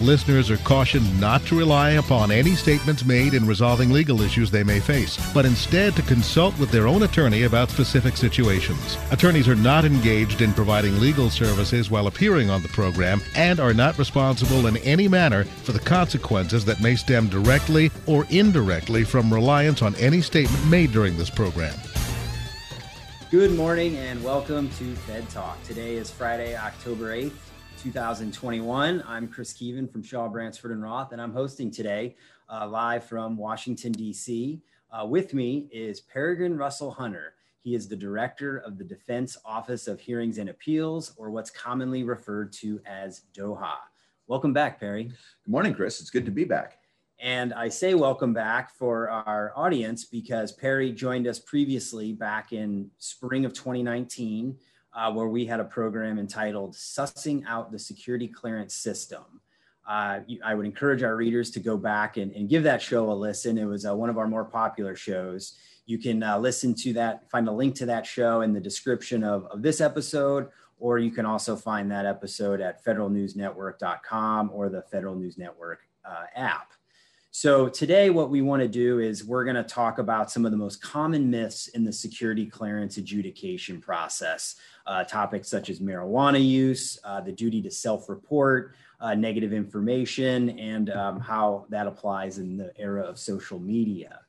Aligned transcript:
Listeners 0.00 0.50
are 0.50 0.56
cautioned 0.58 1.20
not 1.20 1.46
to 1.46 1.56
rely 1.56 1.90
upon 1.92 2.32
any 2.32 2.56
statements 2.56 3.04
made 3.04 3.32
in 3.32 3.46
resolving 3.46 3.90
legal 3.90 4.22
issues 4.22 4.50
they 4.50 4.64
may 4.64 4.80
face, 4.80 5.16
but 5.32 5.46
instead 5.46 5.94
to 5.94 6.02
consult 6.02 6.58
with 6.58 6.72
their 6.72 6.88
own 6.88 7.04
attorney 7.04 7.44
about 7.44 7.70
specific 7.70 8.16
situations. 8.16 8.98
Attorneys 9.12 9.48
are 9.48 9.54
not 9.54 9.84
engaged 9.84 10.40
in 10.40 10.52
providing 10.52 10.98
legal 10.98 11.30
services 11.30 11.92
while 11.92 12.08
appearing 12.08 12.50
on 12.50 12.60
the 12.60 12.68
program 12.70 13.20
and 13.36 13.60
are 13.60 13.72
not 13.72 13.96
responsible 13.96 14.66
in 14.66 14.76
any 14.78 15.06
manner 15.06 15.44
for 15.44 15.70
the 15.70 15.78
consequences 15.78 16.64
that 16.64 16.82
may 16.82 16.96
stem 16.96 17.28
directly 17.28 17.88
or 18.06 18.26
indirectly 18.30 19.04
from 19.04 19.32
reliance 19.32 19.80
on 19.80 19.94
any 19.94 20.20
statement 20.20 20.66
made 20.66 20.90
during 20.90 21.16
this 21.16 21.30
program. 21.30 21.74
Good 23.30 23.52
morning 23.52 23.96
and 23.96 24.22
welcome 24.22 24.68
to 24.70 24.94
Fed 24.94 25.28
Talk. 25.30 25.62
Today 25.64 25.96
is 25.96 26.10
Friday, 26.10 26.56
October 26.56 27.16
8th, 27.16 27.32
2021. 27.84 29.04
I'm 29.06 29.28
Chris 29.28 29.52
Keevan 29.52 29.92
from 29.92 30.02
Shaw, 30.02 30.26
Bransford, 30.26 30.70
and 30.70 30.82
Roth, 30.82 31.12
and 31.12 31.20
I'm 31.20 31.34
hosting 31.34 31.70
today 31.70 32.16
uh, 32.48 32.66
live 32.66 33.04
from 33.04 33.36
Washington, 33.36 33.92
D.C. 33.92 34.62
Uh, 34.90 35.04
with 35.04 35.34
me 35.34 35.68
is 35.70 36.00
Peregrine 36.00 36.56
Russell 36.56 36.90
Hunter. 36.90 37.34
He 37.60 37.74
is 37.74 37.86
the 37.86 37.94
director 37.94 38.56
of 38.56 38.78
the 38.78 38.84
Defense 38.84 39.36
Office 39.44 39.86
of 39.86 40.00
Hearings 40.00 40.38
and 40.38 40.48
Appeals, 40.48 41.12
or 41.18 41.30
what's 41.30 41.50
commonly 41.50 42.04
referred 42.04 42.54
to 42.54 42.80
as 42.86 43.24
DOHA. 43.36 43.74
Welcome 44.28 44.54
back, 44.54 44.80
Perry. 44.80 45.04
Good 45.04 45.50
morning, 45.50 45.74
Chris. 45.74 46.00
It's 46.00 46.08
good 46.08 46.24
to 46.24 46.30
be 46.30 46.44
back. 46.44 46.78
And 47.20 47.52
I 47.52 47.68
say 47.68 47.92
welcome 47.92 48.32
back 48.32 48.74
for 48.74 49.10
our 49.10 49.52
audience 49.54 50.06
because 50.06 50.52
Perry 50.52 50.90
joined 50.90 51.26
us 51.26 51.38
previously 51.38 52.14
back 52.14 52.54
in 52.54 52.90
spring 52.96 53.44
of 53.44 53.52
2019, 53.52 54.56
uh, 54.94 55.12
where 55.12 55.28
we 55.28 55.44
had 55.44 55.60
a 55.60 55.64
program 55.64 56.18
entitled 56.18 56.74
Sussing 56.74 57.44
Out 57.46 57.72
the 57.72 57.78
Security 57.78 58.28
Clearance 58.28 58.74
System. 58.74 59.24
Uh, 59.86 60.20
I 60.42 60.54
would 60.54 60.64
encourage 60.64 61.02
our 61.02 61.16
readers 61.16 61.50
to 61.52 61.60
go 61.60 61.76
back 61.76 62.16
and, 62.16 62.32
and 62.32 62.48
give 62.48 62.62
that 62.62 62.80
show 62.80 63.10
a 63.10 63.12
listen. 63.12 63.58
It 63.58 63.66
was 63.66 63.84
uh, 63.84 63.94
one 63.94 64.08
of 64.08 64.16
our 64.16 64.26
more 64.26 64.44
popular 64.44 64.96
shows. 64.96 65.58
You 65.86 65.98
can 65.98 66.22
uh, 66.22 66.38
listen 66.38 66.74
to 66.76 66.92
that, 66.94 67.30
find 67.30 67.46
a 67.48 67.52
link 67.52 67.74
to 67.76 67.86
that 67.86 68.06
show 68.06 68.40
in 68.40 68.54
the 68.54 68.60
description 68.60 69.22
of, 69.22 69.44
of 69.46 69.60
this 69.60 69.82
episode, 69.82 70.48
or 70.78 70.98
you 70.98 71.10
can 71.10 71.26
also 71.26 71.54
find 71.54 71.90
that 71.90 72.06
episode 72.06 72.60
at 72.62 72.82
federalnewsnetwork.com 72.84 74.50
or 74.54 74.70
the 74.70 74.82
Federal 74.82 75.16
News 75.16 75.36
Network 75.36 75.80
uh, 76.04 76.24
app. 76.34 76.73
So, 77.36 77.68
today, 77.68 78.10
what 78.10 78.30
we 78.30 78.42
want 78.42 78.62
to 78.62 78.68
do 78.68 79.00
is 79.00 79.24
we're 79.24 79.42
going 79.42 79.56
to 79.56 79.64
talk 79.64 79.98
about 79.98 80.30
some 80.30 80.44
of 80.44 80.52
the 80.52 80.56
most 80.56 80.80
common 80.80 81.28
myths 81.28 81.66
in 81.66 81.82
the 81.82 81.92
security 81.92 82.46
clearance 82.46 82.96
adjudication 82.96 83.80
process. 83.80 84.54
Uh, 84.86 85.02
topics 85.02 85.48
such 85.48 85.68
as 85.68 85.80
marijuana 85.80 86.40
use, 86.40 86.96
uh, 87.02 87.20
the 87.20 87.32
duty 87.32 87.60
to 87.62 87.72
self 87.72 88.08
report, 88.08 88.76
uh, 89.00 89.16
negative 89.16 89.52
information, 89.52 90.56
and 90.60 90.90
um, 90.90 91.18
how 91.18 91.66
that 91.70 91.88
applies 91.88 92.38
in 92.38 92.56
the 92.56 92.72
era 92.78 93.02
of 93.02 93.18
social 93.18 93.58
media. 93.58 94.20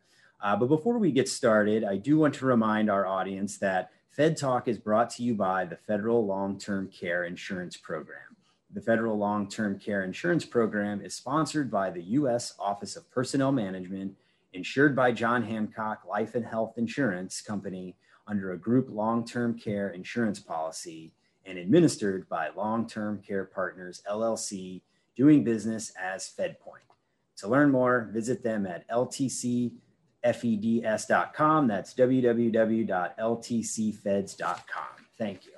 Uh, 0.42 0.56
but 0.56 0.66
before 0.66 0.98
we 0.98 1.12
get 1.12 1.30
started, 1.30 1.84
I 1.84 1.98
do 1.98 2.18
want 2.18 2.34
to 2.34 2.48
remind 2.48 2.90
our 2.90 3.06
audience 3.06 3.60
that 3.60 3.92
Fed 4.10 4.36
Talk 4.36 4.68
is 4.68 4.80
brought 4.80 5.12
to 5.12 5.24
you 5.24 5.36
by 5.36 5.66
the 5.66 5.78
Federal 5.78 6.26
Long 6.26 6.58
Term 6.58 6.88
Care 6.88 7.26
Insurance 7.26 7.78
Program. 7.78 8.35
The 8.76 8.82
Federal 8.82 9.18
Long 9.18 9.48
Term 9.48 9.80
Care 9.80 10.04
Insurance 10.04 10.44
Program 10.44 11.00
is 11.00 11.16
sponsored 11.16 11.72
by 11.72 11.90
the 11.90 12.04
U.S. 12.04 12.54
Office 12.60 12.98
of 12.98 13.10
Personnel 13.10 13.54
Management, 13.54 14.18
insured 14.52 14.94
by 14.94 15.14
John 15.14 15.44
Hancock 15.44 16.02
Life 16.06 16.36
and 16.36 16.46
Health 16.46 16.78
Insurance 16.78 17.40
Company 17.40 17.96
under 18.28 18.52
a 18.52 18.58
group 18.58 18.90
long 18.90 19.26
term 19.26 19.58
care 19.58 19.92
insurance 19.92 20.42
policy, 20.42 21.14
and 21.46 21.58
administered 21.58 22.28
by 22.28 22.50
Long 22.50 22.86
Term 22.86 23.22
Care 23.26 23.46
Partners 23.46 24.04
LLC, 24.12 24.82
doing 25.16 25.46
business 25.46 25.94
as 25.98 26.34
FedPoint. 26.38 26.84
To 27.38 27.48
learn 27.48 27.72
more, 27.72 28.10
visit 28.12 28.44
them 28.44 28.66
at 28.66 28.86
ltcfeds.com. 28.90 31.68
That's 31.68 31.94
www.ltcfeds.com. 31.94 34.88
Thank 35.18 35.46
you. 35.46 35.54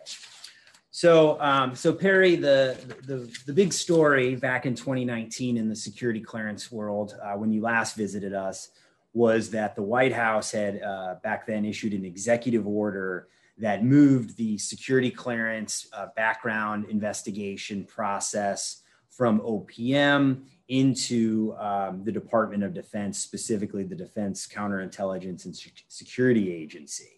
So, 0.97 1.39
um, 1.39 1.75
so 1.75 1.93
Perry, 1.93 2.37
the, 2.37 2.75
the 3.03 3.31
the 3.45 3.53
big 3.53 3.71
story 3.71 4.33
back 4.33 4.65
in 4.65 4.73
2019 4.73 5.55
in 5.55 5.69
the 5.69 5.75
security 5.75 6.19
clearance 6.19 6.71
world, 6.71 7.15
uh, 7.21 7.33
when 7.33 7.51
you 7.51 7.61
last 7.61 7.95
visited 7.95 8.33
us, 8.33 8.69
was 9.13 9.51
that 9.51 9.75
the 9.75 9.83
White 9.83 10.11
House 10.11 10.51
had 10.51 10.81
uh, 10.81 11.17
back 11.21 11.45
then 11.45 11.65
issued 11.65 11.93
an 11.93 12.03
executive 12.03 12.65
order 12.65 13.27
that 13.59 13.83
moved 13.83 14.37
the 14.37 14.57
security 14.57 15.11
clearance 15.11 15.87
uh, 15.93 16.07
background 16.15 16.85
investigation 16.89 17.83
process 17.83 18.81
from 19.11 19.39
OPM 19.41 20.45
into 20.67 21.55
um, 21.59 22.03
the 22.05 22.11
Department 22.11 22.63
of 22.63 22.73
Defense, 22.73 23.19
specifically 23.19 23.83
the 23.83 23.93
Defense 23.93 24.47
Counterintelligence 24.47 25.45
and 25.45 25.55
Security 25.89 26.51
Agency. 26.51 27.16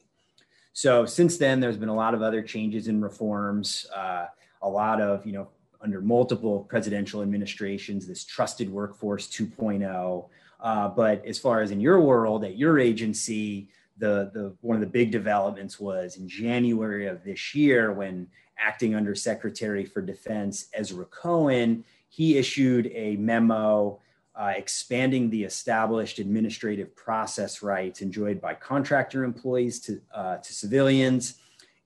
So 0.80 1.06
since 1.06 1.36
then, 1.36 1.60
there's 1.60 1.76
been 1.76 1.90
a 1.90 1.94
lot 1.94 2.14
of 2.14 2.22
other 2.22 2.42
changes 2.42 2.88
and 2.88 3.04
reforms, 3.04 3.86
uh, 3.94 4.28
a 4.62 4.70
lot 4.70 5.02
of, 5.02 5.26
you 5.26 5.34
know, 5.34 5.50
under 5.82 6.00
multiple 6.00 6.62
presidential 6.70 7.22
administrations, 7.22 8.08
this 8.08 8.24
trusted 8.24 8.70
workforce 8.70 9.28
2.0. 9.28 10.30
Uh, 10.62 10.88
but 10.88 11.26
as 11.26 11.38
far 11.38 11.62
as 11.62 11.72
in 11.72 11.82
your 11.82 12.00
world, 12.00 12.46
at 12.46 12.58
your 12.58 12.80
agency, 12.80 13.68
the, 13.98 14.32
the 14.34 14.56
one 14.62 14.78
of 14.78 14.80
the 14.80 14.88
big 14.88 15.12
developments 15.12 15.82
was 15.82 16.16
in 16.16 16.30
January 16.30 17.08
of 17.08 17.26
this 17.26 17.54
year 17.54 17.92
when 17.92 18.26
acting 18.58 18.96
under 18.96 19.14
Secretary 19.14 19.84
for 19.84 20.02
Defense 20.02 20.68
Ezra 20.74 21.04
Cohen, 21.08 21.84
he 22.08 22.38
issued 22.38 22.90
a 22.96 23.18
memo 23.18 24.00
uh, 24.40 24.54
expanding 24.56 25.30
the 25.30 25.44
established 25.44 26.18
administrative 26.18 26.96
process 26.96 27.62
rights 27.62 28.02
enjoyed 28.02 28.40
by 28.40 28.54
contractor 28.54 29.26
employees 29.26 29.82
to, 29.82 30.00
uh, 30.16 30.38
to 30.38 30.54
civilians 30.54 31.36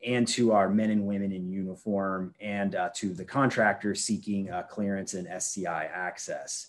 and 0.06 0.28
to 0.28 0.52
our 0.52 0.70
men 0.70 0.92
and 0.92 1.04
women 1.04 1.32
in 1.32 1.50
uniform 1.50 2.36
and 2.40 2.76
uh, 2.76 2.90
to 2.94 3.14
the 3.16 3.26
contractors 3.26 4.02
seeking 4.02 4.52
uh, 4.52 4.62
clearance 4.64 5.16
and 5.16 5.28
SCI 5.28 5.90
access. 5.92 6.68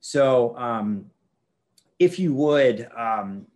So, 0.00 0.56
um, 0.56 1.10
if 1.98 2.18
you 2.18 2.32
would, 2.34 2.88
um, 2.96 3.46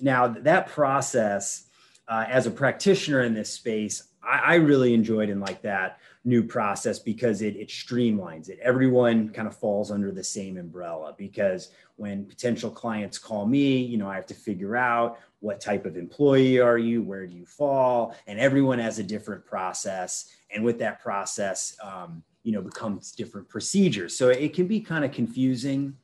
now 0.00 0.28
that 0.28 0.68
process, 0.68 1.66
uh, 2.08 2.24
as 2.26 2.46
a 2.46 2.50
practitioner 2.50 3.22
in 3.22 3.34
this 3.34 3.50
space, 3.50 4.04
I, 4.22 4.38
I 4.38 4.54
really 4.54 4.94
enjoyed 4.94 5.28
and 5.28 5.40
like 5.40 5.62
that 5.62 6.00
new 6.28 6.42
process 6.42 6.98
because 6.98 7.40
it, 7.42 7.56
it 7.56 7.68
streamlines 7.68 8.48
it. 8.50 8.58
Everyone 8.62 9.30
kind 9.30 9.48
of 9.48 9.56
falls 9.56 9.90
under 9.90 10.12
the 10.12 10.22
same 10.22 10.58
umbrella 10.58 11.14
because 11.16 11.70
when 11.96 12.24
potential 12.24 12.70
clients 12.70 13.18
call 13.18 13.46
me, 13.46 13.78
you 13.78 13.96
know, 13.96 14.08
I 14.08 14.14
have 14.14 14.26
to 14.26 14.34
figure 14.34 14.76
out 14.76 15.18
what 15.40 15.60
type 15.60 15.86
of 15.86 15.96
employee 15.96 16.60
are 16.60 16.78
you, 16.78 17.02
where 17.02 17.26
do 17.26 17.34
you 17.34 17.46
fall, 17.46 18.14
and 18.26 18.38
everyone 18.38 18.78
has 18.78 18.98
a 18.98 19.02
different 19.02 19.44
process. 19.46 20.32
And 20.54 20.62
with 20.64 20.78
that 20.80 21.00
process, 21.00 21.76
um, 21.82 22.22
you 22.42 22.52
know, 22.52 22.60
becomes 22.60 23.12
different 23.12 23.48
procedures. 23.48 24.16
So 24.16 24.28
it 24.28 24.54
can 24.54 24.66
be 24.66 24.80
kind 24.80 25.04
of 25.04 25.12
confusing. 25.12 25.96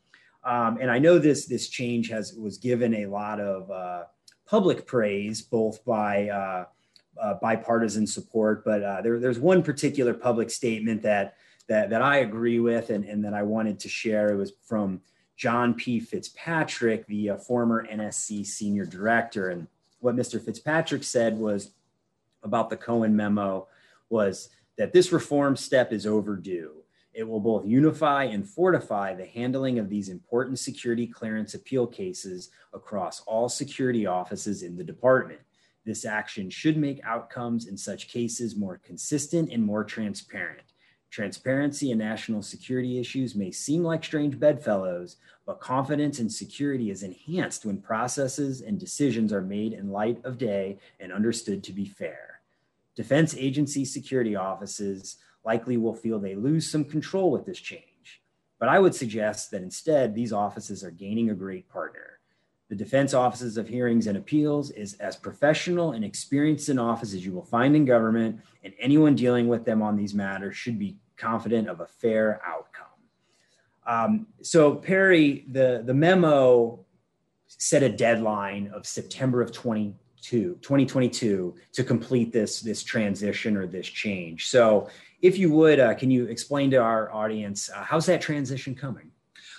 Um, 0.44 0.78
and 0.80 0.90
I 0.90 0.98
know 0.98 1.18
this 1.18 1.46
this 1.46 1.68
change 1.68 2.08
has 2.10 2.34
was 2.34 2.58
given 2.58 2.94
a 2.94 3.06
lot 3.06 3.40
of 3.40 3.70
uh, 3.70 4.04
public 4.46 4.86
praise, 4.86 5.42
both 5.42 5.84
by 5.84 6.28
uh, 6.28 6.64
uh, 7.20 7.34
bipartisan 7.34 8.06
support, 8.06 8.64
but 8.64 8.82
uh, 8.82 9.00
there, 9.02 9.18
there's 9.18 9.38
one 9.38 9.62
particular 9.62 10.14
public 10.14 10.50
statement 10.50 11.02
that 11.02 11.36
that, 11.66 11.90
that 11.90 12.02
I 12.02 12.18
agree 12.18 12.60
with 12.60 12.90
and, 12.90 13.04
and 13.04 13.24
that 13.24 13.34
I 13.34 13.42
wanted 13.42 13.78
to 13.80 13.88
share. 13.88 14.30
It 14.30 14.36
was 14.36 14.52
from 14.64 15.00
John 15.36 15.74
P. 15.74 15.98
Fitzpatrick, 15.98 17.06
the 17.06 17.30
uh, 17.30 17.36
former 17.36 17.86
NSC 17.86 18.46
senior 18.46 18.84
director. 18.84 19.48
And 19.48 19.66
what 20.00 20.16
Mr. 20.16 20.42
Fitzpatrick 20.42 21.02
said 21.02 21.38
was 21.38 21.70
about 22.42 22.70
the 22.70 22.76
Cohen 22.76 23.16
memo 23.16 23.66
was 24.10 24.50
that 24.76 24.92
this 24.92 25.12
reform 25.12 25.56
step 25.56 25.92
is 25.92 26.06
overdue. 26.06 26.72
It 27.14 27.26
will 27.26 27.40
both 27.40 27.64
unify 27.64 28.24
and 28.24 28.46
fortify 28.46 29.14
the 29.14 29.26
handling 29.26 29.78
of 29.78 29.88
these 29.88 30.08
important 30.08 30.58
security 30.58 31.06
clearance 31.06 31.54
appeal 31.54 31.86
cases 31.86 32.50
across 32.72 33.20
all 33.20 33.48
security 33.48 34.04
offices 34.04 34.62
in 34.62 34.76
the 34.76 34.84
department. 34.84 35.40
This 35.84 36.04
action 36.04 36.48
should 36.48 36.76
make 36.76 37.04
outcomes 37.04 37.66
in 37.66 37.76
such 37.76 38.08
cases 38.08 38.56
more 38.56 38.80
consistent 38.82 39.52
and 39.52 39.62
more 39.62 39.84
transparent. 39.84 40.72
Transparency 41.10 41.92
and 41.92 41.98
national 42.00 42.42
security 42.42 42.98
issues 42.98 43.34
may 43.34 43.50
seem 43.50 43.84
like 43.84 44.02
strange 44.02 44.40
bedfellows, 44.40 45.16
but 45.46 45.60
confidence 45.60 46.18
and 46.18 46.32
security 46.32 46.90
is 46.90 47.02
enhanced 47.02 47.64
when 47.64 47.80
processes 47.80 48.62
and 48.62 48.80
decisions 48.80 49.32
are 49.32 49.42
made 49.42 49.74
in 49.74 49.90
light 49.90 50.18
of 50.24 50.38
day 50.38 50.78
and 50.98 51.12
understood 51.12 51.62
to 51.62 51.72
be 51.72 51.84
fair. 51.84 52.40
Defense 52.96 53.36
agency 53.36 53.84
security 53.84 54.34
offices 54.34 55.18
likely 55.44 55.76
will 55.76 55.94
feel 55.94 56.18
they 56.18 56.34
lose 56.34 56.68
some 56.68 56.84
control 56.84 57.30
with 57.30 57.44
this 57.44 57.60
change, 57.60 58.22
but 58.58 58.68
I 58.68 58.78
would 58.78 58.94
suggest 58.94 59.50
that 59.50 59.62
instead 59.62 60.14
these 60.14 60.32
offices 60.32 60.82
are 60.82 60.90
gaining 60.90 61.30
a 61.30 61.34
great 61.34 61.68
partner. 61.68 62.13
The 62.70 62.74
Defense 62.74 63.12
Offices 63.12 63.58
of 63.58 63.68
Hearings 63.68 64.06
and 64.06 64.16
Appeals 64.16 64.70
is 64.70 64.94
as 64.94 65.16
professional 65.16 65.92
and 65.92 66.04
experienced 66.04 66.70
an 66.70 66.78
office 66.78 67.12
as 67.12 67.24
you 67.24 67.32
will 67.32 67.44
find 67.44 67.76
in 67.76 67.84
government, 67.84 68.40
and 68.62 68.72
anyone 68.78 69.14
dealing 69.14 69.48
with 69.48 69.64
them 69.66 69.82
on 69.82 69.96
these 69.96 70.14
matters 70.14 70.56
should 70.56 70.78
be 70.78 70.96
confident 71.16 71.68
of 71.68 71.80
a 71.80 71.86
fair 71.86 72.40
outcome. 72.44 72.86
Um, 73.86 74.26
so, 74.40 74.74
Perry, 74.74 75.44
the, 75.52 75.82
the 75.84 75.92
memo 75.92 76.80
set 77.46 77.82
a 77.82 77.88
deadline 77.88 78.70
of 78.74 78.86
September 78.86 79.42
of 79.42 79.52
22, 79.52 80.58
2022 80.62 81.54
to 81.72 81.84
complete 81.84 82.32
this, 82.32 82.60
this 82.60 82.82
transition 82.82 83.58
or 83.58 83.66
this 83.66 83.86
change. 83.86 84.48
So, 84.48 84.88
if 85.20 85.38
you 85.38 85.50
would, 85.52 85.80
uh, 85.80 85.94
can 85.94 86.10
you 86.10 86.26
explain 86.26 86.70
to 86.70 86.76
our 86.78 87.12
audience 87.12 87.70
uh, 87.70 87.82
how's 87.82 88.06
that 88.06 88.22
transition 88.22 88.74
coming? 88.74 89.10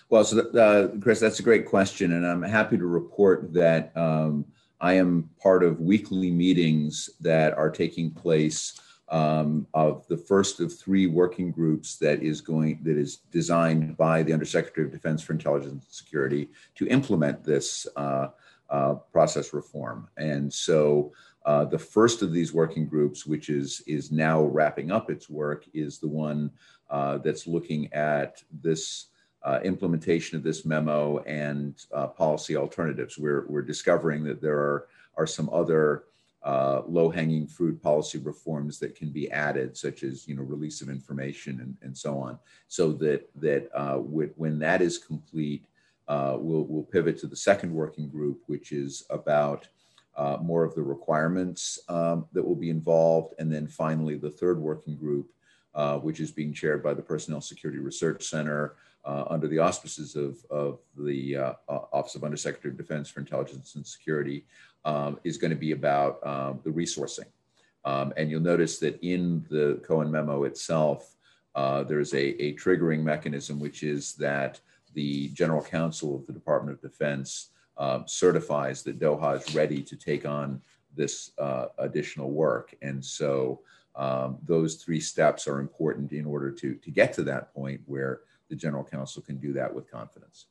Well, 0.10 0.24
so 0.24 0.40
uh, 0.52 1.00
Chris, 1.00 1.20
that's 1.20 1.40
a 1.40 1.44
great 1.44 1.66
question, 1.66 2.14
and 2.14 2.28
I'm 2.28 2.44
happy 2.44 2.78
to 2.78 2.86
report 2.86 3.54
that 3.54 3.96
um, 3.98 4.46
I 4.80 4.94
am 4.94 5.30
part 5.42 5.64
of 5.64 5.82
weekly 5.82 6.30
meetings 6.30 7.10
that 7.22 7.58
are 7.58 7.72
taking 7.72 8.12
place 8.12 8.80
um, 9.10 9.66
of 9.74 10.08
the 10.08 10.18
first 10.18 10.60
of 10.60 10.78
three 10.78 11.08
working 11.08 11.52
groups 11.52 11.96
that 11.98 12.22
is 12.22 12.40
going 12.40 12.82
that 12.84 12.98
is 12.98 13.18
designed 13.32 13.98
by 13.98 14.22
the 14.22 14.34
Undersecretary 14.34 14.86
of 14.86 14.94
Defense 14.94 15.24
for 15.24 15.34
Intelligence 15.34 15.72
and 15.72 15.84
Security 15.94 16.50
to 16.76 16.88
implement 16.88 17.44
this 17.44 17.88
uh, 17.96 18.28
uh, 18.70 18.96
process 19.12 19.54
reform. 19.54 20.08
And 20.18 20.54
so, 20.54 21.14
uh, 21.46 21.66
the 21.66 21.80
first 21.80 22.22
of 22.22 22.32
these 22.32 22.54
working 22.54 22.88
groups, 22.88 23.26
which 23.26 23.50
is 23.50 23.82
is 23.88 24.12
now 24.12 24.44
wrapping 24.44 24.92
up 24.92 25.10
its 25.10 25.30
work, 25.30 25.66
is 25.74 25.98
the 25.98 26.08
one 26.08 26.52
uh, 26.92 27.18
that's 27.20 27.48
looking 27.48 27.92
at 27.94 28.44
this 28.62 29.08
uh, 29.46 29.60
implementation 29.64 30.36
of 30.36 30.44
this 30.44 30.66
memo 30.66 31.20
and 31.20 31.86
uh, 31.94 32.08
policy 32.08 32.58
alternatives. 32.58 33.18
We're, 33.18 33.46
we're 33.48 33.62
discovering 33.62 34.24
that 34.24 34.42
there 34.42 34.58
are, 34.58 34.88
are 35.18 35.28
some 35.28 35.50
other 35.54 36.06
uh, 36.44 36.82
low-hanging 36.88 37.48
fruit 37.48 37.82
policy 37.82 38.18
reforms 38.18 38.80
that 38.80 38.96
can 38.96 39.10
be 39.10 39.32
added, 39.32 39.78
such 39.78 40.04
as 40.04 40.28
you 40.28 40.36
know 40.36 40.44
release 40.44 40.82
of 40.82 40.90
information 40.90 41.60
and, 41.60 41.76
and 41.82 41.98
so 41.98 42.20
on, 42.20 42.38
so 42.68 42.92
that 42.92 43.28
that 43.36 43.68
uh, 43.74 43.96
when 43.96 44.60
that 44.60 44.80
is 44.80 45.00
complete, 45.00 45.66
uh, 46.08 46.38
we'll 46.38 46.66
we'll 46.66 46.84
pivot 46.84 47.18
to 47.18 47.26
the 47.26 47.36
second 47.36 47.74
working 47.74 48.08
group, 48.08 48.44
which 48.46 48.72
is 48.72 49.08
about 49.10 49.68
uh, 50.16 50.38
more 50.40 50.64
of 50.64 50.76
the 50.76 50.84
requirements 50.84 51.80
um, 51.90 52.28
that 52.32 52.46
will 52.46 52.56
be 52.56 52.70
involved, 52.70 53.34
and 53.40 53.52
then 53.52 53.66
finally 53.66 54.16
the 54.16 54.30
third 54.30 54.60
working 54.60 54.96
group, 54.96 55.28
which 56.04 56.20
is 56.20 56.30
being 56.30 56.54
chaired 56.54 56.84
by 56.84 56.94
the 56.94 57.02
Personnel 57.02 57.42
Security 57.42 57.80
Research 57.80 58.24
Center 58.24 58.76
uh, 59.06 59.26
under 59.30 59.48
the 59.48 59.60
auspices 59.60 60.16
of, 60.16 60.44
of 60.50 60.80
the 60.98 61.38
uh, 61.38 61.54
uh, 61.70 61.80
Office 61.94 62.16
of 62.16 62.24
Undersecretary 62.24 62.72
of 62.72 62.78
Defense 62.78 63.10
for 63.10 63.20
Intelligence 63.20 63.76
and 63.76 63.86
Security 63.86 64.46
um, 64.84 65.20
is 65.24 65.38
going 65.38 65.52
to 65.52 65.58
be 65.58 65.72
about 65.72 66.26
um, 66.26 66.60
the 66.64 66.72
resourcing. 66.72 67.28
Um, 67.86 68.14
and 68.18 68.32
you'll 68.32 68.42
notice 68.42 68.80
that 68.80 69.00
in 69.04 69.46
the 69.50 69.80
Cohen 69.88 70.12
memo 70.12 70.44
itself, 70.46 71.16
uh, 71.54 71.84
there's 71.84 72.14
a, 72.14 72.42
a 72.42 72.56
triggering 72.56 73.04
mechanism, 73.04 73.60
which 73.60 73.84
is 73.84 74.16
that 74.16 74.60
the 74.94 75.30
General 75.30 75.62
Counsel 75.62 76.16
of 76.16 76.26
the 76.26 76.34
Department 76.34 76.78
of 76.78 76.82
Defense 76.82 77.52
uh, 77.78 78.00
certifies 78.06 78.82
that 78.84 79.00
DOHA 79.00 79.38
is 79.38 79.56
ready 79.56 79.82
to 79.84 79.96
take 79.96 80.26
on 80.26 80.62
this 80.96 81.32
uh, 81.38 81.68
additional 81.78 82.32
work. 82.32 82.74
And 82.82 83.04
so 83.04 83.62
um, 83.96 84.38
those 84.46 84.76
three 84.76 85.00
steps 85.00 85.48
are 85.48 85.60
important 85.60 86.12
in 86.12 86.26
order 86.26 86.52
to, 86.52 86.76
to 86.76 86.92
get 86.92 87.14
to 87.14 87.24
that 87.24 87.54
point 87.54 87.82
where 87.86 88.22
the 88.50 88.56
general 88.56 88.84
counsel 88.84 89.22
can 89.22 89.38
do 89.38 89.54
that 89.54 89.74
with 89.74 89.90
confidence. 89.90 90.46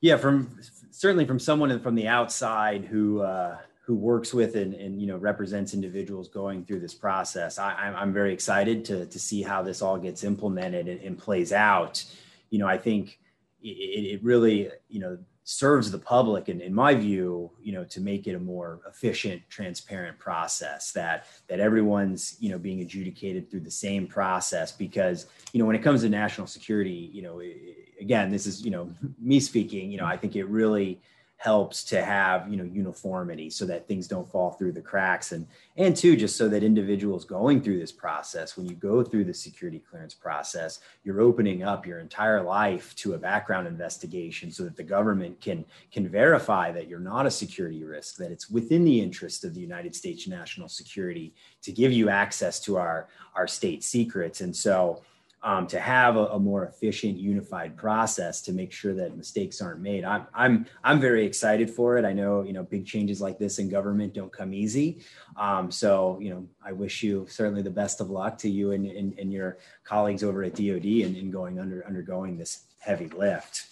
Yeah, 0.00 0.16
from 0.16 0.58
certainly 0.90 1.24
from 1.24 1.38
someone 1.38 1.80
from 1.80 1.94
the 1.94 2.08
outside 2.08 2.84
who 2.84 3.22
uh, 3.22 3.56
who 3.84 3.94
works 3.94 4.34
with 4.34 4.54
and, 4.54 4.74
and 4.74 5.00
you 5.00 5.06
know 5.06 5.16
represents 5.16 5.72
individuals 5.72 6.28
going 6.28 6.64
through 6.64 6.80
this 6.80 6.94
process, 6.94 7.58
I, 7.58 7.72
I'm 7.72 8.12
very 8.12 8.32
excited 8.32 8.84
to 8.86 9.06
to 9.06 9.18
see 9.18 9.42
how 9.42 9.62
this 9.62 9.80
all 9.80 9.98
gets 9.98 10.22
implemented 10.22 10.88
and, 10.88 11.00
and 11.00 11.18
plays 11.18 11.52
out. 11.52 12.04
You 12.50 12.58
know, 12.58 12.66
I 12.66 12.76
think 12.76 13.18
it, 13.62 13.68
it 13.68 14.22
really 14.22 14.70
you 14.88 15.00
know 15.00 15.18
serves 15.46 15.90
the 15.90 15.98
public 15.98 16.48
and 16.48 16.62
in 16.62 16.74
my 16.74 16.94
view 16.94 17.50
you 17.62 17.70
know 17.70 17.84
to 17.84 18.00
make 18.00 18.26
it 18.26 18.34
a 18.34 18.38
more 18.38 18.80
efficient 18.88 19.42
transparent 19.50 20.18
process 20.18 20.90
that 20.92 21.26
that 21.48 21.60
everyone's 21.60 22.36
you 22.40 22.50
know 22.50 22.58
being 22.58 22.80
adjudicated 22.80 23.50
through 23.50 23.60
the 23.60 23.70
same 23.70 24.06
process 24.06 24.72
because 24.72 25.26
you 25.52 25.60
know 25.60 25.66
when 25.66 25.76
it 25.76 25.82
comes 25.82 26.00
to 26.00 26.08
national 26.08 26.46
security 26.46 27.10
you 27.12 27.20
know 27.20 27.42
again 28.00 28.30
this 28.30 28.46
is 28.46 28.64
you 28.64 28.70
know 28.70 28.90
me 29.20 29.38
speaking 29.38 29.90
you 29.90 29.98
know 29.98 30.06
i 30.06 30.16
think 30.16 30.34
it 30.34 30.44
really 30.48 30.98
helps 31.44 31.84
to 31.84 32.02
have 32.02 32.50
you 32.50 32.56
know 32.56 32.64
uniformity 32.64 33.50
so 33.50 33.66
that 33.66 33.86
things 33.86 34.08
don't 34.08 34.26
fall 34.32 34.52
through 34.52 34.72
the 34.72 34.80
cracks. 34.80 35.32
And 35.32 35.46
and 35.76 35.94
two 35.94 36.16
just 36.16 36.36
so 36.36 36.48
that 36.48 36.62
individuals 36.62 37.26
going 37.26 37.60
through 37.60 37.78
this 37.78 37.92
process 37.92 38.56
when 38.56 38.66
you 38.66 38.74
go 38.74 39.04
through 39.04 39.24
the 39.24 39.34
security 39.34 39.78
clearance 39.78 40.14
process 40.14 40.80
you're 41.02 41.20
opening 41.20 41.62
up 41.62 41.86
your 41.86 41.98
entire 41.98 42.42
life 42.42 42.94
to 42.96 43.12
a 43.12 43.18
background 43.18 43.66
investigation 43.66 44.50
so 44.50 44.62
that 44.62 44.74
the 44.74 44.82
government 44.82 45.38
can 45.42 45.66
can 45.92 46.08
verify 46.08 46.72
that 46.72 46.88
you're 46.88 46.98
not 46.98 47.26
a 47.26 47.30
security 47.30 47.84
risk 47.84 48.16
that 48.16 48.30
it's 48.30 48.48
within 48.48 48.82
the 48.82 48.98
interest 48.98 49.44
of 49.44 49.52
the 49.52 49.60
United 49.60 49.94
States 49.94 50.26
national 50.26 50.68
security 50.68 51.34
to 51.60 51.72
give 51.72 51.92
you 51.92 52.08
access 52.08 52.58
to 52.58 52.78
our 52.78 53.08
our 53.34 53.46
state 53.46 53.84
secrets. 53.84 54.40
And 54.40 54.56
so 54.56 55.02
um, 55.44 55.66
to 55.66 55.78
have 55.78 56.16
a, 56.16 56.26
a, 56.28 56.38
more 56.38 56.64
efficient, 56.64 57.18
unified 57.18 57.76
process 57.76 58.40
to 58.40 58.52
make 58.52 58.72
sure 58.72 58.94
that 58.94 59.14
mistakes 59.14 59.60
aren't 59.60 59.80
made. 59.80 60.02
I'm, 60.02 60.26
I'm, 60.34 60.66
I'm 60.82 60.98
very 60.98 61.26
excited 61.26 61.70
for 61.70 61.98
it. 61.98 62.06
I 62.06 62.14
know, 62.14 62.42
you 62.42 62.54
know, 62.54 62.62
big 62.62 62.86
changes 62.86 63.20
like 63.20 63.38
this 63.38 63.58
in 63.58 63.68
government 63.68 64.14
don't 64.14 64.32
come 64.32 64.54
easy. 64.54 65.02
Um, 65.36 65.70
so, 65.70 66.18
you 66.18 66.30
know, 66.30 66.48
I 66.64 66.72
wish 66.72 67.02
you 67.02 67.26
certainly 67.28 67.60
the 67.60 67.70
best 67.70 68.00
of 68.00 68.08
luck 68.08 68.38
to 68.38 68.50
you 68.50 68.72
and, 68.72 68.86
and, 68.86 69.18
and 69.18 69.30
your 69.30 69.58
colleagues 69.84 70.24
over 70.24 70.42
at 70.42 70.54
DOD 70.54 70.86
and, 71.04 71.14
in 71.14 71.30
going 71.30 71.60
under 71.60 71.86
undergoing 71.86 72.38
this 72.38 72.64
heavy 72.78 73.08
lift. 73.08 73.66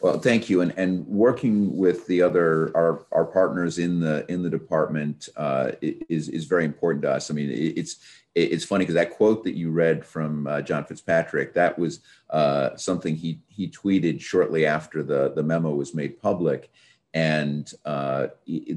Well, 0.00 0.18
thank 0.18 0.50
you. 0.50 0.60
And, 0.60 0.74
and 0.76 1.06
working 1.06 1.76
with 1.76 2.06
the 2.06 2.20
other 2.20 2.76
our, 2.76 3.06
our 3.12 3.24
partners 3.24 3.78
in 3.78 4.00
the 4.00 4.30
in 4.30 4.42
the 4.42 4.50
department 4.50 5.28
uh, 5.36 5.72
is 5.80 6.28
is 6.28 6.44
very 6.44 6.64
important 6.64 7.02
to 7.02 7.12
us. 7.12 7.30
I 7.30 7.34
mean, 7.34 7.50
it's 7.50 7.98
it's 8.34 8.64
funny 8.64 8.82
because 8.82 8.96
that 8.96 9.12
quote 9.12 9.44
that 9.44 9.54
you 9.54 9.70
read 9.70 10.04
from 10.04 10.46
uh, 10.46 10.60
John 10.60 10.84
Fitzpatrick 10.84 11.54
that 11.54 11.78
was 11.78 12.00
uh, 12.30 12.76
something 12.76 13.14
he 13.14 13.40
he 13.48 13.70
tweeted 13.70 14.20
shortly 14.20 14.66
after 14.66 15.02
the 15.02 15.32
the 15.34 15.42
memo 15.42 15.70
was 15.74 15.94
made 15.94 16.20
public, 16.20 16.70
and 17.14 17.72
uh, 17.84 18.26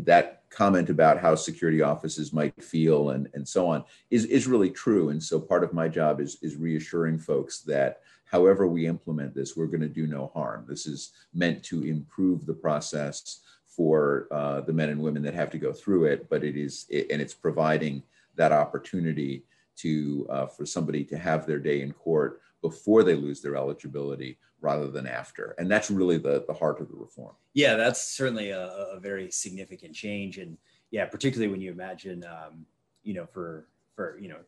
that 0.03 0.43
comment 0.49 0.89
about 0.89 1.19
how 1.19 1.35
security 1.35 1.81
offices 1.81 2.31
might 2.31 2.63
feel 2.63 3.09
and 3.09 3.27
and 3.33 3.47
so 3.47 3.67
on 3.67 3.83
is 4.11 4.25
is 4.25 4.47
really 4.47 4.69
true. 4.69 5.09
And 5.09 5.21
so 5.21 5.39
part 5.39 5.63
of 5.63 5.73
my 5.73 5.87
job 5.87 6.21
is 6.21 6.37
is 6.41 6.55
reassuring 6.55 7.19
folks 7.19 7.61
that 7.61 8.01
however 8.29 8.67
we 8.67 8.85
implement 8.87 9.33
this, 9.33 9.55
we're 9.55 9.67
going 9.67 9.81
to 9.81 9.87
do 9.87 10.07
no 10.07 10.31
harm. 10.33 10.65
This 10.67 10.85
is 10.85 11.11
meant 11.33 11.63
to 11.65 11.83
improve 11.83 12.45
the 12.45 12.53
process 12.53 13.41
for 13.65 14.27
uh, 14.31 14.61
the 14.61 14.73
men 14.73 14.89
and 14.89 15.01
women 15.01 15.21
that 15.23 15.33
have 15.33 15.51
to 15.51 15.57
go 15.57 15.71
through 15.71 16.05
it, 16.05 16.29
but 16.29 16.43
it 16.43 16.57
is 16.57 16.85
it, 16.89 17.07
and 17.11 17.21
it's 17.21 17.33
providing 17.33 18.03
that 18.35 18.51
opportunity 18.51 19.43
to 19.77 20.27
uh, 20.29 20.47
for 20.47 20.65
somebody 20.65 21.03
to 21.03 21.17
have 21.17 21.45
their 21.45 21.59
day 21.59 21.81
in 21.81 21.91
court 21.91 22.41
before 22.61 23.03
they 23.03 23.15
lose 23.15 23.41
their 23.41 23.55
eligibility 23.55 24.37
rather 24.59 24.87
than 24.87 25.05
after. 25.05 25.53
And 25.59 25.69
that's 25.69 25.91
really 25.91 26.17
the, 26.17 26.43
the 26.47 26.53
heart 26.53 26.81
of 26.81 26.89
the 26.89 26.95
reform. 26.95 27.35
Yeah 27.53 27.75
that's 27.75 28.03
certainly 28.03 28.49
a, 28.49 28.67
a 28.67 28.99
very 28.99 29.29
significant 29.29 29.93
change. 29.93 30.39
And 30.39 30.57
yeah 30.89 31.05
particularly 31.05 31.51
when 31.51 31.61
you 31.61 31.71
imagine 31.71 32.25
um, 32.25 32.65
you 33.03 33.13
know 33.13 33.27
for 33.27 33.67
for 33.95 34.17
you 34.19 34.29
know 34.29 34.39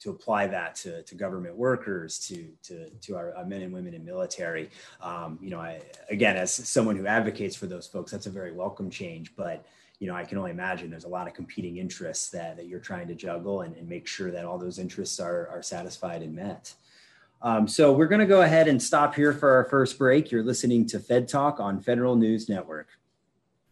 to 0.00 0.10
apply 0.10 0.46
that 0.46 0.74
to, 0.76 1.02
to 1.02 1.14
government 1.14 1.56
workers, 1.56 2.18
to, 2.18 2.48
to, 2.62 2.90
to 2.90 3.16
our, 3.16 3.32
men 3.46 3.62
and 3.62 3.72
women 3.72 3.94
in 3.94 4.04
military. 4.04 4.70
Um, 5.00 5.38
you 5.40 5.50
know, 5.50 5.60
I, 5.60 5.80
again, 6.10 6.36
as 6.36 6.52
someone 6.52 6.96
who 6.96 7.06
advocates 7.06 7.56
for 7.56 7.66
those 7.66 7.86
folks, 7.86 8.12
that's 8.12 8.26
a 8.26 8.30
very 8.30 8.52
welcome 8.52 8.90
change. 8.90 9.34
But 9.36 9.64
you 9.98 10.06
know, 10.06 10.14
I 10.14 10.24
can 10.24 10.36
only 10.36 10.50
imagine 10.50 10.90
there's 10.90 11.04
a 11.04 11.08
lot 11.08 11.26
of 11.26 11.34
competing 11.34 11.78
interests 11.78 12.28
that, 12.30 12.56
that 12.56 12.66
you're 12.66 12.80
trying 12.80 13.08
to 13.08 13.14
juggle 13.14 13.62
and, 13.62 13.74
and 13.76 13.88
make 13.88 14.06
sure 14.06 14.30
that 14.30 14.44
all 14.44 14.58
those 14.58 14.78
interests 14.78 15.18
are, 15.18 15.48
are 15.48 15.62
satisfied 15.62 16.22
and 16.22 16.34
met. 16.34 16.74
Um, 17.42 17.66
so 17.66 17.92
we're 17.92 18.06
going 18.06 18.20
to 18.20 18.26
go 18.26 18.42
ahead 18.42 18.68
and 18.68 18.82
stop 18.82 19.14
here 19.14 19.32
for 19.32 19.50
our 19.50 19.64
first 19.64 19.98
break. 19.98 20.30
You're 20.30 20.42
listening 20.42 20.86
to 20.88 21.00
Fed 21.00 21.28
Talk 21.28 21.60
on 21.60 21.80
Federal 21.80 22.16
News 22.16 22.48
Network. 22.48 22.88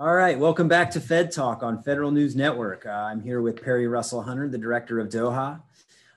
All 0.00 0.14
right, 0.14 0.38
welcome 0.38 0.68
back 0.68 0.92
to 0.92 1.00
Fed 1.00 1.32
Talk 1.32 1.64
on 1.64 1.82
Federal 1.82 2.12
News 2.12 2.36
Network. 2.36 2.86
Uh, 2.86 2.90
I'm 2.90 3.20
here 3.20 3.42
with 3.42 3.60
Perry 3.60 3.88
Russell 3.88 4.22
Hunter, 4.22 4.48
the 4.48 4.56
director 4.56 5.00
of 5.00 5.08
DOHA. 5.08 5.60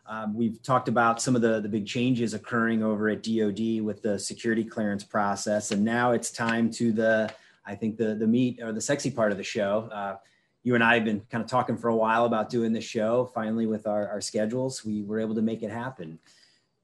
Um, 0.05 0.35
we've 0.35 0.61
talked 0.61 0.87
about 0.87 1.19
some 1.19 1.35
of 1.35 1.41
the, 1.41 1.59
the 1.59 1.67
big 1.67 1.87
changes 1.87 2.35
occurring 2.35 2.83
over 2.83 3.09
at 3.09 3.23
DoD 3.23 3.81
with 3.81 4.03
the 4.03 4.19
security 4.19 4.63
clearance 4.63 5.03
process, 5.03 5.71
and 5.71 5.83
now 5.83 6.11
it's 6.11 6.29
time 6.29 6.69
to 6.73 6.91
the, 6.91 7.33
I 7.65 7.73
think 7.73 7.97
the 7.97 8.13
the 8.13 8.27
meat 8.27 8.59
or 8.61 8.71
the 8.71 8.79
sexy 8.79 9.09
part 9.09 9.31
of 9.31 9.39
the 9.39 9.43
show. 9.43 9.89
Uh, 9.91 10.17
you 10.61 10.75
and 10.75 10.83
I 10.83 10.93
have 10.93 11.05
been 11.05 11.21
kind 11.31 11.43
of 11.43 11.49
talking 11.49 11.75
for 11.75 11.87
a 11.87 11.95
while 11.95 12.25
about 12.25 12.51
doing 12.51 12.73
this 12.73 12.85
show. 12.85 13.31
Finally, 13.33 13.65
with 13.65 13.87
our, 13.87 14.07
our 14.09 14.21
schedules, 14.21 14.85
we 14.85 15.01
were 15.01 15.19
able 15.19 15.33
to 15.33 15.41
make 15.41 15.63
it 15.63 15.71
happen. 15.71 16.19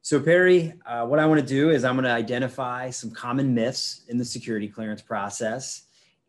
So, 0.01 0.19
Perry, 0.19 0.73
uh, 0.83 1.05
what 1.05 1.19
I 1.19 1.27
want 1.27 1.41
to 1.41 1.45
do 1.45 1.69
is 1.69 1.83
I'm 1.83 1.93
going 1.93 2.05
to 2.05 2.11
identify 2.11 2.89
some 2.89 3.11
common 3.11 3.53
myths 3.53 4.01
in 4.07 4.17
the 4.17 4.25
security 4.25 4.67
clearance 4.67 5.03
process 5.03 5.83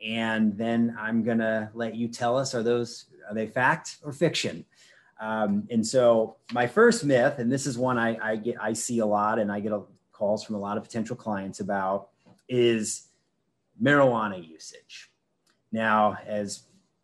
and 0.04 0.56
then 0.56 0.96
I'm 0.98 1.22
gonna 1.22 1.70
let 1.74 1.94
you 1.94 2.08
tell 2.08 2.36
us 2.36 2.54
are 2.54 2.62
those 2.62 3.06
are 3.28 3.34
they 3.34 3.46
fact 3.46 3.98
or 4.02 4.12
fiction? 4.12 4.64
Um, 5.20 5.66
and 5.70 5.84
so 5.84 6.36
my 6.52 6.66
first 6.66 7.04
myth, 7.04 7.38
and 7.38 7.50
this 7.50 7.66
is 7.66 7.76
one 7.76 7.98
I, 7.98 8.16
I 8.22 8.36
get 8.36 8.56
I 8.60 8.72
see 8.72 9.00
a 9.00 9.06
lot, 9.06 9.38
and 9.38 9.50
I 9.50 9.60
get 9.60 9.72
a, 9.72 9.82
calls 10.12 10.44
from 10.44 10.56
a 10.56 10.58
lot 10.58 10.76
of 10.76 10.84
potential 10.84 11.16
clients 11.16 11.60
about, 11.60 12.08
is 12.48 13.08
marijuana 13.82 14.46
usage. 14.46 15.10
Now, 15.72 16.16
as 16.26 16.62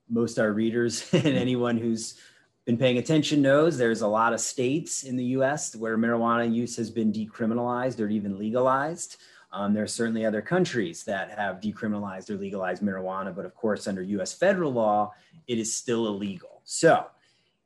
most 0.09 0.39
our 0.39 0.53
readers 0.53 1.09
and 1.13 1.27
anyone 1.27 1.77
who's 1.77 2.19
been 2.65 2.79
paying 2.79 2.99
attention 2.99 3.43
knows, 3.43 3.77
there's 3.77 4.01
a 4.01 4.09
lot 4.09 4.33
of 4.33 4.41
states 4.41 5.03
in 5.03 5.17
the 5.17 5.25
U.S. 5.27 5.77
where 5.77 5.99
marijuana 5.99 6.53
use 6.53 6.77
has 6.77 6.91
been 6.91 7.13
decriminalized 7.13 8.01
or 8.01 8.09
even 8.09 8.39
legalized. 8.39 9.17
Um, 9.55 9.73
there 9.73 9.85
are 9.85 9.89
certainly 9.89 10.27
other 10.27 10.43
countries 10.43 11.05
that 11.05 11.31
have 11.31 11.61
decriminalized 11.61 12.29
or 12.29 12.37
legalized 12.37 12.83
marijuana, 12.83 13.35
but 13.35 13.45
of 13.45 13.55
course, 13.55 13.87
under 13.87 14.03
US 14.03 14.35
federal 14.35 14.73
law, 14.73 15.13
it 15.47 15.59
is 15.59 15.77
still 15.77 16.09
illegal. 16.09 16.61
So, 16.65 17.07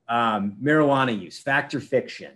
um, 0.08 0.56
marijuana 0.62 1.18
use, 1.18 1.38
fact 1.38 1.74
or 1.74 1.80
fiction. 1.80 2.32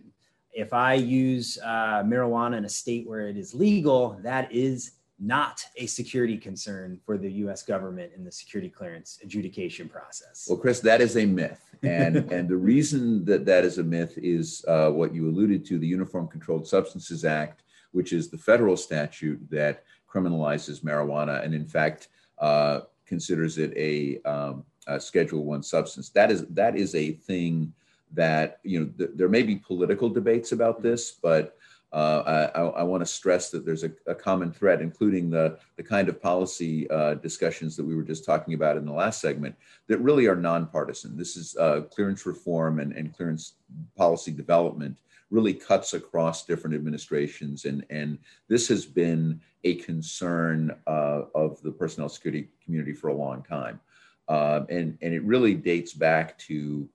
If 0.54 0.72
I 0.72 0.94
use 0.94 1.58
uh, 1.62 2.02
marijuana 2.02 2.56
in 2.58 2.64
a 2.64 2.68
state 2.68 3.06
where 3.06 3.28
it 3.28 3.36
is 3.36 3.54
legal, 3.54 4.18
that 4.22 4.50
is 4.52 4.92
not 5.18 5.62
a 5.76 5.86
security 5.86 6.38
concern 6.38 6.98
for 7.04 7.18
the 7.18 7.30
US 7.44 7.62
government 7.62 8.12
in 8.16 8.24
the 8.24 8.32
security 8.32 8.70
clearance 8.70 9.18
adjudication 9.22 9.88
process. 9.88 10.46
Well, 10.48 10.58
Chris, 10.58 10.80
that 10.80 11.02
is 11.02 11.16
a 11.18 11.26
myth. 11.26 11.62
And, 11.82 12.16
and 12.32 12.48
the 12.48 12.56
reason 12.56 13.24
that 13.26 13.44
that 13.44 13.64
is 13.64 13.76
a 13.76 13.84
myth 13.84 14.14
is 14.16 14.64
uh, 14.66 14.90
what 14.90 15.14
you 15.14 15.28
alluded 15.28 15.64
to 15.66 15.78
the 15.78 15.86
Uniform 15.86 16.26
Controlled 16.26 16.66
Substances 16.66 17.26
Act 17.26 17.62
which 17.92 18.12
is 18.12 18.28
the 18.28 18.38
federal 18.38 18.76
statute 18.76 19.40
that 19.50 19.84
criminalizes 20.12 20.80
marijuana 20.80 21.42
and, 21.44 21.54
in 21.54 21.66
fact, 21.66 22.08
uh, 22.38 22.80
considers 23.06 23.58
it 23.58 23.72
a, 23.76 24.20
um, 24.28 24.64
a, 24.86 25.00
Schedule 25.00 25.44
One 25.44 25.62
substance. 25.62 26.10
That 26.10 26.30
is 26.30 26.46
that 26.48 26.76
is 26.76 26.94
a 26.94 27.12
thing 27.12 27.72
that 28.12 28.58
you 28.62 28.80
know 28.80 28.86
th- 28.98 29.10
there 29.14 29.28
may 29.28 29.42
be 29.42 29.56
political 29.56 30.08
debates 30.08 30.52
about 30.52 30.82
this, 30.82 31.12
but 31.12 31.56
uh, 31.92 32.48
I, 32.54 32.60
I 32.60 32.82
want 32.84 33.02
to 33.02 33.06
stress 33.06 33.50
that 33.50 33.66
there's 33.66 33.84
a, 33.84 33.90
a, 34.06 34.14
common 34.14 34.50
thread, 34.50 34.80
including 34.80 35.28
the, 35.28 35.58
the 35.76 35.82
kind 35.82 36.08
of 36.08 36.22
policy 36.22 36.88
uh, 36.90 37.14
discussions 37.14 37.76
that 37.76 37.84
we 37.84 37.94
were 37.94 38.02
just 38.02 38.24
talking 38.24 38.54
about 38.54 38.78
in 38.78 38.86
the 38.86 38.92
last 38.92 39.20
segment, 39.20 39.54
that 39.88 39.98
really 39.98 40.26
are 40.26 40.34
nonpartisan. 40.34 41.18
This 41.18 41.36
is 41.36 41.54
uh, 41.56 41.82
clearance 41.90 42.24
reform 42.24 42.80
and, 42.80 42.94
and 42.94 43.14
clearance 43.14 43.56
policy 43.94 44.32
development 44.32 44.96
really 45.32 45.54
cuts 45.54 45.94
across 45.94 46.44
different 46.44 46.76
administrations. 46.76 47.64
And, 47.64 47.84
and 47.88 48.18
this 48.48 48.68
has 48.68 48.84
been 48.84 49.40
a 49.64 49.76
concern 49.76 50.76
uh, 50.86 51.22
of 51.34 51.60
the 51.62 51.72
personnel 51.72 52.10
security 52.10 52.48
community 52.62 52.92
for 52.92 53.08
a 53.08 53.14
long 53.14 53.42
time. 53.42 53.80
Uh, 54.28 54.60
and, 54.68 54.98
and 55.00 55.14
it 55.14 55.22
really 55.24 55.54
dates 55.54 55.94
back 55.94 56.38
to 56.38 56.86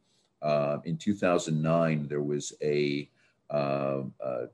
uh, 0.44 0.78
in 0.86 0.98
2009, 0.98 2.08
there 2.08 2.22
was 2.22 2.54
a, 2.62 3.10
um, 3.50 4.14
a, 4.22 4.46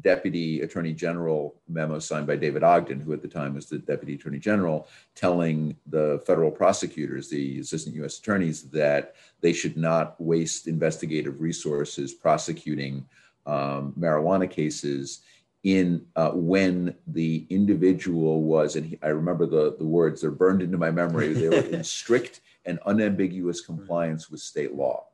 deputy 0.00 0.62
attorney 0.62 0.92
general 0.92 1.56
memo 1.68 1.98
signed 1.98 2.26
by 2.26 2.36
David 2.36 2.62
Ogden, 2.62 3.00
who 3.00 3.12
at 3.12 3.22
the 3.22 3.28
time 3.28 3.54
was 3.54 3.66
the 3.66 3.78
deputy 3.78 4.14
attorney 4.14 4.38
general, 4.38 4.88
telling 5.14 5.76
the 5.86 6.22
federal 6.26 6.50
prosecutors, 6.50 7.28
the 7.28 7.60
assistant 7.60 7.94
U.S. 7.96 8.18
attorneys, 8.18 8.62
that 8.70 9.16
they 9.40 9.52
should 9.52 9.76
not 9.76 10.20
waste 10.20 10.66
investigative 10.66 11.40
resources 11.40 12.14
prosecuting 12.14 13.06
um, 13.46 13.92
marijuana 13.98 14.50
cases 14.50 15.20
in 15.62 16.06
uh, 16.16 16.30
when 16.30 16.94
the 17.06 17.46
individual 17.50 18.42
was, 18.42 18.76
and 18.76 18.86
he, 18.86 18.98
I 19.02 19.08
remember 19.08 19.46
the, 19.46 19.76
the 19.78 19.84
words, 19.84 20.20
they're 20.20 20.30
burned 20.30 20.62
into 20.62 20.78
my 20.78 20.90
memory, 20.90 21.34
they 21.34 21.48
were 21.48 21.56
in 21.56 21.84
strict 21.84 22.40
and 22.64 22.78
unambiguous 22.86 23.60
compliance 23.60 24.30
with 24.30 24.40
state 24.40 24.74
law. 24.74 25.06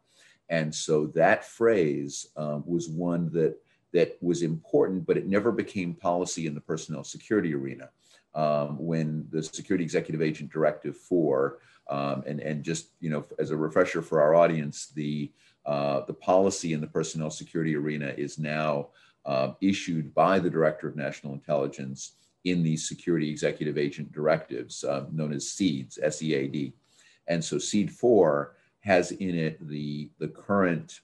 And 0.49 0.73
so 0.73 1.07
that 1.09 1.45
phrase 1.45 2.29
um, 2.37 2.63
was 2.65 2.89
one 2.89 3.31
that, 3.33 3.57
that 3.97 4.19
was 4.21 4.43
important, 4.43 5.07
but 5.07 5.17
it 5.17 5.27
never 5.27 5.51
became 5.51 5.95
policy 5.95 6.47
in 6.47 6.55
the 6.55 6.61
personnel 6.61 7.03
security 7.03 7.55
arena. 7.55 7.89
Um, 8.35 8.77
when 8.79 9.27
the 9.31 9.43
Security 9.43 9.83
Executive 9.83 10.21
Agent 10.21 10.53
Directive 10.53 10.95
4, 10.99 11.59
um, 11.89 12.23
and, 12.27 12.41
and 12.41 12.63
just, 12.63 12.89
you 13.01 13.09
know, 13.09 13.25
as 13.39 13.51
a 13.51 13.57
refresher 13.57 14.03
for 14.03 14.21
our 14.21 14.35
audience, 14.35 14.89
the 14.89 15.33
uh, 15.65 16.05
the 16.07 16.13
policy 16.13 16.75
in 16.75 16.81
the 16.81 16.87
personnel 16.87 17.31
security 17.31 17.75
arena 17.75 18.15
is 18.17 18.39
now 18.39 18.89
uh, 19.25 19.53
issued 19.61 20.15
by 20.15 20.39
the 20.39 20.51
Director 20.51 20.87
of 20.87 20.95
National 20.95 21.33
Intelligence 21.33 22.13
in 22.45 22.63
these 22.63 22.87
security 22.87 23.29
executive 23.29 23.77
agent 23.77 24.13
directives, 24.13 24.85
uh, 24.85 25.07
known 25.11 25.33
as 25.33 25.51
SEADs, 25.51 25.99
S-E-A-D. 26.01 26.73
And 27.27 27.43
so 27.43 27.59
SEAD 27.59 27.91
4 27.91 28.55
has 28.81 29.11
in 29.11 29.35
it 29.35 29.67
the, 29.67 30.11
the 30.21 30.29
current 30.29 31.01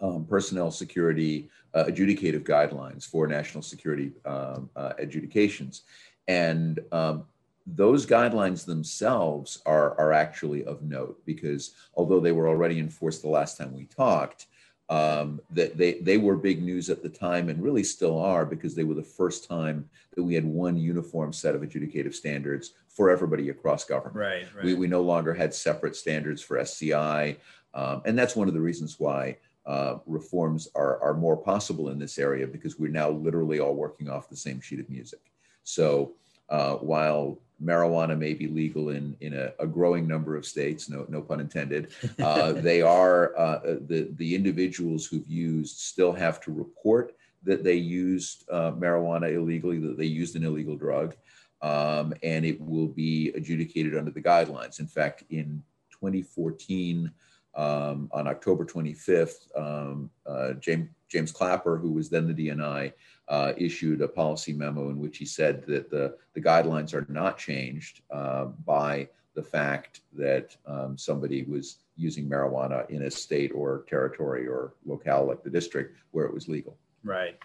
um, 0.00 0.24
personnel 0.24 0.70
security 0.70 1.48
uh, 1.74 1.84
adjudicative 1.84 2.44
guidelines 2.44 3.06
for 3.06 3.26
national 3.26 3.62
security 3.62 4.12
um, 4.24 4.70
uh, 4.76 4.92
adjudications. 4.98 5.82
And 6.28 6.80
um, 6.92 7.24
those 7.66 8.06
guidelines 8.06 8.64
themselves 8.64 9.60
are, 9.66 9.98
are 9.98 10.12
actually 10.12 10.64
of 10.64 10.82
note 10.82 11.20
because 11.24 11.74
although 11.94 12.20
they 12.20 12.32
were 12.32 12.48
already 12.48 12.78
enforced 12.78 13.22
the 13.22 13.28
last 13.28 13.56
time 13.58 13.74
we 13.74 13.86
talked, 13.86 14.46
um, 14.90 15.40
that 15.50 15.78
they, 15.78 15.94
they 15.94 16.18
were 16.18 16.36
big 16.36 16.62
news 16.62 16.90
at 16.90 17.02
the 17.02 17.08
time 17.08 17.48
and 17.48 17.62
really 17.62 17.82
still 17.82 18.18
are 18.18 18.44
because 18.44 18.74
they 18.74 18.84
were 18.84 18.94
the 18.94 19.02
first 19.02 19.48
time 19.48 19.88
that 20.14 20.22
we 20.22 20.34
had 20.34 20.44
one 20.44 20.76
uniform 20.76 21.32
set 21.32 21.54
of 21.54 21.62
adjudicative 21.62 22.14
standards 22.14 22.74
for 22.88 23.08
everybody 23.10 23.48
across 23.48 23.84
government. 23.84 24.16
Right, 24.16 24.46
right. 24.54 24.64
We, 24.64 24.74
we 24.74 24.86
no 24.86 25.00
longer 25.00 25.32
had 25.32 25.54
separate 25.54 25.96
standards 25.96 26.42
for 26.42 26.58
SCI. 26.58 27.36
Um, 27.72 28.02
and 28.04 28.16
that's 28.16 28.36
one 28.36 28.46
of 28.46 28.54
the 28.54 28.60
reasons 28.60 29.00
why 29.00 29.38
uh, 29.66 29.98
reforms 30.06 30.68
are, 30.74 31.02
are 31.02 31.14
more 31.14 31.36
possible 31.36 31.88
in 31.88 31.98
this 31.98 32.18
area 32.18 32.46
because 32.46 32.78
we're 32.78 32.90
now 32.90 33.10
literally 33.10 33.60
all 33.60 33.74
working 33.74 34.08
off 34.10 34.28
the 34.28 34.36
same 34.36 34.60
sheet 34.60 34.80
of 34.80 34.90
music. 34.90 35.20
So 35.62 36.12
uh, 36.50 36.74
while 36.74 37.38
marijuana 37.62 38.18
may 38.18 38.34
be 38.34 38.46
legal 38.46 38.90
in, 38.90 39.16
in 39.20 39.32
a, 39.34 39.52
a, 39.58 39.66
growing 39.66 40.06
number 40.06 40.36
of 40.36 40.44
states, 40.44 40.90
no, 40.90 41.06
no 41.08 41.22
pun 41.22 41.40
intended. 41.40 41.92
Uh, 42.22 42.52
they 42.56 42.82
are, 42.82 43.36
uh, 43.38 43.60
the, 43.86 44.08
the 44.16 44.34
individuals 44.34 45.06
who've 45.06 45.26
used 45.26 45.78
still 45.78 46.12
have 46.12 46.40
to 46.42 46.52
report 46.52 47.14
that 47.42 47.62
they 47.62 47.74
used 47.74 48.44
uh, 48.50 48.72
marijuana 48.72 49.32
illegally, 49.32 49.78
that 49.78 49.96
they 49.96 50.04
used 50.04 50.36
an 50.36 50.44
illegal 50.44 50.76
drug, 50.76 51.14
um, 51.62 52.12
and 52.22 52.44
it 52.44 52.60
will 52.60 52.88
be 52.88 53.30
adjudicated 53.34 53.96
under 53.96 54.10
the 54.10 54.20
guidelines. 54.20 54.80
In 54.80 54.86
fact, 54.86 55.24
in 55.30 55.62
2014, 55.90 57.10
um, 57.56 58.08
on 58.12 58.26
October 58.26 58.64
25th, 58.64 59.48
um, 59.56 60.10
uh, 60.26 60.54
James, 60.54 60.88
James 61.08 61.32
Clapper, 61.32 61.76
who 61.76 61.92
was 61.92 62.10
then 62.10 62.26
the 62.26 62.48
DNI, 62.48 62.92
uh, 63.28 63.52
issued 63.56 64.02
a 64.02 64.08
policy 64.08 64.52
memo 64.52 64.90
in 64.90 64.98
which 64.98 65.18
he 65.18 65.24
said 65.24 65.64
that 65.66 65.90
the, 65.90 66.16
the 66.34 66.40
guidelines 66.40 66.92
are 66.92 67.06
not 67.08 67.38
changed 67.38 68.02
uh, 68.10 68.46
by 68.66 69.08
the 69.34 69.42
fact 69.42 70.00
that 70.12 70.56
um, 70.66 70.96
somebody 70.96 71.44
was 71.44 71.78
using 71.96 72.28
marijuana 72.28 72.88
in 72.90 73.02
a 73.02 73.10
state 73.10 73.52
or 73.54 73.84
territory 73.88 74.46
or 74.46 74.74
locale 74.84 75.26
like 75.26 75.42
the 75.42 75.50
district 75.50 75.96
where 76.10 76.26
it 76.26 76.34
was 76.34 76.48
legal. 76.48 76.76
Right. 77.02 77.38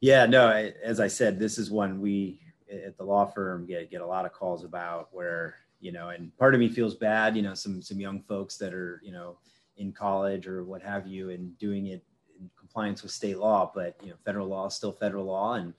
Yeah, 0.00 0.26
no, 0.26 0.50
as 0.82 0.98
I 0.98 1.08
said, 1.08 1.38
this 1.38 1.58
is 1.58 1.70
one 1.70 2.00
we 2.00 2.40
at 2.70 2.96
the 2.96 3.04
law 3.04 3.26
firm 3.26 3.66
get, 3.66 3.90
get 3.90 4.00
a 4.00 4.06
lot 4.06 4.24
of 4.24 4.32
calls 4.32 4.64
about 4.64 5.08
where 5.12 5.56
you 5.82 5.90
know, 5.90 6.10
and 6.10 6.34
part 6.38 6.54
of 6.54 6.60
me 6.60 6.68
feels 6.68 6.94
bad, 6.94 7.36
you 7.36 7.42
know, 7.42 7.54
some 7.54 7.82
some 7.82 8.00
young 8.00 8.22
folks 8.22 8.56
that 8.56 8.72
are, 8.72 9.00
you 9.04 9.12
know, 9.12 9.36
in 9.76 9.92
college 9.92 10.46
or 10.46 10.64
what 10.64 10.80
have 10.80 11.06
you, 11.06 11.30
and 11.30 11.58
doing 11.58 11.88
it 11.88 12.04
in 12.40 12.48
compliance 12.58 13.02
with 13.02 13.10
state 13.10 13.38
law, 13.38 13.70
but 13.74 13.96
you 14.02 14.10
know, 14.10 14.16
federal 14.24 14.46
law 14.46 14.66
is 14.66 14.74
still 14.74 14.92
federal 14.92 15.24
law, 15.24 15.54
and 15.54 15.74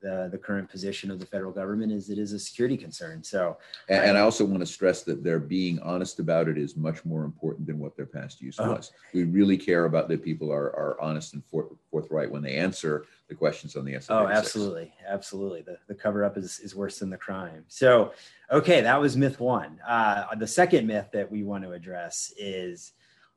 the, 0.00 0.28
the 0.30 0.38
current 0.38 0.70
position 0.70 1.10
of 1.10 1.18
the 1.18 1.26
federal 1.26 1.52
government 1.52 1.90
is 1.90 2.08
it 2.10 2.18
is 2.18 2.32
a 2.32 2.38
security 2.38 2.76
concern. 2.76 3.22
So, 3.22 3.56
and, 3.88 4.10
and 4.10 4.18
I 4.18 4.20
also 4.20 4.44
want 4.44 4.60
to 4.60 4.66
stress 4.66 5.02
that 5.02 5.24
their 5.24 5.38
being 5.38 5.80
honest 5.80 6.20
about 6.20 6.48
it 6.48 6.56
is 6.56 6.76
much 6.76 7.04
more 7.04 7.24
important 7.24 7.66
than 7.66 7.78
what 7.78 7.96
their 7.96 8.06
past 8.06 8.40
use 8.40 8.58
uh-huh. 8.58 8.74
was. 8.74 8.92
We 9.12 9.24
really 9.24 9.56
care 9.56 9.86
about 9.86 10.08
that 10.08 10.22
people 10.22 10.52
are, 10.52 10.66
are 10.66 10.96
honest 11.00 11.34
and 11.34 11.42
forthright 11.90 12.30
when 12.30 12.42
they 12.42 12.54
answer 12.54 13.06
the 13.28 13.34
questions 13.34 13.76
on 13.76 13.84
the 13.84 13.94
SF. 13.94 14.06
Oh, 14.10 14.28
absolutely, 14.28 14.92
absolutely. 15.06 15.62
The 15.62 15.78
the 15.88 15.94
cover 15.94 16.24
up 16.24 16.36
is 16.36 16.60
is 16.60 16.74
worse 16.74 16.98
than 16.98 17.10
the 17.10 17.16
crime. 17.16 17.64
So, 17.68 18.12
okay, 18.50 18.80
that 18.80 19.00
was 19.00 19.16
myth 19.16 19.40
one. 19.40 19.78
Uh, 19.86 20.34
the 20.36 20.46
second 20.46 20.86
myth 20.86 21.08
that 21.12 21.30
we 21.30 21.42
want 21.42 21.64
to 21.64 21.72
address 21.72 22.32
is 22.38 22.92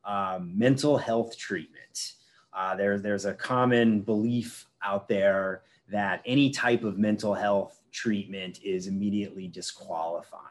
um, 0.06 0.58
mental 0.58 0.98
health 0.98 1.38
treatment. 1.38 2.14
Uh, 2.54 2.76
there, 2.76 3.00
there's 3.00 3.26
a 3.26 3.34
common 3.34 4.02
belief 4.02 4.68
out 4.84 5.08
there 5.08 5.64
that 5.90 6.22
any 6.26 6.50
type 6.50 6.84
of 6.84 6.98
mental 6.98 7.34
health 7.34 7.82
treatment 7.92 8.60
is 8.64 8.88
immediately 8.88 9.48
disqualifying. 9.48 10.42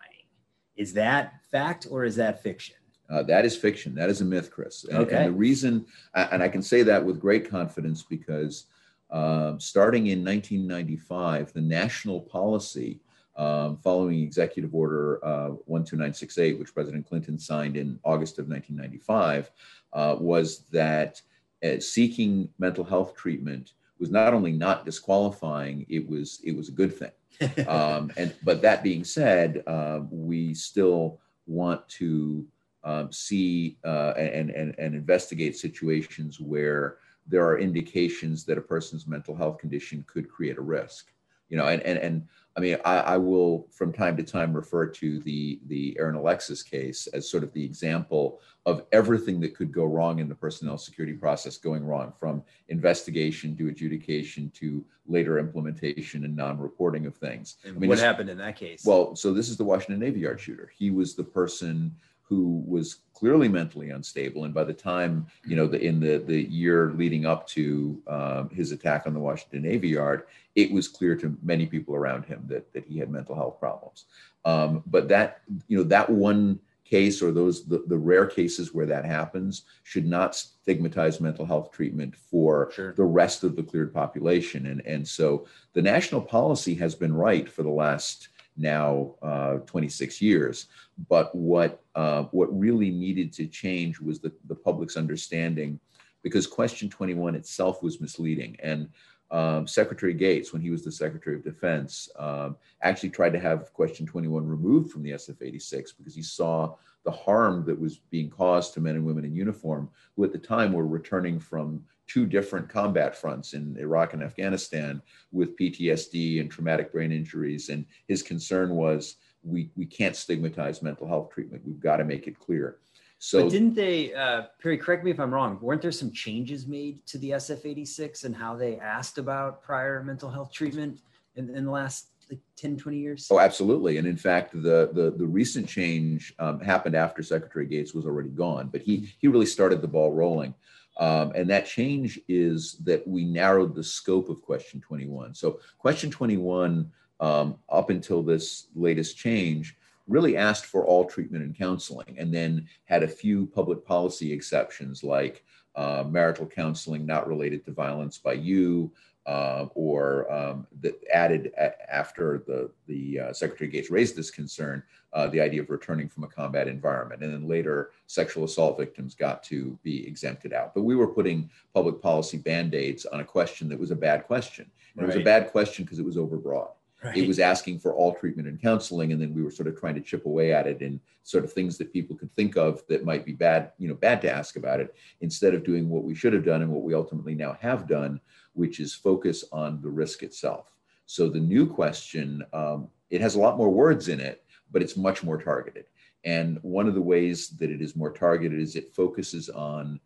Is 0.77 0.93
that 0.95 1.35
fact 1.51 1.87
or 1.91 2.05
is 2.05 2.17
that 2.17 2.43
fiction? 2.43 2.77
Uh, 3.09 3.23
that 3.25 3.45
is 3.45 3.57
fiction. 3.57 3.95
That 3.95 4.09
is 4.09 4.21
a 4.21 4.25
myth, 4.25 4.51
Chris. 4.51 4.85
And, 4.85 4.99
okay. 4.99 5.17
and 5.17 5.35
the 5.35 5.39
reason, 5.39 5.85
and 6.15 6.43
I 6.43 6.49
can 6.49 6.63
say 6.63 6.83
that 6.85 7.05
with 7.05 7.21
great 7.21 7.51
confidence 7.51 8.03
because 8.03 8.67
uh, 9.11 9.59
starting 9.59 10.07
in 10.09 10.25
1995, 10.25 11.53
the 11.53 11.61
national 11.61 12.21
policy 12.21 13.01
um, 13.37 13.79
following 13.79 14.21
Executive 14.21 14.75
Order 14.75 15.25
uh, 15.25 15.49
12968, 15.67 16.59
which 16.59 16.75
President 16.75 17.07
Clinton 17.07 17.39
signed 17.39 17.77
in 17.77 17.99
August 18.05 18.39
of 18.39 18.49
1995, 18.49 19.51
uh, 19.93 20.17
was 20.19 20.61
that 20.71 21.21
uh, 21.65 21.79
seeking 21.79 22.49
mental 22.59 22.85
health 22.85 23.15
treatment 23.15 23.73
was 23.99 24.11
not 24.11 24.35
only 24.35 24.53
not 24.53 24.85
disqualifying, 24.85 25.87
it 25.89 26.09
was 26.09 26.41
it 26.43 26.57
was 26.57 26.69
a 26.69 26.73
good 26.73 26.95
thing. 26.97 27.13
um, 27.69 28.11
and 28.17 28.35
but 28.43 28.63
that 28.63 28.83
being 28.83 29.05
said, 29.05 29.63
uh, 29.67 30.01
we 30.11 30.55
still 30.55 31.21
want 31.47 31.87
to 31.89 32.47
um, 32.83 33.13
see 33.13 33.77
uh, 33.85 34.15
and, 34.17 34.51
and 34.51 34.75
and 34.79 34.95
investigate 34.95 35.57
situations 35.57 36.41
where 36.41 36.99
there 37.27 37.47
are 37.47 37.59
indications 37.59 38.45
that 38.45 38.59
a 38.59 38.63
person's 38.63 39.07
mental 39.07 39.37
health 39.37 39.59
condition 39.59 40.05
could 40.07 40.29
create 40.29 40.59
a 40.59 40.63
risk. 40.63 41.13
You 41.51 41.59
know, 41.59 41.67
and 41.67 41.83
and 41.83 41.99
and 41.99 42.27
I 42.57 42.61
mean, 42.61 42.77
I, 42.85 42.97
I, 42.99 43.17
will 43.17 43.69
from 43.71 43.93
time 43.93 44.17
to 44.17 44.23
time 44.23 44.53
refer 44.53 44.87
to 44.87 45.21
the 45.21 45.61
the 45.67 45.97
Aaron 45.99 46.17
Alexis 46.17 46.63
case 46.63 47.07
as 47.09 47.31
sort 47.31 47.45
of 47.45 47.53
the 47.53 47.65
example 47.65 48.41
of 48.67 48.85
everything 48.93 49.41
that 49.41 49.55
could 49.55 49.73
go 49.73 49.85
wrong 49.85 50.19
in 50.19 50.29
the 50.29 50.35
personnel 50.35 50.77
security 50.77 51.17
process 51.17 51.57
going 51.57 51.85
wrong, 51.85 52.13
from 52.19 52.43
investigation 52.69 53.57
to 53.57 53.69
adjudication 53.69 54.51
to 54.57 54.85
later 55.07 55.39
implementation 55.39 56.25
and 56.25 56.37
non-reporting 56.37 57.07
of 57.07 57.17
things. 57.17 57.57
And 57.65 57.77
I 57.77 57.81
mean, 57.81 57.91
what 57.91 57.99
happened 57.99 58.31
in 58.31 58.39
that 58.39 58.57
case? 58.57 58.85
Well, 58.85 59.15
so 59.15 59.33
this 59.33 59.49
is 59.49 59.57
the 59.57 59.65
Washington 59.65 60.01
Navy 60.01 60.21
Yard 60.21 60.41
shooter. 60.41 60.73
He 60.77 60.91
was 60.91 61.15
the 61.15 61.25
person 61.25 61.95
who 62.31 62.63
was 62.65 63.01
clearly 63.13 63.49
mentally 63.49 63.91
unstable, 63.91 64.45
and 64.45 64.55
by 64.55 64.65
the 64.65 64.73
time 64.73 65.27
you 65.45 65.57
know 65.57 65.67
the 65.67 65.79
in 65.79 66.01
the 66.01 66.19
the 66.19 66.45
year 66.45 66.93
leading 66.93 67.27
up 67.27 67.47
to 67.49 68.01
um, 68.07 68.49
his 68.51 68.73
attack 68.73 69.03
on 69.07 69.13
the 69.13 69.21
Washington 69.21 69.63
Navy 69.63 69.89
Yard, 69.89 70.23
it 70.55 70.73
was 70.73 70.89
clear 70.89 71.17
to 71.17 71.37
many 71.43 71.67
people 71.67 71.95
around 71.95 72.25
him 72.25 72.45
that 72.47 72.73
that 72.73 72.85
he 72.87 72.99
had 72.99 73.11
mental 73.11 73.35
health 73.35 73.59
problems. 73.59 74.07
Um, 74.45 74.83
but 74.87 75.09
that 75.09 75.43
you 75.69 75.77
know 75.77 75.85
that 75.85 76.09
one 76.09 76.61
case 76.85 77.23
or 77.23 77.31
those 77.31 77.67
the, 77.67 77.85
the 77.87 77.99
rare 77.99 78.27
cases 78.27 78.75
where 78.75 78.87
that 78.87 79.05
happens 79.05 79.63
should 79.83 80.07
not 80.07 80.35
stigmatize 80.35 81.21
mental 81.21 81.47
health 81.47 81.71
treatment 81.71 82.17
for 82.17 82.71
sure. 82.75 82.93
the 82.95 83.05
rest 83.05 83.45
of 83.45 83.55
the 83.55 83.63
cleared 83.63 83.95
population 83.95 84.67
and 84.67 84.85
and 84.85 85.07
so 85.07 85.47
the 85.73 85.83
national 85.83 86.21
policy 86.21 86.75
has 86.75 86.97
been 86.97 87.15
right 87.15 87.49
for 87.49 87.63
the 87.63 87.69
last 87.69 88.29
now 88.57 89.15
uh, 89.23 89.55
26 89.67 90.21
years. 90.21 90.67
But 91.09 91.35
what 91.35 91.83
uh, 91.95 92.25
what 92.25 92.47
really 92.59 92.91
needed 92.91 93.33
to 93.35 93.47
change 93.47 94.01
was 94.01 94.21
the, 94.21 94.33
the 94.47 94.55
public's 94.55 94.97
understanding, 94.97 95.81
because 96.23 96.47
Question 96.47 96.89
21 96.89 97.35
itself 97.35 97.83
was 97.83 98.01
misleading. 98.01 98.57
And 98.63 98.89
um, 99.31 99.67
Secretary 99.67 100.13
Gates, 100.13 100.53
when 100.53 100.63
he 100.63 100.71
was 100.71 100.83
the 100.83 100.91
Secretary 100.91 101.37
of 101.37 101.45
Defense, 101.45 102.09
um, 102.19 102.57
actually 102.83 103.11
tried 103.11 103.33
to 103.33 103.41
have 103.41 103.73
Question 103.73 104.07
21 104.07 104.47
removed 104.47 104.91
from 104.91 105.03
the 105.03 105.13
SF 105.13 105.43
86 105.43 105.93
because 105.93 106.15
he 106.15 106.23
saw 106.23 106.75
the 107.05 107.11
harm 107.11 107.65
that 107.67 107.79
was 107.79 107.99
being 108.11 108.29
caused 108.29 108.75
to 108.75 108.81
men 108.81 108.97
and 108.97 109.05
women 109.05 109.25
in 109.25 109.35
uniform 109.35 109.89
who 110.17 110.25
at 110.25 110.33
the 110.33 110.39
time 110.39 110.73
were 110.73 110.87
returning 110.87 111.39
from 111.39 111.83
two 112.11 112.27
different 112.27 112.69
combat 112.69 113.17
fronts 113.17 113.53
in 113.53 113.77
Iraq 113.79 114.15
and 114.15 114.23
Afghanistan 114.23 115.01
with 115.31 115.57
PTSD 115.57 116.41
and 116.41 116.51
traumatic 116.51 116.93
brain 116.93 117.13
injuries. 117.13 117.69
And 117.69 117.85
his 118.09 118.21
concern 118.23 118.71
was 118.71 119.17
we, 119.45 119.71
we 119.77 119.87
can't 119.87 120.17
stigmatize 120.17 120.83
mental 120.83 121.07
health 121.07 121.31
treatment. 121.33 121.63
We've 121.65 121.79
got 121.79 121.99
to 121.99 122.05
make 122.05 122.27
it 122.27 122.39
clear. 122.39 122.79
So 123.21 123.45
but 123.45 123.53
didn't 123.53 123.75
they, 123.75 124.13
uh, 124.15 124.45
Perry, 124.61 124.77
correct 124.77 125.05
me 125.05 125.13
if 125.13 125.21
I'm 125.21 125.33
wrong, 125.33 125.59
weren't 125.61 125.83
there 125.83 125.93
some 125.93 126.11
changes 126.11 126.67
made 126.67 127.05
to 127.07 127.19
the 127.19 127.31
SF-86 127.31 128.25
and 128.25 128.35
how 128.35 128.57
they 128.57 128.79
asked 128.79 129.19
about 129.19 129.63
prior 129.63 130.03
mental 130.03 130.31
health 130.31 130.53
treatment 130.53 131.01
in, 131.37 131.55
in 131.55 131.67
the 131.67 131.71
last 131.71 132.09
like 132.29 132.41
10, 132.57 132.77
20 132.77 132.99
years? 132.99 133.29
Oh, 133.31 133.39
absolutely. 133.39 133.99
And 133.99 134.07
in 134.07 134.17
fact, 134.17 134.53
the, 134.53 134.91
the, 134.93 135.15
the 135.17 135.27
recent 135.27 135.69
change 135.69 136.35
um, 136.41 136.61
happened 136.61 136.97
after 136.97 137.23
Secretary 137.23 137.67
Gates 137.67 137.95
was 137.95 138.07
already 138.07 138.31
gone, 138.31 138.69
but 138.73 138.81
he, 138.81 139.13
he 139.21 139.29
really 139.29 139.47
started 139.47 139.81
the 139.81 139.89
ball 139.89 140.13
rolling. 140.13 140.55
Um, 141.01 141.33
and 141.35 141.49
that 141.49 141.67
change 141.67 142.21
is 142.29 142.77
that 142.85 143.09
we 143.09 143.25
narrowed 143.25 143.75
the 143.75 143.83
scope 143.83 144.29
of 144.29 144.43
question 144.43 144.83
21. 144.83 145.35
So, 145.35 145.61
question 145.79 146.11
21, 146.11 146.93
um, 147.21 147.57
up 147.71 147.89
until 147.89 148.23
this 148.23 148.67
latest 148.77 149.17
change, 149.17 149.77
really 150.07 150.37
asked 150.37 150.67
for 150.67 150.85
all 150.85 151.07
treatment 151.07 151.43
and 151.43 151.57
counseling, 151.57 152.17
and 152.19 152.33
then 152.33 152.69
had 152.85 153.03
a 153.03 153.09
few 153.09 153.47
public 153.47 153.85
policy 153.85 154.31
exceptions 154.31 155.03
like 155.03 155.43
uh, 155.75 156.05
marital 156.07 156.47
counseling 156.47 157.07
not 157.07 157.27
related 157.27 157.65
to 157.65 157.73
violence 157.73 158.19
by 158.19 158.35
you, 158.35 158.93
uh, 159.27 159.67
or 159.75 160.31
um, 160.33 160.67
that 160.81 160.95
added 161.13 161.53
a- 161.59 161.93
after 161.95 162.43
the 162.47 162.71
the 162.87 163.21
uh, 163.21 163.33
Secretary 163.33 163.71
Gates 163.71 163.91
raised 163.91 164.17
this 164.17 164.31
concern, 164.31 164.83
uh, 165.13 165.27
the 165.29 165.41
idea 165.41 165.61
of 165.61 165.71
returning 165.71 166.09
from 166.09 166.25
a 166.25 166.29
combat 166.29 166.69
environment, 166.69 167.23
and 167.23 167.33
then 167.33 167.47
later 167.47 167.91
sexual 168.07 168.45
assault 168.45 168.79
victims 168.79 169.15
got 169.15 169.43
to 169.45 169.79
be 169.83 170.07
exempted 170.07 170.53
out. 170.53 170.75
But 170.75 170.83
we 170.83 170.97
were 170.97 171.09
putting 171.09 171.51
public 171.75 172.01
policy 172.01 172.39
band 172.39 172.75
aids 172.75 173.07
on 173.07 173.21
a 173.21 173.25
question 173.25 173.69
that 173.69 173.79
was 173.79 173.91
a 173.91 173.97
bad 173.97 174.27
question. 174.27 174.71
Right. 174.97 175.05
It 175.05 175.07
was 175.07 175.17
a 175.17 175.21
bad 175.21 175.51
question 175.51 175.85
because 175.85 175.99
it 175.99 176.05
was 176.05 176.17
overbroad. 176.17 176.71
Right. 177.03 177.17
It 177.17 177.29
was 177.29 177.39
asking 177.39 177.79
for 177.79 177.95
all 177.95 178.15
treatment 178.15 178.47
and 178.47 178.61
counseling, 178.61 179.13
and 179.13 179.23
then 179.23 179.33
we 179.35 179.43
were 179.43 179.51
sort 179.51 179.69
of 179.69 179.79
trying 179.79 179.95
to 179.95 180.03
chip 180.03 180.27
away 180.27 180.53
at 180.53 180.67
it 180.67 180.83
and 180.83 181.01
sort 181.23 181.45
of 181.45 181.53
things 181.53 181.79
that 181.79 181.93
people 181.95 182.15
could 182.15 182.35
think 182.35 182.57
of 182.57 182.87
that 182.89 183.07
might 183.07 183.25
be 183.25 183.33
bad, 183.33 183.73
you 183.79 183.89
know, 183.89 183.95
bad 183.95 184.21
to 184.21 184.31
ask 184.31 184.57
about 184.57 184.81
it, 184.81 184.95
instead 185.23 185.55
of 185.55 185.65
doing 185.65 185.89
what 185.89 186.05
we 186.05 186.15
should 186.15 186.35
have 186.35 186.45
done 186.45 186.61
and 186.61 186.71
what 186.71 186.83
we 186.83 186.93
ultimately 186.93 187.35
now 187.35 187.57
have 187.59 187.89
done, 187.89 188.21
which 188.55 188.81
is 188.81 188.95
focus 188.95 189.45
on 189.53 189.81
the 189.83 189.89
risk 189.89 190.23
itself. 190.23 190.73
So 191.07 191.29
the 191.29 191.41
new 191.41 191.67
question, 191.67 192.45
um, 192.53 192.89
it 193.11 193.21
has 193.21 193.35
a 193.35 193.41
lot 193.41 193.57
more 193.57 193.71
words 193.71 194.09
in 194.09 194.21
it, 194.21 194.45
but 194.71 194.83
it's 194.83 194.97
much 194.97 195.23
more 195.23 195.43
targeted. 195.43 195.87
And 196.25 196.59
one 196.63 196.87
of 196.87 196.95
the 196.95 197.01
ways 197.01 197.49
that 197.59 197.71
it 197.71 197.81
is 197.81 197.97
more 197.97 198.13
targeted 198.13 198.61
is 198.61 198.77
it 198.77 198.95
focuses 198.95 199.49
on 199.49 200.01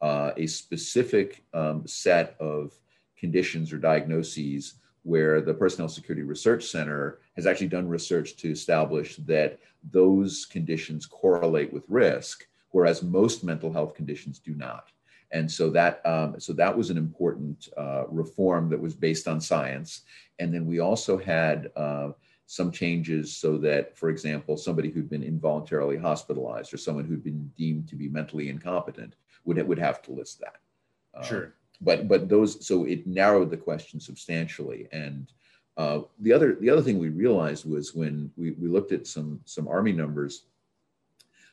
uh, 0.00 0.32
a 0.36 0.46
specific 0.46 1.44
um, 1.54 1.86
set 1.86 2.36
of 2.38 2.72
conditions 3.16 3.72
or 3.72 3.78
diagnoses 3.78 4.74
where 5.02 5.40
the 5.40 5.54
Personnel 5.54 5.88
Security 5.88 6.22
Research 6.22 6.64
Center 6.64 7.20
has 7.36 7.46
actually 7.46 7.68
done 7.68 7.88
research 7.88 8.36
to 8.36 8.50
establish 8.50 9.16
that 9.16 9.58
those 9.90 10.46
conditions 10.46 11.06
correlate 11.06 11.72
with 11.72 11.84
risk, 11.88 12.46
whereas 12.70 13.02
most 13.02 13.44
mental 13.44 13.72
health 13.72 13.94
conditions 13.94 14.38
do 14.38 14.54
not. 14.54 14.90
And 15.32 15.50
so 15.50 15.70
that 15.70 16.04
um, 16.06 16.38
so 16.38 16.52
that 16.52 16.76
was 16.76 16.90
an 16.90 16.96
important 16.96 17.68
uh, 17.76 18.04
reform 18.08 18.68
that 18.70 18.80
was 18.80 18.94
based 18.94 19.26
on 19.26 19.40
science. 19.40 20.02
And 20.38 20.52
then 20.52 20.66
we 20.66 20.78
also 20.78 21.18
had 21.18 21.70
uh, 21.76 22.10
some 22.46 22.70
changes 22.70 23.36
so 23.36 23.58
that, 23.58 23.96
for 23.96 24.10
example, 24.10 24.56
somebody 24.56 24.90
who'd 24.90 25.10
been 25.10 25.22
involuntarily 25.22 25.96
hospitalized 25.96 26.72
or 26.74 26.76
someone 26.76 27.04
who'd 27.04 27.24
been 27.24 27.50
deemed 27.56 27.88
to 27.88 27.96
be 27.96 28.08
mentally 28.08 28.48
incompetent 28.48 29.14
would 29.44 29.66
would 29.66 29.78
have 29.78 30.02
to 30.02 30.12
list 30.12 30.40
that. 30.40 30.56
Uh, 31.14 31.22
sure. 31.22 31.54
But 31.80 32.08
but 32.08 32.28
those 32.28 32.66
so 32.66 32.84
it 32.84 33.06
narrowed 33.06 33.50
the 33.50 33.56
question 33.56 34.00
substantially. 34.00 34.88
And 34.92 35.32
uh, 35.76 36.00
the 36.20 36.32
other 36.32 36.54
the 36.54 36.70
other 36.70 36.82
thing 36.82 36.98
we 36.98 37.08
realized 37.08 37.68
was 37.68 37.94
when 37.94 38.30
we, 38.36 38.52
we 38.52 38.68
looked 38.68 38.92
at 38.92 39.06
some 39.06 39.40
some 39.44 39.66
army 39.66 39.92
numbers, 39.92 40.44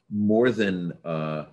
more 0.09 0.51
than 0.51 0.93
uh, 1.03 1.45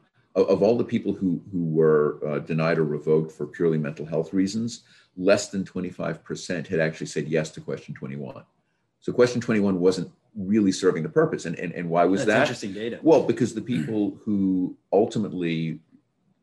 of 0.45 0.63
all 0.63 0.77
the 0.77 0.85
people 0.85 1.13
who 1.13 1.43
who 1.53 1.65
were 1.65 2.21
uh, 2.27 2.39
denied 2.41 2.79
or 2.79 2.85
revoked 2.85 3.33
for 3.33 3.47
purely 3.47 3.79
mental 3.79 4.07
health 4.07 4.33
reasons, 4.33 4.83
less 5.17 5.49
than 5.49 5.65
25% 5.65 6.67
had 6.67 6.81
actually 6.81 7.07
said 7.07 7.29
yes 7.29 7.51
to 7.51 7.61
question 7.61 7.95
21. 7.95 8.45
So 9.01 9.13
question 9.13 9.41
21 9.41 9.81
wasn't 9.81 10.11
really 10.37 10.73
serving 10.73 11.03
the 11.03 11.09
purpose. 11.09 11.45
And, 11.45 11.59
and, 11.59 11.73
and 11.73 11.91
why 11.91 12.05
was 12.05 12.21
That's 12.25 12.29
that? 12.29 12.41
Interesting 12.43 12.73
data. 12.73 13.01
Well, 13.03 13.25
because 13.25 13.55
the 13.55 13.61
people 13.63 14.19
who 14.25 14.77
ultimately 14.93 15.81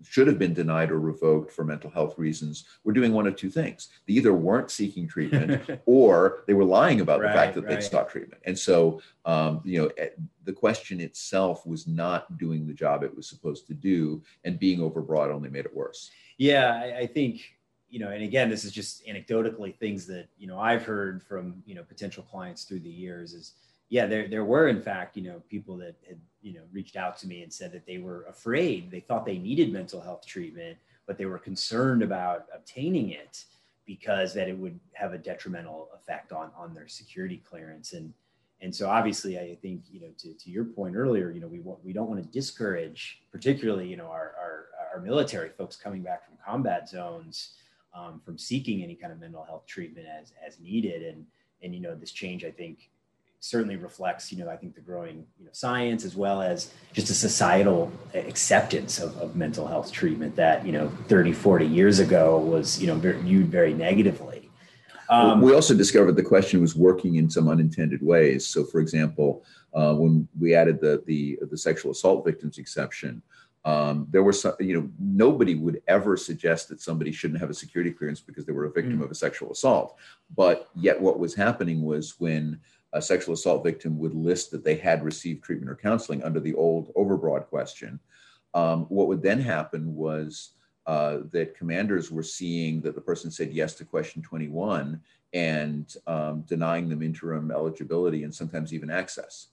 should 0.04 0.28
have 0.28 0.40
been 0.40 0.54
denied 0.54 0.92
or 0.92 1.00
revoked 1.00 1.52
for 1.52 1.64
mental 1.64 1.90
health 1.90 2.18
reasons 2.18 2.66
were 2.84 2.94
doing 2.94 3.14
one 3.14 3.28
of 3.28 3.36
two 3.36 3.50
things. 3.50 3.90
They 4.08 4.14
either 4.14 4.34
weren't 4.34 4.72
seeking 4.72 5.08
treatment 5.08 5.70
or 5.86 6.44
they 6.48 6.54
were 6.54 6.66
lying 6.66 7.02
about 7.02 7.22
Right, 7.22 7.28
the 7.28 7.34
fact 7.34 7.56
that 7.56 7.66
right. 7.66 7.76
they 7.76 7.82
sought 7.82 8.10
treatment. 8.10 8.42
And 8.46 8.58
so, 8.58 9.02
um, 9.26 9.62
you 9.64 9.82
know, 9.82 9.92
eh, 9.98 10.10
the 10.44 10.54
question 10.54 11.00
itself 11.00 11.66
was 11.66 11.88
not 11.88 12.38
doing 12.38 12.68
the 12.68 12.74
job 12.74 13.04
it 13.04 13.16
was 13.16 13.28
supposed 13.28 13.68
to 13.68 13.74
do, 13.74 14.22
and 14.44 14.60
being 14.60 14.80
overbroad 14.80 15.34
only 15.34 15.50
made 15.50 15.66
it 15.66 15.76
worse. 15.76 16.12
Yeah, 16.38 16.74
I, 16.74 17.00
I 17.00 17.08
think 17.08 17.56
you 17.90 18.00
know, 18.00 18.10
and 18.10 18.24
again, 18.24 18.50
this 18.50 18.66
is 18.66 18.72
just 18.72 19.06
anecdotally 19.06 19.74
things 19.74 20.06
that 20.08 20.28
you 20.38 20.48
know 20.48 20.60
I've 20.60 20.84
heard 20.84 21.24
from 21.24 21.64
you 21.66 21.76
know 21.76 21.84
potential 21.84 22.24
clients 22.24 22.64
through 22.64 22.82
the 22.82 22.90
years. 22.90 23.34
Is 23.34 23.54
yeah, 23.90 24.06
there 24.06 24.28
there 24.28 24.46
were 24.46 24.68
in 24.68 24.82
fact 24.82 25.16
you 25.16 25.24
know 25.24 25.42
people 25.50 25.78
that 25.78 25.96
had 26.08 26.20
you 26.42 26.54
know 26.54 26.64
reached 26.72 26.96
out 26.96 27.18
to 27.20 27.28
me 27.28 27.44
and 27.44 27.52
said 27.52 27.72
that 27.74 27.86
they 27.86 27.98
were 27.98 28.26
afraid, 28.26 28.92
they 28.92 29.00
thought 29.00 29.26
they 29.26 29.38
needed 29.38 29.72
mental 29.72 30.02
health 30.02 30.26
treatment, 30.26 30.78
but 31.06 31.18
they 31.18 31.26
were 31.26 31.40
concerned 31.40 32.02
about 32.04 32.46
obtaining 32.54 33.12
it 33.12 33.46
because 33.86 34.34
that 34.34 34.50
it 34.50 34.58
would 34.58 34.80
have 34.94 35.14
a 35.14 35.18
detrimental 35.18 35.90
effect 35.96 36.32
on 36.32 36.52
on 36.58 36.74
their 36.74 36.88
security 36.88 37.42
clearance. 37.48 37.94
And 37.94 38.14
and 38.62 38.74
so 38.74 38.90
obviously 38.90 39.38
i 39.38 39.54
think 39.62 39.82
you 39.92 40.00
know 40.00 40.08
to, 40.18 40.34
to 40.34 40.50
your 40.50 40.64
point 40.64 40.96
earlier 40.96 41.30
you 41.30 41.42
know 41.42 41.48
we 41.48 41.60
want 41.60 41.84
we 41.84 41.92
don't 41.92 42.10
want 42.10 42.24
to 42.24 42.30
discourage 42.30 43.22
particularly 43.30 43.86
you 43.86 43.98
know 43.98 44.08
our 44.08 44.34
our, 44.40 44.66
our 44.94 45.02
military 45.02 45.50
folks 45.50 45.76
coming 45.76 46.02
back 46.02 46.26
from 46.26 46.38
combat 46.44 46.88
zones 46.88 47.52
um, 47.96 48.22
from 48.24 48.38
seeking 48.38 48.84
any 48.84 48.96
kind 48.96 49.12
of 49.12 49.20
mental 49.20 49.44
health 49.44 49.66
treatment 49.66 50.06
as 50.08 50.34
as 50.46 50.60
needed. 50.60 51.04
And 51.04 51.26
and 51.64 51.74
you 51.74 51.82
know 51.82 51.96
this 51.96 52.12
change 52.12 52.44
i 52.44 52.52
think 52.52 52.90
certainly 53.46 53.76
reflects 53.76 54.32
you 54.32 54.40
know 54.44 54.50
i 54.50 54.58
think 54.58 54.74
the 54.74 54.82
growing 54.82 55.24
you 55.38 55.46
know 55.46 55.52
science 55.52 56.04
as 56.04 56.16
well 56.16 56.42
as 56.42 56.72
just 56.94 57.12
a 57.12 57.14
societal 57.14 57.92
acceptance 58.16 59.00
of, 59.00 59.16
of 59.18 59.36
mental 59.36 59.68
health 59.68 59.92
treatment 59.92 60.36
that 60.36 60.66
you 60.66 60.72
know 60.72 60.90
30 61.10 61.32
40 61.32 61.66
years 61.68 62.00
ago 62.00 62.40
was 62.40 62.82
you 62.82 62.88
know 62.88 62.96
ver- 62.96 63.20
viewed 63.20 63.48
very 63.48 63.74
negatively 63.74 64.50
um, 65.08 65.40
we 65.40 65.54
also 65.54 65.76
discovered 65.76 66.16
the 66.16 66.24
question 66.24 66.60
was 66.60 66.76
working 66.76 67.18
in 67.18 67.30
some 67.30 67.48
unintended 67.48 68.02
ways. 68.02 68.48
So, 68.48 68.64
for 68.64 68.80
example, 68.80 69.46
uh, 69.72 69.94
when 69.94 70.28
we 70.42 70.56
added 70.56 70.82
the, 70.82 71.04
the 71.06 71.38
the 71.52 71.60
sexual 71.60 71.92
assault 71.92 72.26
victims 72.26 72.58
exception, 72.58 73.22
um, 73.66 74.08
there 74.10 74.24
were 74.24 74.34
some, 74.34 74.54
you 74.60 74.74
know, 74.74 74.90
nobody 75.00 75.54
would 75.54 75.80
ever 75.88 76.18
suggest 76.18 76.70
that 76.70 76.82
somebody 76.82 77.12
shouldn't 77.12 77.40
have 77.40 77.52
a 77.52 77.54
security 77.54 77.92
clearance 77.92 78.20
because 78.20 78.48
they 78.48 78.52
were 78.52 78.66
a 78.66 78.72
victim 78.72 78.98
Mm. 78.98 79.04
of 79.04 79.12
a 79.12 79.16
sexual 79.16 79.52
assault. 79.52 79.96
But 80.36 80.70
yet, 80.74 81.00
what 81.00 81.20
was 81.20 81.36
happening 81.36 81.84
was 81.84 82.20
when 82.20 82.60
a 82.96 83.02
sexual 83.02 83.34
assault 83.34 83.64
victim 83.64 84.00
would 84.00 84.16
list 84.16 84.50
that 84.52 84.64
they 84.64 84.76
had 84.76 85.04
received 85.04 85.44
treatment 85.44 85.70
or 85.70 85.76
counseling 85.76 86.24
under 86.24 86.40
the 86.40 86.56
old 86.56 86.94
overbroad 86.96 87.46
question, 87.48 88.00
um, 88.54 88.86
what 88.86 89.08
would 89.08 89.22
then 89.22 89.40
happen 89.40 89.94
was 89.94 90.52
uh, 90.88 91.20
that 91.32 91.58
commanders 91.58 92.10
were 92.10 92.24
seeing 92.24 92.80
that 92.82 92.96
the 92.96 93.02
person 93.02 93.30
said 93.30 93.52
yes 93.52 93.74
to 93.76 93.84
question 93.84 94.22
21 94.22 95.02
and 95.34 95.96
um, 96.08 96.42
denying 96.48 96.88
them 96.88 97.04
interim 97.04 97.52
eligibility 97.52 98.24
and 98.24 98.34
sometimes 98.34 98.74
even 98.74 98.90
access. 98.90 99.48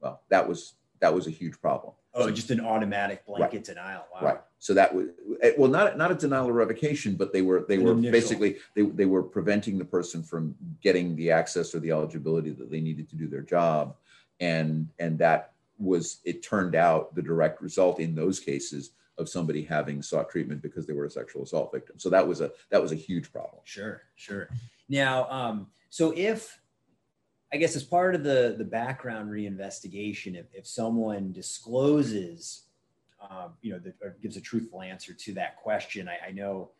Well, 0.00 0.22
that 0.28 0.48
was 0.48 0.74
that 1.00 1.12
was 1.12 1.26
a 1.26 1.30
huge 1.30 1.60
problem. 1.60 1.94
oh 2.14 2.30
just 2.30 2.50
an 2.50 2.60
automatic 2.60 3.26
blanket 3.26 3.64
denial 3.64 4.06
wow 4.12 4.20
Right. 4.22 4.40
So 4.64 4.72
that 4.72 4.94
was 4.94 5.08
eh, 5.42 5.52
well, 5.58 5.70
not 5.70 5.98
not 5.98 6.10
a 6.10 6.14
denial 6.14 6.48
of 6.48 6.54
revocation, 6.54 7.16
but 7.16 7.34
they 7.34 7.42
were 7.42 7.66
they 7.68 7.74
An 7.74 7.84
were 7.84 7.92
initial. 7.92 8.12
basically 8.12 8.56
they 8.74 8.80
they 8.80 9.04
were 9.04 9.22
preventing 9.22 9.76
the 9.76 9.84
person 9.84 10.22
from 10.22 10.54
getting 10.80 11.14
the 11.16 11.30
access 11.30 11.74
or 11.74 11.80
the 11.80 11.90
eligibility 11.90 12.48
that 12.48 12.70
they 12.70 12.80
needed 12.80 13.10
to 13.10 13.16
do 13.16 13.28
their 13.28 13.42
job, 13.42 13.94
and 14.40 14.88
and 14.98 15.18
that 15.18 15.52
was 15.78 16.20
it 16.24 16.42
turned 16.42 16.74
out 16.74 17.14
the 17.14 17.20
direct 17.20 17.60
result 17.60 18.00
in 18.00 18.14
those 18.14 18.40
cases 18.40 18.92
of 19.18 19.28
somebody 19.28 19.62
having 19.62 20.00
sought 20.00 20.30
treatment 20.30 20.62
because 20.62 20.86
they 20.86 20.94
were 20.94 21.04
a 21.04 21.10
sexual 21.10 21.42
assault 21.42 21.70
victim. 21.70 21.98
So 21.98 22.08
that 22.08 22.26
was 22.26 22.40
a 22.40 22.50
that 22.70 22.80
was 22.80 22.90
a 22.90 22.96
huge 22.96 23.30
problem. 23.30 23.60
Sure, 23.64 24.00
sure. 24.16 24.48
Now, 24.88 25.28
um, 25.28 25.66
so 25.90 26.14
if 26.16 26.58
I 27.52 27.58
guess 27.58 27.76
as 27.76 27.84
part 27.84 28.14
of 28.14 28.24
the 28.24 28.54
the 28.56 28.64
background 28.64 29.30
reinvestigation, 29.30 30.36
if, 30.36 30.46
if 30.54 30.66
someone 30.66 31.32
discloses, 31.32 32.63
um, 33.30 33.52
you 33.62 33.72
know, 33.72 33.78
that 33.78 34.20
gives 34.20 34.36
a 34.36 34.40
truthful 34.40 34.82
answer 34.82 35.12
to 35.12 35.34
that 35.34 35.56
question, 35.56 36.08
I, 36.08 36.28
I 36.28 36.30
know 36.32 36.70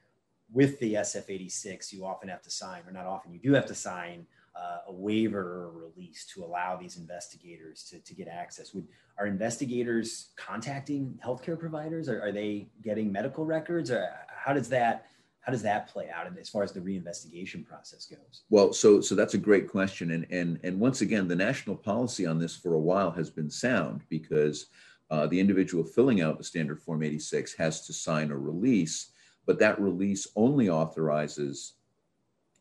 with 0.52 0.78
the 0.80 0.94
SF 0.94 1.30
eighty 1.30 1.48
six, 1.48 1.92
you 1.92 2.04
often 2.04 2.28
have 2.28 2.42
to 2.42 2.50
sign, 2.50 2.82
or 2.86 2.92
not 2.92 3.06
often, 3.06 3.32
you 3.32 3.40
do 3.40 3.52
have 3.52 3.66
to 3.66 3.74
sign 3.74 4.26
uh, 4.54 4.78
a 4.88 4.92
waiver 4.92 5.40
or 5.40 5.64
a 5.66 5.70
release 5.70 6.26
to 6.34 6.44
allow 6.44 6.76
these 6.76 6.96
investigators 6.96 7.82
to, 7.90 7.98
to 8.00 8.14
get 8.14 8.28
access. 8.28 8.72
Would 8.74 8.86
are 9.18 9.26
investigators 9.26 10.30
contacting 10.36 11.18
healthcare 11.24 11.58
providers? 11.58 12.08
Or 12.08 12.20
are 12.20 12.32
they 12.32 12.68
getting 12.82 13.12
medical 13.12 13.44
records? 13.44 13.90
Or 13.90 14.08
how 14.28 14.52
does 14.52 14.68
that 14.70 15.06
how 15.40 15.52
does 15.52 15.62
that 15.62 15.88
play 15.88 16.08
out 16.08 16.26
as 16.38 16.48
far 16.48 16.62
as 16.62 16.72
the 16.72 16.80
reinvestigation 16.80 17.66
process 17.66 18.06
goes? 18.06 18.42
Well, 18.48 18.72
so 18.72 19.00
so 19.00 19.14
that's 19.14 19.34
a 19.34 19.38
great 19.38 19.68
question, 19.68 20.12
and 20.12 20.26
and 20.30 20.58
and 20.62 20.80
once 20.80 21.00
again, 21.00 21.28
the 21.28 21.36
national 21.36 21.76
policy 21.76 22.26
on 22.26 22.38
this 22.38 22.56
for 22.56 22.74
a 22.74 22.78
while 22.78 23.10
has 23.10 23.30
been 23.30 23.50
sound 23.50 24.02
because 24.08 24.66
uh, 25.14 25.28
the 25.28 25.38
individual 25.38 25.84
filling 25.84 26.20
out 26.20 26.38
the 26.38 26.42
standard 26.42 26.82
form 26.82 27.00
86 27.00 27.54
has 27.54 27.86
to 27.86 27.92
sign 27.92 28.32
a 28.32 28.36
release, 28.36 29.12
but 29.46 29.60
that 29.60 29.80
release 29.80 30.26
only 30.34 30.68
authorizes 30.68 31.74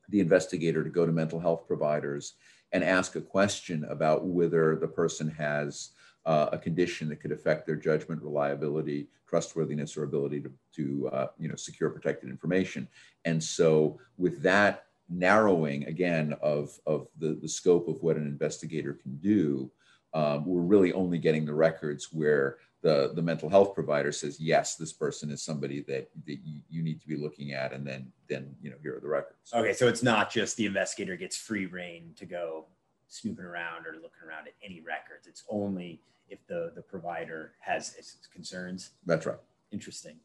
the 0.10 0.20
investigator 0.20 0.84
to 0.84 0.90
go 0.92 1.04
to 1.04 1.12
mental 1.12 1.40
health 1.40 1.66
providers 1.68 2.34
and 2.72 2.84
ask 2.84 3.16
a 3.16 3.22
question 3.22 3.84
about 3.90 4.26
whether 4.26 4.76
the 4.76 4.88
person 4.88 5.28
has 5.30 5.94
uh, 6.28 6.50
a 6.52 6.58
condition 6.60 7.10
that 7.10 7.22
could 7.22 7.32
affect 7.32 7.66
their 7.66 7.76
judgment, 7.76 8.22
reliability, 8.22 9.08
trustworthiness, 9.28 9.98
or 9.98 10.04
ability 10.04 10.40
to, 10.40 10.52
to 10.76 11.10
uh, 11.12 11.28
you 11.40 11.48
know, 11.48 11.56
secure 11.56 11.90
protected 11.90 12.30
information. 12.30 12.88
And 13.26 13.44
so, 13.44 14.00
with 14.18 14.44
that 14.44 14.86
narrowing 15.10 15.86
again 15.86 16.36
of, 16.40 16.80
of 16.86 17.08
the, 17.18 17.34
the 17.42 17.50
scope 17.50 17.88
of 17.88 18.04
what 18.04 18.16
an 18.16 18.28
investigator 18.28 18.94
can 18.94 19.18
do, 19.18 19.72
um, 20.14 20.46
we're 20.46 20.62
really 20.62 20.94
only 20.94 21.18
getting 21.18 21.46
the 21.46 21.54
records 21.54 22.10
where 22.12 22.58
the, 22.82 23.12
the 23.16 23.22
mental 23.22 23.50
health 23.50 23.74
provider 23.74 24.12
says, 24.12 24.40
yes, 24.40 24.76
this 24.76 24.92
person 24.92 25.32
is 25.32 25.42
somebody 25.42 25.82
that, 25.88 26.10
that 26.26 26.40
you, 26.44 26.60
you 26.70 26.84
need 26.84 27.00
to 27.02 27.08
be 27.08 27.16
looking 27.16 27.54
at, 27.54 27.72
and 27.72 27.88
then 27.88 28.12
then 28.28 28.56
you 28.62 28.70
know 28.70 28.76
here 28.82 28.98
are 28.98 29.00
the 29.00 29.08
records. 29.08 29.54
Okay, 29.54 29.74
so 29.74 29.88
it's 29.88 30.04
not 30.04 30.30
just 30.30 30.58
the 30.58 30.66
investigator 30.66 31.16
gets 31.16 31.38
free 31.38 31.66
reign 31.66 32.14
to 32.18 32.26
go 32.26 32.66
snooping 33.08 33.46
around 33.46 33.88
or 33.88 33.94
looking 33.94 34.28
around 34.28 34.48
at 34.48 34.54
any 34.64 34.82
records. 34.82 35.28
It's 35.28 35.44
only 35.50 36.02
if 36.30 36.46
the 36.48 36.74
the 36.76 36.82
provider 36.82 37.54
has 37.60 37.96
concerns. 38.34 38.92
That's 39.06 39.26
right. 39.26 39.40
Interesting. 39.72 40.18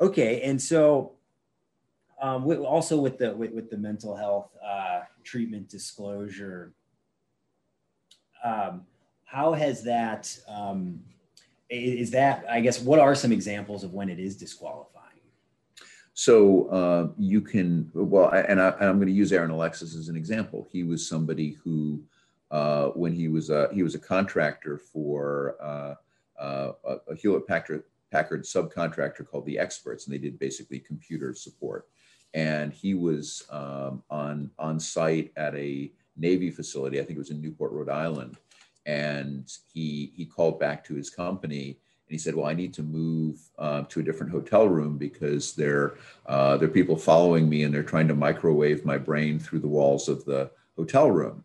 Okay, 0.00 0.40
and 0.42 0.60
so 0.60 1.12
um, 2.22 2.44
with, 2.44 2.58
also 2.58 2.96
with 2.98 3.18
the 3.18 3.34
with, 3.34 3.52
with 3.52 3.68
the 3.68 3.76
mental 3.76 4.16
health 4.16 4.50
uh, 4.64 5.00
treatment 5.24 5.68
disclosure, 5.68 6.72
um, 8.42 8.82
how 9.32 9.54
has 9.54 9.82
that 9.82 10.38
um, 10.46 11.00
is 11.70 12.10
that 12.10 12.44
I 12.50 12.60
guess 12.60 12.80
what 12.82 12.98
are 12.98 13.14
some 13.14 13.32
examples 13.32 13.82
of 13.82 13.94
when 13.94 14.10
it 14.10 14.18
is 14.18 14.36
disqualifying? 14.36 14.98
So 16.12 16.66
uh, 16.66 17.08
you 17.18 17.40
can, 17.40 17.90
well, 17.94 18.28
and, 18.28 18.60
I, 18.60 18.72
I'm 18.72 18.96
going 18.96 19.06
to 19.06 19.14
use 19.14 19.32
Aaron 19.32 19.50
Alexis 19.50 19.96
as 19.96 20.08
an 20.08 20.16
example. 20.16 20.68
He 20.70 20.84
was 20.84 21.08
somebody 21.08 21.56
who, 21.64 22.02
uh, 22.50 22.88
when 22.88 23.14
he 23.14 23.28
was 23.28 23.48
a, 23.48 23.70
he 23.72 23.82
was 23.82 23.94
a 23.94 23.98
contractor 23.98 24.76
for 24.76 25.56
uh, 25.62 25.94
uh, 26.38 26.72
a, 26.86 26.96
a 27.12 27.14
Hewlett 27.16 27.48
Packard, 27.48 27.84
Packard 28.10 28.44
subcontractor 28.44 29.26
called 29.26 29.46
the 29.46 29.58
Experts, 29.58 30.04
and 30.04 30.12
they 30.12 30.18
did 30.18 30.38
basically 30.38 30.78
computer 30.78 31.34
support. 31.34 31.86
And 32.34 32.70
he 32.70 32.92
was 32.92 33.44
um, 33.50 34.02
on 34.10 34.50
on 34.58 34.78
site 34.78 35.32
at 35.36 35.54
a 35.54 35.90
Navy 36.16 36.50
facility. 36.50 37.00
I 37.00 37.04
think 37.04 37.16
it 37.16 37.18
was 37.18 37.30
in 37.30 37.40
Newport, 37.40 37.72
Rhode 37.72 37.88
Island. 37.88 38.36
And 38.86 39.50
he 39.72 40.12
he 40.16 40.26
called 40.26 40.58
back 40.58 40.84
to 40.84 40.94
his 40.94 41.10
company 41.10 41.78
and 42.12 42.14
he 42.14 42.18
said, 42.18 42.34
"Well, 42.34 42.46
I 42.46 42.54
need 42.54 42.74
to 42.74 42.82
move 42.82 43.40
uh, 43.58 43.84
to 43.88 44.00
a 44.00 44.02
different 44.02 44.32
hotel 44.32 44.68
room 44.68 44.98
because 44.98 45.54
there 45.54 45.94
uh, 46.26 46.56
there 46.56 46.68
are 46.68 46.72
people 46.72 46.96
following 46.96 47.48
me 47.48 47.62
and 47.62 47.72
they're 47.72 47.82
trying 47.82 48.08
to 48.08 48.14
microwave 48.14 48.84
my 48.84 48.98
brain 48.98 49.38
through 49.38 49.60
the 49.60 49.68
walls 49.68 50.08
of 50.08 50.24
the 50.24 50.50
hotel 50.76 51.10
room." 51.10 51.44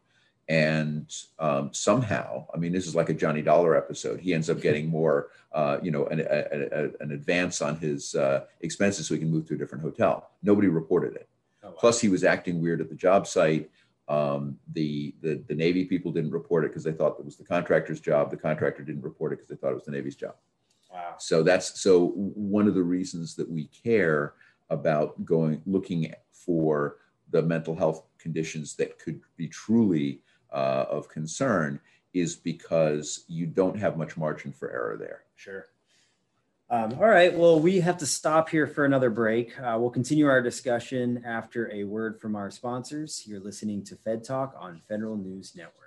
And 0.50 1.14
um, 1.40 1.72
somehow, 1.74 2.48
I 2.54 2.58
mean, 2.58 2.72
this 2.72 2.88
is 2.88 2.96
like 2.96 3.10
a 3.10 3.14
Johnny 3.14 3.42
Dollar 3.42 3.76
episode. 3.76 4.22
He 4.22 4.34
ends 4.34 4.50
up 4.50 4.62
getting 4.62 4.88
more, 4.88 5.30
uh, 5.52 5.78
you 5.84 5.92
know, 5.92 6.06
an, 6.08 6.22
a, 6.22 6.24
a, 6.24 6.90
an 7.02 7.12
advance 7.12 7.62
on 7.62 7.78
his 7.78 8.16
uh, 8.16 8.46
expenses 8.62 9.08
so 9.08 9.14
he 9.14 9.20
can 9.20 9.30
move 9.30 9.46
to 9.48 9.56
a 9.56 9.58
different 9.58 9.84
hotel. 9.84 10.30
Nobody 10.42 10.70
reported 10.70 11.16
it. 11.16 11.28
Oh, 11.64 11.68
wow. 11.68 11.76
Plus, 11.78 12.00
he 12.00 12.08
was 12.08 12.24
acting 12.24 12.62
weird 12.62 12.80
at 12.80 12.88
the 12.88 12.96
job 12.96 13.28
site. 13.28 13.70
Um, 14.10 14.58
the, 14.72 15.14
the 15.22 15.44
the 15.48 15.56
Navy 15.56 15.84
people 15.84 16.12
didn't 16.14 16.32
report 16.32 16.64
it 16.64 16.70
because 16.70 16.84
they 16.84 16.94
thought 16.94 17.20
it 17.20 17.26
was 17.26 17.36
the 17.36 17.44
contractor's 17.44 18.00
job. 18.00 18.32
The 18.32 18.38
contractor 18.38 18.84
didn't 18.84 19.02
report 19.02 19.34
it 19.34 19.38
because 19.38 19.50
they 19.50 19.56
thought 19.56 19.72
it 19.72 19.76
was 19.76 19.86
the 19.86 19.92
Navy's 19.92 20.16
job. 20.16 20.36
wow. 20.92 21.16
So 21.20 21.44
that's 21.44 21.82
so 21.82 22.08
one 22.16 22.68
of 22.68 22.74
the 22.74 22.84
reasons 22.84 23.36
that 23.36 23.50
we 23.50 23.66
care 23.66 24.36
about 24.70 25.26
going 25.26 25.62
looking 25.66 26.14
for 26.32 26.98
the 27.32 27.42
mental 27.42 27.76
health 27.76 28.04
conditions 28.18 28.76
that 28.76 28.98
could 29.00 29.20
be 29.36 29.48
truly 29.48 30.22
uh, 30.52 30.86
of 30.90 31.10
concern 31.10 31.80
is 32.14 32.36
because 32.36 33.26
you 33.28 33.46
don't 33.46 33.78
have 33.78 33.98
much 33.98 34.18
margin 34.18 34.52
for 34.52 34.72
error 34.72 34.98
there. 34.98 35.24
Sure. 35.36 35.68
Um, 36.70 36.96
all 37.00 37.08
right. 37.08 37.34
Well, 37.34 37.60
we 37.62 37.80
have 37.80 37.98
to 38.00 38.06
stop 38.06 38.50
here 38.50 38.68
for 38.68 38.84
another 38.84 39.10
break. 39.10 39.58
Uh, 39.58 39.78
we'll 39.80 39.90
continue 39.90 40.28
our 40.28 40.42
discussion 40.42 41.24
after 41.26 41.72
a 41.72 41.86
word 41.86 42.20
from 42.20 42.36
our 42.36 42.52
sponsors. 42.52 43.24
You're 43.26 43.40
listening 43.40 43.86
to 43.86 43.96
Fed 43.96 44.26
Talk 44.26 44.54
on 44.60 44.82
Federal 44.90 45.16
News 45.16 45.54
Network. 45.56 45.87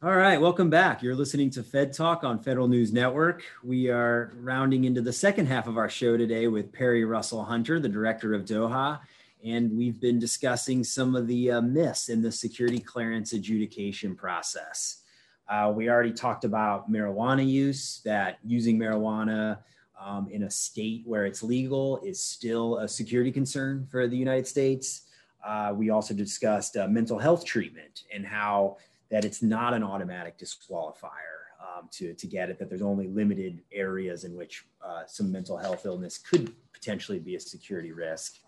All 0.00 0.14
right, 0.14 0.40
welcome 0.40 0.70
back. 0.70 1.02
You're 1.02 1.16
listening 1.16 1.50
to 1.50 1.64
Fed 1.64 1.92
Talk 1.92 2.22
on 2.22 2.38
Federal 2.38 2.68
News 2.68 2.92
Network. 2.92 3.42
We 3.64 3.90
are 3.90 4.32
rounding 4.36 4.84
into 4.84 5.00
the 5.00 5.12
second 5.12 5.46
half 5.46 5.66
of 5.66 5.76
our 5.76 5.88
show 5.88 6.16
today 6.16 6.46
with 6.46 6.72
Perry 6.72 7.04
Russell 7.04 7.42
Hunter, 7.42 7.80
the 7.80 7.88
director 7.88 8.32
of 8.32 8.44
DOHA, 8.44 9.00
and 9.44 9.76
we've 9.76 10.00
been 10.00 10.20
discussing 10.20 10.84
some 10.84 11.16
of 11.16 11.26
the 11.26 11.50
uh, 11.50 11.60
myths 11.62 12.10
in 12.10 12.22
the 12.22 12.30
security 12.30 12.78
clearance 12.78 13.32
adjudication 13.32 14.14
process. 14.14 15.02
Uh, 15.48 15.72
we 15.74 15.90
already 15.90 16.12
talked 16.12 16.44
about 16.44 16.88
marijuana 16.88 17.44
use, 17.44 18.00
that 18.04 18.38
using 18.44 18.78
marijuana 18.78 19.58
um, 20.00 20.28
in 20.30 20.44
a 20.44 20.50
state 20.50 21.02
where 21.06 21.26
it's 21.26 21.42
legal 21.42 21.98
is 22.04 22.24
still 22.24 22.78
a 22.78 22.86
security 22.86 23.32
concern 23.32 23.84
for 23.90 24.06
the 24.06 24.16
United 24.16 24.46
States. 24.46 25.08
Uh, 25.44 25.72
we 25.74 25.90
also 25.90 26.14
discussed 26.14 26.76
uh, 26.76 26.86
mental 26.86 27.18
health 27.18 27.44
treatment 27.44 28.04
and 28.14 28.24
how 28.24 28.76
that 29.10 29.24
it's 29.24 29.42
not 29.42 29.74
an 29.74 29.82
automatic 29.82 30.38
disqualifier 30.38 31.48
um, 31.60 31.88
to, 31.90 32.14
to 32.14 32.26
get 32.26 32.50
it, 32.50 32.58
that 32.58 32.68
there's 32.68 32.82
only 32.82 33.08
limited 33.08 33.62
areas 33.72 34.24
in 34.24 34.36
which 34.36 34.64
uh, 34.82 35.02
some 35.06 35.32
mental 35.32 35.56
health 35.56 35.86
illness 35.86 36.18
could 36.18 36.52
potentially 36.72 37.18
be 37.18 37.36
a 37.36 37.40
security 37.40 37.92
risk. 37.92 38.38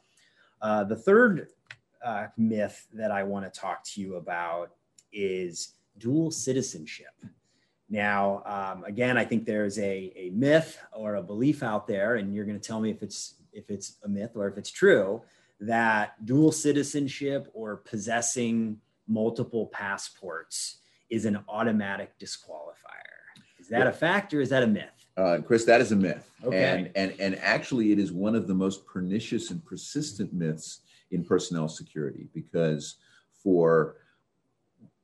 Uh, 0.61 0.85
the 0.85 0.97
third 0.97 1.49
uh, 2.05 2.27
myth 2.37 2.87
that 2.93 3.11
I 3.11 3.23
want 3.23 3.53
to 3.53 3.61
talk 3.61 3.85
to 3.85 4.01
you 4.01 4.17
about 4.17 4.73
is 5.13 5.75
dual 5.99 6.31
citizenship. 6.31 7.15
Now, 7.89 8.43
um, 8.47 8.85
again, 8.85 9.19
I 9.19 9.25
think 9.25 9.45
there's 9.45 9.79
a, 9.79 10.13
a 10.15 10.31
myth 10.33 10.79
or 10.93 11.17
a 11.17 11.23
belief 11.23 11.63
out 11.63 11.89
there, 11.89 12.17
and 12.17 12.33
you're 12.33 12.45
going 12.45 12.61
to 12.61 12.67
tell 12.67 12.81
me 12.81 12.91
if 12.91 13.03
it's 13.03 13.35
if 13.53 13.69
it's 13.69 13.97
a 14.05 14.09
myth 14.09 14.37
or 14.37 14.47
if 14.47 14.57
it's 14.57 14.71
true 14.71 15.23
that 15.61 16.25
dual 16.25 16.51
citizenship 16.51 17.51
or 17.53 17.77
possessing 17.77 18.79
multiple 19.11 19.67
passports 19.67 20.79
is 21.11 21.25
an 21.25 21.39
automatic 21.49 22.19
disqualifier. 22.19 22.77
Is 23.59 23.69
that 23.69 23.87
a 23.87 23.93
fact 23.93 24.33
or 24.33 24.41
is 24.41 24.49
that 24.51 24.63
a 24.63 24.67
myth? 24.67 25.07
Uh, 25.17 25.39
Chris, 25.45 25.65
that 25.65 25.81
is 25.81 25.93
a 25.93 25.97
myth. 25.97 26.31
Okay. 26.45 26.65
And, 26.65 26.91
and, 26.95 27.21
and 27.21 27.39
actually, 27.41 27.93
it 27.93 27.99
is 27.99 28.13
one 28.13 28.35
of 28.35 28.47
the 28.47 28.55
most 28.55 28.87
pernicious 28.87 29.51
and 29.51 29.63
persistent 29.65 30.33
myths 30.33 30.81
in 31.11 31.25
personnel 31.25 31.69
security 31.69 32.29
because 32.33 32.97
for 33.43 33.97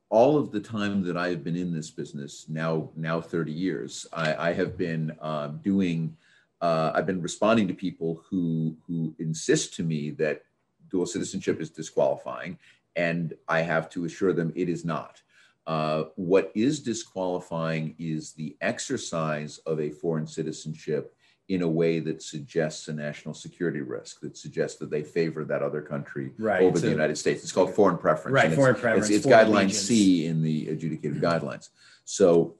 all 0.09 0.37
of 0.37 0.51
the 0.51 0.59
time 0.59 1.03
that 1.03 1.17
I 1.17 1.29
have 1.29 1.43
been 1.43 1.57
in 1.57 1.73
this 1.73 1.91
business, 1.91 2.45
now 2.47 2.89
now 2.95 3.19
30 3.19 3.51
years, 3.51 4.07
I, 4.13 4.49
I 4.49 4.53
have 4.53 4.77
been 4.77 5.11
uh, 5.21 5.47
doing, 5.47 6.15
uh, 6.61 6.91
I've 6.95 7.05
been 7.05 7.21
responding 7.21 7.67
to 7.67 7.73
people 7.73 8.23
who 8.29 8.77
who 8.87 9.13
insist 9.19 9.73
to 9.75 9.83
me 9.83 10.11
that 10.11 10.43
dual 10.89 11.05
citizenship 11.05 11.59
is 11.59 11.69
disqualifying, 11.69 12.57
and 12.97 13.33
I 13.47 13.61
have 13.61 13.89
to 13.91 14.03
assure 14.05 14.33
them 14.33 14.51
it 14.55 14.67
is 14.67 14.83
not. 14.83 15.21
Uh, 15.67 16.05
what 16.15 16.51
is 16.55 16.81
disqualifying 16.81 17.95
is 17.99 18.33
the 18.33 18.57
exercise 18.61 19.59
of 19.59 19.79
a 19.79 19.91
foreign 19.91 20.25
citizenship 20.25 21.13
in 21.49 21.61
a 21.61 21.67
way 21.67 21.99
that 21.99 22.21
suggests 22.21 22.89
a 22.89 22.93
national 22.93 23.33
security 23.33 23.81
risk, 23.81 24.19
that 24.19 24.35
suggests 24.35 24.77
that 24.79 24.89
they 24.89 25.03
favor 25.03 25.45
that 25.45 25.61
other 25.61 25.81
country 25.81 26.31
right. 26.37 26.63
over 26.63 26.77
the 26.77 26.89
United 26.89 27.17
States. 27.17 27.43
It's 27.43 27.51
called 27.53 27.73
foreign 27.73 27.97
preference. 27.97 28.33
Right, 28.33 28.51
foreign 28.53 28.73
it's, 28.73 28.81
preference. 28.81 29.09
It's, 29.09 29.25
it's 29.25 29.25
guideline 29.25 29.47
allegiance. 29.47 29.79
C 29.79 30.25
in 30.25 30.41
the 30.41 30.67
adjudicated 30.69 31.21
guidelines. 31.21 31.69
So 32.03 32.55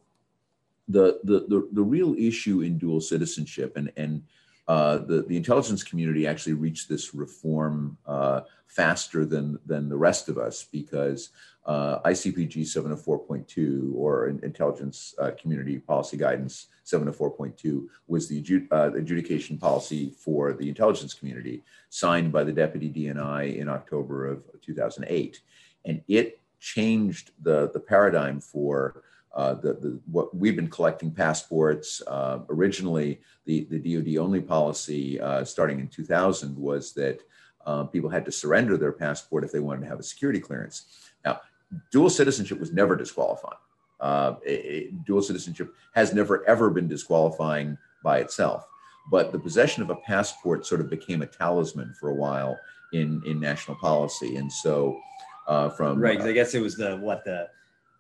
the, 0.88 1.20
the, 1.24 1.40
the, 1.48 1.70
the 1.74 1.82
real 1.82 2.16
issue 2.18 2.62
in 2.62 2.78
dual 2.78 3.02
citizenship, 3.02 3.76
and, 3.76 3.92
and 3.98 4.24
uh, 4.68 4.98
the, 4.98 5.22
the 5.24 5.38
intelligence 5.38 5.84
community 5.84 6.28
actually 6.28 6.54
reached 6.54 6.90
this 6.90 7.14
reform 7.14 7.98
uh, 8.06 8.42
faster 8.68 9.26
than, 9.26 9.58
than 9.66 9.88
the 9.88 9.96
rest 9.96 10.28
of 10.28 10.38
us 10.38 10.66
because 10.72 11.30
uh, 11.66 12.00
ICPG 12.02 12.62
704.2 12.62 13.94
or 13.96 14.28
Intelligence 14.28 15.14
uh, 15.20 15.32
Community 15.40 15.80
Policy 15.80 16.18
Guidance 16.18 16.68
704.2 16.86 17.88
was 18.08 18.28
the 18.28 18.68
uh, 18.72 18.92
adjudication 18.94 19.58
policy 19.58 20.14
for 20.18 20.54
the 20.54 20.68
intelligence 20.68 21.14
community 21.14 21.64
signed 21.90 22.32
by 22.32 22.44
the 22.44 22.54
deputy 22.54 22.90
DNI 22.90 23.58
in 23.58 23.68
October 23.68 24.28
of 24.28 24.44
2008. 24.62 25.42
And 25.86 26.02
it 26.08 26.40
changed 26.60 27.32
the, 27.42 27.70
the 27.74 27.80
paradigm 27.80 28.40
for 28.40 29.04
uh, 29.38 29.54
the, 29.54 29.74
the, 29.74 30.00
what 30.12 30.36
we've 30.36 30.56
been 30.56 30.68
collecting 30.68 31.12
passports. 31.12 32.02
Uh, 32.08 32.40
originally, 32.50 33.22
the, 33.46 33.68
the 33.70 33.78
DoD 33.78 34.18
only 34.18 34.42
policy 34.42 35.22
uh, 35.22 35.46
starting 35.46 35.80
in 35.80 35.88
2000 35.88 36.58
was 36.58 36.92
that 36.94 37.22
uh, 37.68 37.84
people 37.84 38.10
had 38.10 38.26
to 38.26 38.32
surrender 38.32 38.78
their 38.78 38.92
passport 38.92 39.44
if 39.44 39.52
they 39.52 39.60
wanted 39.60 39.82
to 39.82 39.88
have 39.88 40.00
a 40.00 40.04
security 40.04 40.40
clearance. 40.40 41.12
Now, 41.24 41.42
dual 41.92 42.10
citizenship 42.10 42.60
was 42.60 42.74
never 42.74 42.96
disqualifying. 42.96 43.60
Uh, 44.00 44.36
it, 44.44 44.66
it, 44.66 45.06
dual 45.06 45.22
citizenship 45.22 45.72
has 45.94 46.16
never 46.16 46.44
ever 46.48 46.72
been 46.72 46.88
disqualifying 46.88 47.78
by 48.04 48.18
itself, 48.18 48.66
but 49.12 49.32
the 49.32 49.40
possession 49.40 49.84
of 49.84 49.92
a 49.92 49.96
passport 49.98 50.66
sort 50.66 50.82
of 50.82 50.90
became 50.90 51.22
a 51.22 51.28
talisman 51.28 51.94
for 52.00 52.10
a 52.10 52.16
while 52.16 52.60
in 52.94 53.22
in 53.26 53.40
national 53.40 53.78
policy, 53.78 54.36
and 54.36 54.52
so. 54.52 55.00
from 55.76 56.00
right, 56.00 56.22
I 56.22 56.32
guess 56.32 56.54
it 56.54 56.62
was 56.62 56.76
the 56.76 56.98
what 56.98 57.24
the 57.24 57.50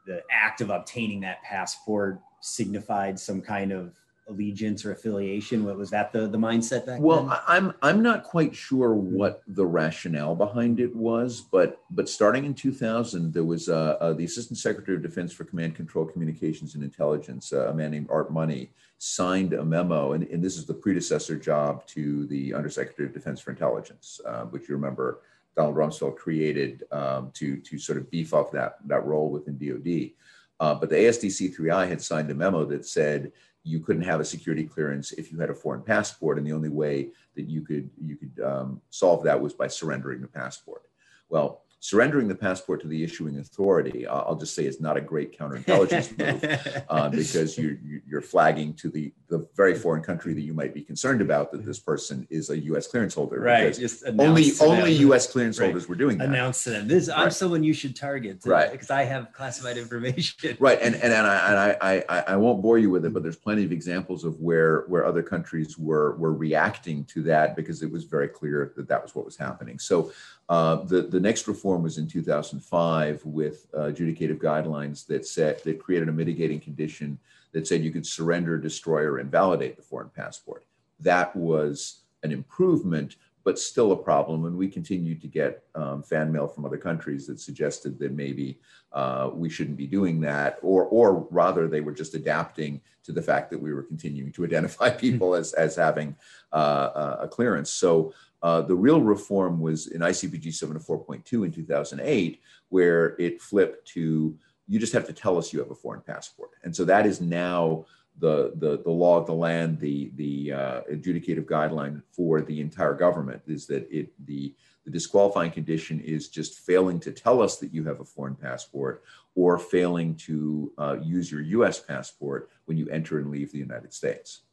the 0.08 0.24
act 0.32 0.62
of 0.62 0.72
obtaining 0.72 1.20
that 1.22 1.43
passport 1.43 2.20
signified 2.41 3.20
some 3.20 3.41
kind 3.41 3.72
of 3.72 3.91
allegiance 4.30 4.84
or 4.84 4.91
affiliation 4.91 5.63
what 5.63 5.78
was 5.78 5.89
that 5.89 6.12
the 6.12 6.28
the 6.28 6.38
mindset 6.38 6.86
back 6.86 7.00
well 7.00 7.24
then? 7.24 7.38
i'm 7.48 7.74
i'm 7.82 8.02
not 8.02 8.24
quite 8.24 8.54
sure 8.54 8.93
what 8.93 9.41
the 9.48 9.65
rationale 9.65 10.36
behind 10.36 10.82
it 10.82 10.93
was 10.93 11.41
but 11.50 11.80
but 11.91 12.10
starting 12.10 12.43
in 12.43 12.54
2000 12.54 13.34
there 13.34 13.46
was 13.46 13.70
uh, 13.70 13.96
uh, 14.02 14.12
the 14.13 14.26
assistant 14.26 14.58
secretary 14.58 14.98
of 14.98 15.04
defense 15.04 15.32
for 15.32 15.46
command 15.46 15.76
control 15.76 16.06
communications 16.06 16.76
and 16.76 16.84
intelligence 16.84 17.54
uh, 17.54 17.70
a 17.70 17.74
man 17.74 17.91
named 17.91 18.08
art 18.10 18.32
money 18.32 18.70
signed 18.98 19.54
a 19.54 19.63
memo 19.63 20.12
and, 20.12 20.24
and, 20.28 20.43
this 20.43 20.58
is 20.58 20.65
the 20.65 20.74
predecessor 20.74 21.38
job 21.38 21.86
to 21.86 22.26
the 22.28 22.54
undersecretary 22.54 23.08
of 23.08 23.13
defense 23.13 23.39
for 23.39 23.52
intelligence 23.52 24.20
uh, 24.26 24.43
which 24.46 24.67
you 24.67 24.76
remember 24.76 25.22
Donald 25.58 25.76
Rumsfeld 25.76 26.15
created 26.15 26.84
um, 26.91 27.32
to, 27.34 27.58
to 27.58 27.80
sort 27.80 27.98
of 27.98 28.10
beef 28.12 28.34
up 28.34 28.52
that, 28.52 28.78
that 28.86 29.04
role 29.04 29.32
within 29.32 29.58
DoD. 29.58 30.12
Uh, 30.60 30.76
but 30.76 30.89
the 30.89 30.96
ASDC3I 30.96 31.89
had 31.89 32.02
signed 32.02 32.30
a 32.30 32.36
memo 32.36 32.63
that 32.65 32.86
said 32.86 33.32
you 33.63 33.80
couldn't 33.80 34.04
have 34.04 34.20
a 34.20 34.26
security 34.26 34.63
clearance 34.63 35.12
if 35.13 35.32
you 35.32 35.39
had 35.39 35.50
a 35.50 35.56
foreign 35.56 35.82
passport, 35.82 36.38
and 36.38 36.46
the 36.46 36.54
only 36.54 36.70
way 36.70 37.10
that 37.36 37.50
you 37.50 37.62
could 37.62 37.89
you 38.00 38.15
could 38.15 38.43
um, 38.43 38.82
solve 38.91 39.24
that 39.24 39.39
was 39.41 39.54
by 39.54 39.67
surrendering 39.67 40.22
the 40.22 40.28
passport. 40.28 40.84
Well, 41.30 41.63
surrendering 41.80 42.28
the 42.28 42.36
passport 42.36 42.82
to 42.82 42.88
the 42.88 43.04
issuing 43.04 43.38
authority, 43.40 44.08
I'll 44.08 44.36
just 44.36 44.56
say, 44.56 44.66
is 44.66 44.82
not 44.82 44.98
a 44.98 45.02
great 45.02 45.38
counterintelligence 45.38 46.18
move 46.44 46.84
uh, 46.90 47.10
because 47.10 47.58
you're 47.58 47.78
you're 48.08 48.22
flagging 48.22 48.74
to 48.76 48.90
the 48.90 49.13
the 49.30 49.48
very 49.56 49.76
foreign 49.76 50.02
country 50.02 50.34
that 50.34 50.42
you 50.42 50.54
might 50.54 50.74
be 50.74 50.82
concerned 50.82 51.22
about 51.22 51.52
that 51.52 51.66
this 51.66 51.80
person 51.80 52.26
is 52.30 52.50
a 52.50 52.58
U.S. 52.60 52.88
clearance 52.88 53.13
holder. 53.13 53.40
Right. 53.40 53.74
Just 53.74 54.04
only 54.18 54.52
only 54.60 54.94
U.S. 54.94 55.32
clearance 55.32 55.60
right. 55.60 55.68
holders 55.68 55.88
were 55.88 55.96
doing 55.96 56.18
that. 56.18 56.30
Announce 56.30 56.63
to 56.63 56.72
them 56.72 56.88
this. 56.88 57.10
I'm 57.10 57.32
someone 57.32 57.63
you 57.63 57.74
should 57.74 57.96
target. 57.96 58.42
Right. 58.46 58.72
Because 58.72 58.90
I 58.90 59.04
have 59.04 59.32
classified 59.34 59.78
information. 59.78 60.58
Right. 60.60 60.80
And 60.82 60.96
and, 60.96 61.13
and 61.13 61.28
I 61.28 61.50
and 61.50 61.82
I, 61.82 62.04
I 62.10 62.20
I 62.34 62.36
won't 62.38 62.62
bore 62.62 62.78
you 62.78 62.90
with 62.90 63.06
it, 63.06 63.13
but 63.13 63.22
there's 63.22 63.36
plenty 63.36 63.63
of 63.63 63.72
examples 63.72 64.24
of 64.24 64.40
where 64.40 64.86
where 64.88 65.06
other 65.06 65.22
countries 65.22 65.78
were 65.78 66.16
were 66.18 66.34
reacting 66.34 67.06
to 67.06 67.22
that 67.24 67.56
because 67.56 67.84
it 67.84 67.92
was 67.92 68.06
very 68.06 68.28
clear 68.28 68.74
that 68.76 68.88
that 68.88 69.04
was 69.04 69.13
what 69.13 69.26
was 69.26 69.38
happening. 69.38 69.78
So 69.78 70.12
uh, 70.50 70.78
the, 70.84 71.02
the 71.02 71.20
next 71.20 71.48
reform 71.48 71.77
was 71.84 71.98
in 71.98 72.08
2005 72.08 73.26
with 73.26 73.68
uh, 73.74 73.92
adjudicative 73.92 74.40
guidelines 74.40 75.06
that 75.08 75.26
set 75.26 75.63
that 75.63 75.80
created 75.80 76.10
a 76.10 76.12
mitigating 76.12 76.60
condition 76.60 77.20
that 77.54 77.68
said 77.68 77.84
you 77.84 77.92
could 77.92 78.06
surrender, 78.06 78.58
destroy, 78.58 79.04
or 79.04 79.20
invalidate 79.20 79.78
the 79.78 79.82
foreign 79.82 80.10
passport. 80.10 80.66
That 81.00 81.36
was 81.36 82.02
an 82.24 82.32
improvement, 82.32 83.16
but 83.44 83.58
still 83.58 83.92
a 83.92 83.96
problem. 83.96 84.46
And 84.46 84.58
we 84.58 84.68
continued 84.68 85.22
to 85.22 85.28
get 85.28 85.63
um, 85.76 86.04
fan 86.04 86.32
mail 86.32 86.48
from 86.48 86.66
other 86.66 86.78
countries 86.78 87.26
that 87.28 87.40
suggested 87.40 87.98
that 88.00 88.12
maybe 88.12 88.60
uh, 88.92 89.30
we 89.34 89.50
shouldn't 89.50 89.78
be 89.78 89.88
doing 89.88 90.20
that, 90.22 90.60
or, 90.62 90.86
or 90.86 91.28
rather, 91.32 91.68
they 91.68 91.82
were 91.82 91.92
just 91.92 92.13
adapting 92.13 92.82
to 93.08 93.13
the 93.13 93.22
fact 93.22 93.50
that 93.50 93.60
we 93.60 93.74
were 93.74 93.84
continuing 93.84 94.32
to 94.34 94.43
identify 94.46 94.89
people 94.89 95.34
as, 95.34 95.54
as 95.54 95.76
having 95.76 96.15
uh, 96.52 97.15
a 97.22 97.28
clearance. 97.28 97.72
So 97.72 98.13
uh, 98.43 98.62
the 98.62 98.76
real 98.76 99.02
reform 99.02 99.60
was 99.60 99.88
in 99.88 100.02
ICPG 100.02 100.48
704.2 100.48 101.46
in 101.46 101.52
2008, 101.52 102.41
where 102.70 103.15
it 103.20 103.41
flipped 103.41 103.88
to 103.89 104.38
you 104.70 104.80
just 104.80 104.91
have 104.91 105.08
to 105.08 105.13
tell 105.13 105.38
us 105.38 105.54
you 105.54 105.60
have 105.60 105.72
a 105.72 105.76
foreign 105.76 106.02
passport. 106.02 106.52
And 106.63 106.76
so 106.76 106.84
that 106.84 107.06
is 107.06 107.22
now 107.22 107.86
the, 108.20 108.52
the, 108.56 108.82
the 108.84 108.91
law 108.91 109.17
of 109.17 109.26
the 109.26 109.34
land, 109.34 109.80
the, 109.80 110.12
the 110.15 110.52
uh, 110.52 110.82
adjudicative 110.91 111.46
guideline 111.46 112.02
for 112.12 112.41
the 112.41 112.60
entire 112.60 112.93
government 112.93 113.41
is 113.48 113.65
that 113.67 113.88
it, 113.89 114.12
the, 114.26 114.54
the 114.88 114.91
disqualifying 114.91 115.52
condition 115.52 116.00
is 116.00 116.30
just 116.30 116.60
failing 116.60 116.97
to 116.97 117.12
tell 117.12 117.41
us 117.41 117.58
that 117.58 117.73
you 117.73 117.84
have 117.84 118.00
a 118.00 118.06
foreign 118.06 118.36
passport 118.36 119.04
or 119.36 119.60
failing 119.60 120.15
to 120.15 120.71
uh, 120.78 120.95
use 121.04 121.30
your 121.30 121.41
US 121.41 121.78
passport 121.78 122.50
when 122.67 122.78
you 122.78 122.88
enter 122.88 123.19
and 123.19 123.30
leave 123.30 123.52
the 123.52 123.58
United 123.58 123.93
States. 123.93 124.43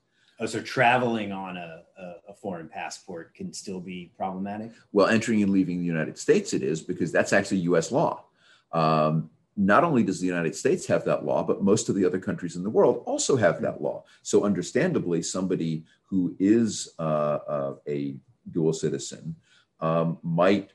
Oh, 0.40 0.46
so 0.46 0.60
traveling 0.60 1.30
on 1.30 1.56
a, 1.56 1.84
a, 2.28 2.34
foreign 2.34 2.68
passport 2.68 3.32
can 3.32 3.52
still 3.52 3.78
be 3.78 4.10
problematic? 4.16 4.72
Well, 4.90 5.06
entering 5.06 5.40
and 5.44 5.52
leaving 5.52 5.78
the 5.78 5.84
United 5.84 6.18
States, 6.18 6.52
it 6.52 6.64
is 6.64 6.82
because 6.82 7.12
that's 7.12 7.32
actually 7.32 7.58
US 7.58 7.92
law. 7.92 8.24
Um, 8.72 9.30
not 9.56 9.84
only 9.84 10.02
does 10.02 10.20
the 10.20 10.26
United 10.26 10.56
States 10.56 10.84
have 10.88 11.04
that 11.04 11.24
law, 11.24 11.44
but 11.44 11.62
most 11.62 11.88
of 11.88 11.94
the 11.94 12.04
other 12.04 12.18
countries 12.18 12.56
in 12.56 12.64
the 12.64 12.70
world 12.70 13.04
also 13.06 13.36
have 13.36 13.62
that 13.62 13.80
law. 13.80 14.02
So, 14.22 14.42
understandably, 14.42 15.22
somebody 15.22 15.84
who 16.06 16.34
is 16.40 16.92
uh, 16.98 17.38
uh, 17.46 17.74
a 17.86 18.16
dual 18.50 18.72
citizen 18.72 19.36
um, 19.80 20.18
might, 20.22 20.72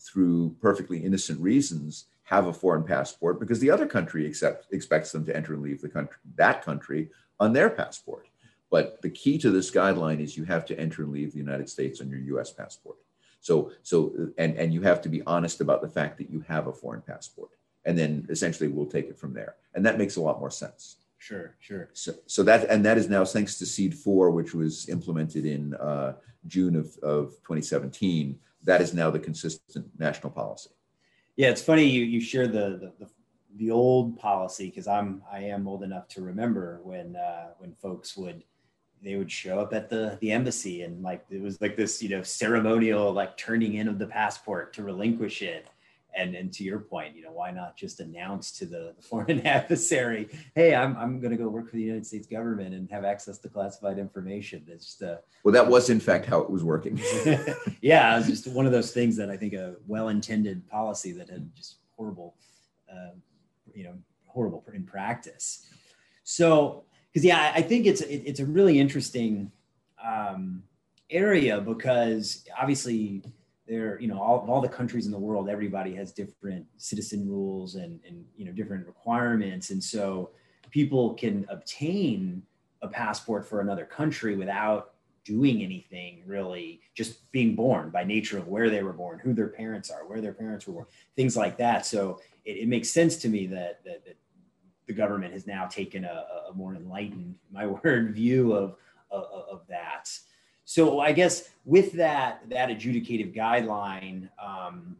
through 0.00 0.56
perfectly 0.60 0.98
innocent 1.04 1.40
reasons, 1.40 2.06
have 2.24 2.46
a 2.46 2.52
foreign 2.52 2.84
passport 2.84 3.40
because 3.40 3.58
the 3.58 3.70
other 3.70 3.86
country 3.86 4.26
accept, 4.26 4.72
expects 4.72 5.10
them 5.10 5.24
to 5.26 5.36
enter 5.36 5.54
and 5.54 5.62
leave 5.62 5.80
the 5.80 5.88
country, 5.88 6.16
that 6.36 6.64
country 6.64 7.10
on 7.40 7.52
their 7.52 7.68
passport. 7.68 8.28
But 8.70 9.02
the 9.02 9.10
key 9.10 9.36
to 9.38 9.50
this 9.50 9.70
guideline 9.70 10.20
is 10.20 10.36
you 10.36 10.44
have 10.44 10.64
to 10.66 10.78
enter 10.78 11.02
and 11.02 11.12
leave 11.12 11.32
the 11.32 11.38
United 11.38 11.68
States 11.68 12.00
on 12.00 12.08
your 12.08 12.38
US 12.38 12.52
passport. 12.52 12.98
So, 13.40 13.72
so 13.82 14.30
and, 14.38 14.56
and 14.56 14.72
you 14.72 14.82
have 14.82 15.02
to 15.02 15.08
be 15.08 15.22
honest 15.26 15.60
about 15.60 15.82
the 15.82 15.88
fact 15.88 16.18
that 16.18 16.30
you 16.30 16.44
have 16.46 16.68
a 16.68 16.72
foreign 16.72 17.02
passport. 17.02 17.50
And 17.84 17.98
then 17.98 18.26
essentially 18.30 18.68
we'll 18.68 18.86
take 18.86 19.08
it 19.08 19.18
from 19.18 19.32
there. 19.32 19.56
And 19.74 19.84
that 19.86 19.98
makes 19.98 20.16
a 20.16 20.20
lot 20.20 20.38
more 20.38 20.50
sense. 20.50 20.96
Sure, 21.20 21.54
sure. 21.60 21.90
So, 21.92 22.14
so 22.24 22.42
that 22.44 22.70
and 22.70 22.82
that 22.86 22.96
is 22.96 23.10
now 23.10 23.26
thanks 23.26 23.58
to 23.58 23.66
SEAD 23.66 23.94
4, 23.94 24.30
which 24.30 24.54
was 24.54 24.88
implemented 24.88 25.44
in 25.44 25.74
uh, 25.74 26.14
June 26.46 26.74
of, 26.74 26.96
of 27.02 27.32
2017. 27.42 28.38
That 28.64 28.80
is 28.80 28.94
now 28.94 29.10
the 29.10 29.18
consistent 29.18 29.86
national 29.98 30.32
policy. 30.32 30.70
Yeah, 31.36 31.50
it's 31.50 31.60
funny 31.60 31.84
you 31.84 32.04
you 32.04 32.22
share 32.22 32.48
the 32.48 32.70
the, 32.80 32.92
the, 32.98 33.10
the 33.56 33.70
old 33.70 34.18
policy 34.18 34.70
because 34.70 34.88
I'm 34.88 35.22
I 35.30 35.40
am 35.40 35.68
old 35.68 35.82
enough 35.82 36.08
to 36.08 36.22
remember 36.22 36.80
when 36.84 37.16
uh, 37.16 37.48
when 37.58 37.74
folks 37.74 38.16
would 38.16 38.42
they 39.02 39.16
would 39.16 39.30
show 39.30 39.60
up 39.60 39.74
at 39.74 39.90
the 39.90 40.16
the 40.22 40.32
embassy 40.32 40.82
and 40.82 41.02
like 41.02 41.26
it 41.28 41.42
was 41.42 41.60
like 41.60 41.76
this 41.76 42.02
you 42.02 42.08
know 42.08 42.22
ceremonial 42.22 43.12
like 43.12 43.36
turning 43.36 43.74
in 43.74 43.88
of 43.88 43.98
the 43.98 44.06
passport 44.06 44.72
to 44.72 44.82
relinquish 44.82 45.42
it 45.42 45.68
and 46.16 46.34
and 46.34 46.52
to 46.52 46.64
your 46.64 46.78
point 46.78 47.14
you 47.14 47.22
know 47.22 47.32
why 47.32 47.50
not 47.50 47.76
just 47.76 48.00
announce 48.00 48.50
to 48.52 48.66
the, 48.66 48.94
the 48.96 49.02
foreign 49.02 49.40
adversary 49.46 50.28
hey 50.54 50.74
i'm, 50.74 50.96
I'm 50.96 51.20
going 51.20 51.30
to 51.30 51.36
go 51.36 51.48
work 51.48 51.68
for 51.68 51.76
the 51.76 51.82
united 51.82 52.06
states 52.06 52.26
government 52.26 52.74
and 52.74 52.90
have 52.90 53.04
access 53.04 53.38
to 53.38 53.48
classified 53.48 53.98
information. 53.98 54.64
That's 54.66 54.84
just 54.84 55.02
a, 55.02 55.20
well 55.44 55.52
that 55.54 55.66
was 55.66 55.90
in 55.90 56.00
fact 56.00 56.26
how 56.26 56.40
it 56.40 56.50
was 56.50 56.64
working. 56.64 57.00
Yeah 57.82 58.14
it 58.14 58.18
was 58.18 58.26
just 58.26 58.46
one 58.48 58.66
of 58.66 58.72
those 58.72 58.92
things 58.92 59.16
that 59.16 59.30
i 59.30 59.36
think 59.36 59.54
a 59.54 59.76
well-intended 59.86 60.68
policy 60.68 61.12
that 61.12 61.30
had 61.30 61.54
just 61.54 61.76
horrible 61.96 62.34
uh, 62.90 63.14
you 63.74 63.84
know 63.84 63.94
horrible 64.32 64.64
in 64.72 64.84
practice. 64.84 65.66
So 66.24 66.84
because 67.12 67.24
yeah, 67.24 67.52
I 67.54 67.62
think 67.62 67.86
it's 67.86 68.00
it, 68.00 68.22
it's 68.26 68.40
a 68.40 68.46
really 68.46 68.78
interesting 68.78 69.50
um, 70.04 70.62
area 71.10 71.60
because 71.60 72.44
obviously 72.58 73.22
there 73.70 74.00
you 74.00 74.08
know 74.08 74.20
all, 74.20 74.44
all 74.48 74.60
the 74.60 74.68
countries 74.68 75.06
in 75.06 75.12
the 75.12 75.18
world 75.18 75.48
everybody 75.48 75.94
has 75.94 76.12
different 76.12 76.66
citizen 76.76 77.28
rules 77.28 77.76
and 77.76 78.00
and 78.06 78.24
you 78.36 78.44
know 78.44 78.52
different 78.52 78.86
requirements 78.86 79.70
and 79.70 79.82
so 79.82 80.30
people 80.70 81.14
can 81.14 81.46
obtain 81.48 82.42
a 82.82 82.88
passport 82.88 83.46
for 83.48 83.60
another 83.60 83.84
country 83.84 84.36
without 84.36 84.94
doing 85.24 85.62
anything 85.62 86.22
really 86.26 86.80
just 86.94 87.30
being 87.30 87.54
born 87.54 87.90
by 87.90 88.02
nature 88.02 88.38
of 88.38 88.48
where 88.48 88.68
they 88.68 88.82
were 88.82 88.92
born 88.92 89.18
who 89.18 89.32
their 89.32 89.48
parents 89.48 89.90
are 89.90 90.06
where 90.06 90.20
their 90.20 90.32
parents 90.32 90.66
were 90.66 90.88
things 91.14 91.36
like 91.36 91.56
that 91.56 91.86
so 91.86 92.18
it, 92.44 92.58
it 92.58 92.68
makes 92.68 92.90
sense 92.90 93.16
to 93.16 93.28
me 93.28 93.46
that, 93.46 93.84
that, 93.84 94.04
that 94.04 94.16
the 94.86 94.92
government 94.92 95.32
has 95.32 95.46
now 95.46 95.66
taken 95.66 96.04
a, 96.04 96.24
a 96.50 96.54
more 96.54 96.74
enlightened, 96.74 97.36
my 97.52 97.66
word, 97.84 98.14
view 98.14 98.52
of, 98.52 98.76
of, 99.10 99.24
of, 99.50 99.62
that. 99.68 100.10
So 100.70 101.00
I 101.00 101.10
guess 101.10 101.48
with 101.64 101.94
that 101.94 102.48
that 102.48 102.68
adjudicative 102.68 103.34
guideline, 103.34 104.28
um, 104.40 104.96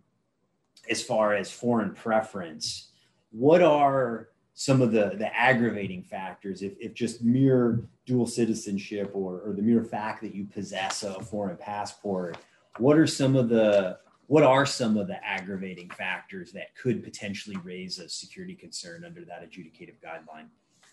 as 0.90 1.00
far 1.00 1.33
as 1.33 1.52
foreign 1.52 1.94
preference, 1.94 2.88
what 3.30 3.62
are 3.62 4.30
some 4.52 4.83
of 4.83 4.90
the 4.90 5.12
the 5.16 5.33
aggravating 5.33 6.02
factors 6.02 6.62
if, 6.62 6.72
if 6.80 6.92
just 6.92 7.22
mere 7.22 7.85
dual 8.04 8.26
citizenship 8.26 9.12
or, 9.14 9.42
or 9.42 9.52
the 9.52 9.62
mere 9.62 9.85
fact 9.85 10.22
that 10.22 10.35
you 10.35 10.44
possess 10.44 11.04
a 11.04 11.20
foreign 11.20 11.56
passport 11.56 12.37
what 12.78 12.98
are 12.98 13.06
some 13.06 13.37
of 13.37 13.48
the 13.48 13.96
what 14.26 14.42
are 14.42 14.66
some 14.66 14.96
of 14.96 15.06
the 15.06 15.24
aggravating 15.24 15.88
factors 15.90 16.50
that 16.50 16.74
could 16.74 17.04
potentially 17.04 17.56
raise 17.62 18.00
a 18.00 18.09
security 18.09 18.56
concern 18.56 19.04
under 19.04 19.24
that 19.24 19.48
adjudicative 19.48 20.00
guideline? 20.04 20.48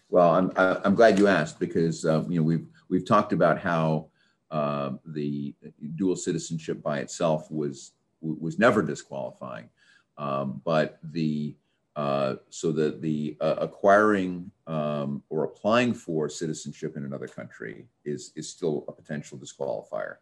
Well, 0.10 0.36
I'm, 0.36 0.52
I'm 0.56 0.94
glad 0.94 1.18
you 1.18 1.28
asked 1.28 1.60
because 1.60 2.06
uh, 2.06 2.24
you 2.30 2.40
know 2.40 2.44
we've 2.44 2.68
we've 2.90 3.06
talked 3.06 3.34
about 3.34 3.60
how 3.60 4.10
uh, 4.52 4.92
the 5.06 5.54
dual 5.96 6.16
citizenship 6.16 6.82
by 6.82 7.00
itself 7.00 7.52
was 7.52 7.92
was 8.22 8.58
never 8.58 8.82
disqualifying, 8.82 9.70
um, 10.18 10.62
but 10.66 11.00
the 11.04 11.56
uh, 11.96 12.36
so 12.50 12.72
the 12.72 12.98
the 13.00 13.36
uh, 13.42 13.56
acquiring 13.60 14.52
um, 14.68 15.24
or 15.30 15.44
applying 15.44 15.94
for 15.94 16.30
citizenship 16.30 16.96
in 16.96 17.06
another 17.06 17.28
country 17.28 17.86
is 18.06 18.32
is 18.36 18.50
still 18.50 18.86
a 18.88 18.92
potential 18.92 19.38
disqualifier. 19.38 20.16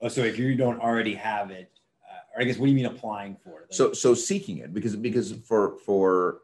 Oh, 0.00 0.08
so 0.08 0.22
if 0.22 0.38
you 0.38 0.54
don't 0.54 0.80
already 0.80 1.14
have 1.14 1.50
it, 1.50 1.70
or 2.34 2.42
I 2.42 2.44
guess 2.44 2.56
what 2.56 2.66
do 2.66 2.70
you 2.70 2.76
mean 2.76 2.86
applying 2.86 3.36
for? 3.36 3.62
Like, 3.62 3.72
so 3.72 3.92
so 3.92 4.14
seeking 4.14 4.58
it 4.58 4.72
because 4.72 4.96
because 4.96 5.32
for 5.32 5.76
for 5.78 6.42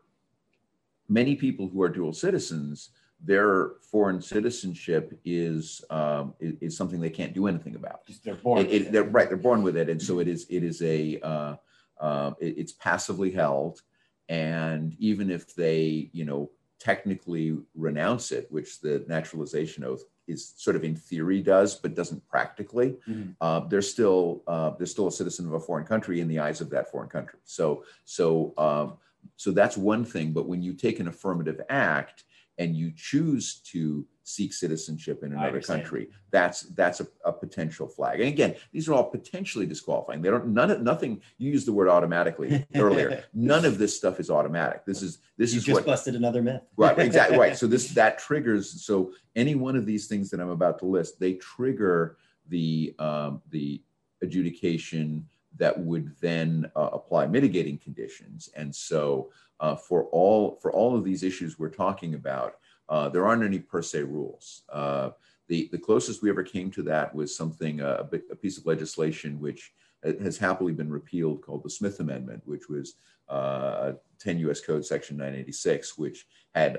many 1.09 1.37
people 1.37 1.69
who 1.69 1.81
are 1.81 1.89
dual 1.89 2.13
citizens, 2.13 2.91
their 3.21 3.73
foreign 3.91 4.23
citizenship 4.23 5.19
is 5.25 5.85
um, 5.91 6.35
is, 6.41 6.55
is, 6.61 6.77
something 6.77 7.01
they 7.01 7.11
can't 7.11 7.35
do 7.35 7.47
anything 7.47 7.75
about. 7.75 8.03
They're 8.25 8.35
born. 8.35 8.61
It, 8.61 8.73
it, 8.73 8.93
they're 8.93 9.05
right. 9.05 9.29
They're 9.29 9.37
born 9.37 9.63
with 9.63 9.77
it, 9.77 9.89
and 9.89 10.01
so 10.01 10.21
it 10.21 10.29
is. 10.29 10.47
It 10.49 10.63
is 10.63 10.83
a. 10.83 11.21
Uh, 11.21 11.57
uh, 12.01 12.33
it, 12.39 12.55
it's 12.59 12.73
passively 12.73 13.31
held, 13.31 13.83
and 14.29 14.95
even 15.01 15.31
if 15.31 15.55
they, 15.57 16.11
you 16.13 16.25
know, 16.25 16.49
technically 16.79 17.59
renounce 17.75 18.31
it, 18.31 18.47
which 18.51 18.81
the 18.81 19.05
naturalization 19.09 19.83
oath 19.83 20.05
is 20.29 20.55
sort 20.57 20.77
of 20.77 20.85
in 20.85 20.95
theory 20.95 21.43
does, 21.43 21.75
but 21.75 21.97
doesn't 21.97 22.27
practically. 22.29 22.97
Mm-hmm. 23.09 23.31
Uh, 23.41 23.61
they're 23.61 23.83
still 23.83 24.43
uh, 24.47 24.71
they're 24.71 24.87
still 24.87 25.09
a 25.09 25.13
citizen 25.13 25.47
of 25.47 25.55
a 25.55 25.61
foreign 25.61 25.87
country 25.87 26.21
in 26.21 26.29
the 26.29 26.39
eyes 26.39 26.61
of 26.61 26.71
that 26.71 26.91
foreign 26.91 27.09
country. 27.09 27.41
So 27.45 27.85
so 28.05 28.55
um, 28.59 28.99
so 29.37 29.51
that's 29.51 29.77
one 29.77 30.05
thing. 30.05 30.33
But 30.33 30.47
when 30.47 30.63
you 30.63 30.75
take 30.75 31.01
an 31.01 31.09
affirmative 31.09 31.61
act 31.69 32.25
and 32.59 32.77
you 32.77 32.93
choose 32.95 33.61
to 33.61 34.05
seek 34.25 34.53
citizenship 34.53 35.23
in 35.23 35.33
another 35.33 35.61
country. 35.61 36.09
That's 36.31 36.63
that's 36.63 37.01
a, 37.01 37.07
a, 37.25 37.33
potential 37.33 37.87
flag. 37.89 38.21
And 38.21 38.29
again, 38.29 38.57
these 38.73 38.89
are 38.89 38.93
all 38.93 39.05
potentially 39.05 39.65
disqualifying. 39.65 40.21
They 40.21 40.29
don't 40.29 40.49
none 40.49 40.71
of 40.71 40.83
nothing. 40.83 41.23
You 41.39 41.51
used 41.51 41.67
the 41.67 41.73
word 41.73 41.89
automatically 41.89 42.67
earlier. 42.75 43.25
None 43.33 43.65
of 43.65 43.79
this 43.79 43.97
stuff 43.97 44.21
is 44.21 44.29
automatic. 44.29 44.85
This 44.85 45.03
is 45.03 45.19
this 45.39 45.53
you 45.53 45.59
is 45.59 45.65
just 45.65 45.75
what 45.75 45.87
busted 45.87 46.15
another 46.15 46.43
myth. 46.43 46.63
right, 46.77 46.99
exactly 46.99 47.39
right. 47.39 47.57
So 47.57 47.67
this 47.67 47.89
that 47.91 48.19
triggers. 48.19 48.85
So 48.85 49.13
any 49.35 49.55
one 49.55 49.77
of 49.77 49.87
these 49.87 50.07
things 50.07 50.29
that 50.31 50.41
I'm 50.41 50.51
about 50.51 50.79
to 50.81 50.85
list, 50.85 51.19
they 51.19 51.35
trigger 51.35 52.19
the 52.49 52.95
um, 52.99 53.41
the 53.51 53.83
adjudication 54.21 55.27
that 55.57 55.79
would 55.79 56.15
then 56.21 56.71
uh, 56.77 56.91
apply 56.93 57.27
mitigating 57.27 57.79
conditions. 57.79 58.49
And 58.55 58.75
so 58.75 59.31
uh, 59.61 59.77
for 59.77 60.05
all 60.05 60.59
for 60.61 60.73
all 60.73 60.97
of 60.97 61.05
these 61.05 61.23
issues 61.23 61.59
we're 61.59 61.69
talking 61.69 62.15
about, 62.15 62.57
uh, 62.89 63.09
there 63.09 63.27
aren't 63.27 63.43
any 63.43 63.59
per 63.59 63.83
se 63.83 64.03
rules. 64.03 64.63
Uh, 64.73 65.11
the, 65.49 65.69
the 65.73 65.79
closest 65.79 66.23
we 66.23 66.31
ever 66.31 66.43
came 66.43 66.71
to 66.71 66.83
that 66.83 67.15
was 67.15 67.35
something, 67.35 67.81
uh, 67.81 68.07
a, 68.13 68.17
a, 68.33 68.37
piece 68.37 68.59
of 68.59 68.67
legislation 68.67 69.41
which 69.41 69.73
has 70.03 70.37
happily 70.37 70.73
been 70.73 70.91
repealed 70.91 71.41
called 71.43 71.63
the 71.63 71.71
Smith 71.71 72.01
Amendment, 72.01 72.43
which 72.45 72.69
was 72.69 72.95
uh, 73.31 73.93
10 74.21 74.39
US 74.41 74.61
Code 74.61 74.85
Section 74.85 75.17
986, 75.17 75.97
which 75.97 76.27
had 76.55 76.79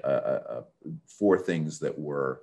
four 1.08 1.38
things 1.38 1.80
that 1.80 1.98
were 1.98 2.42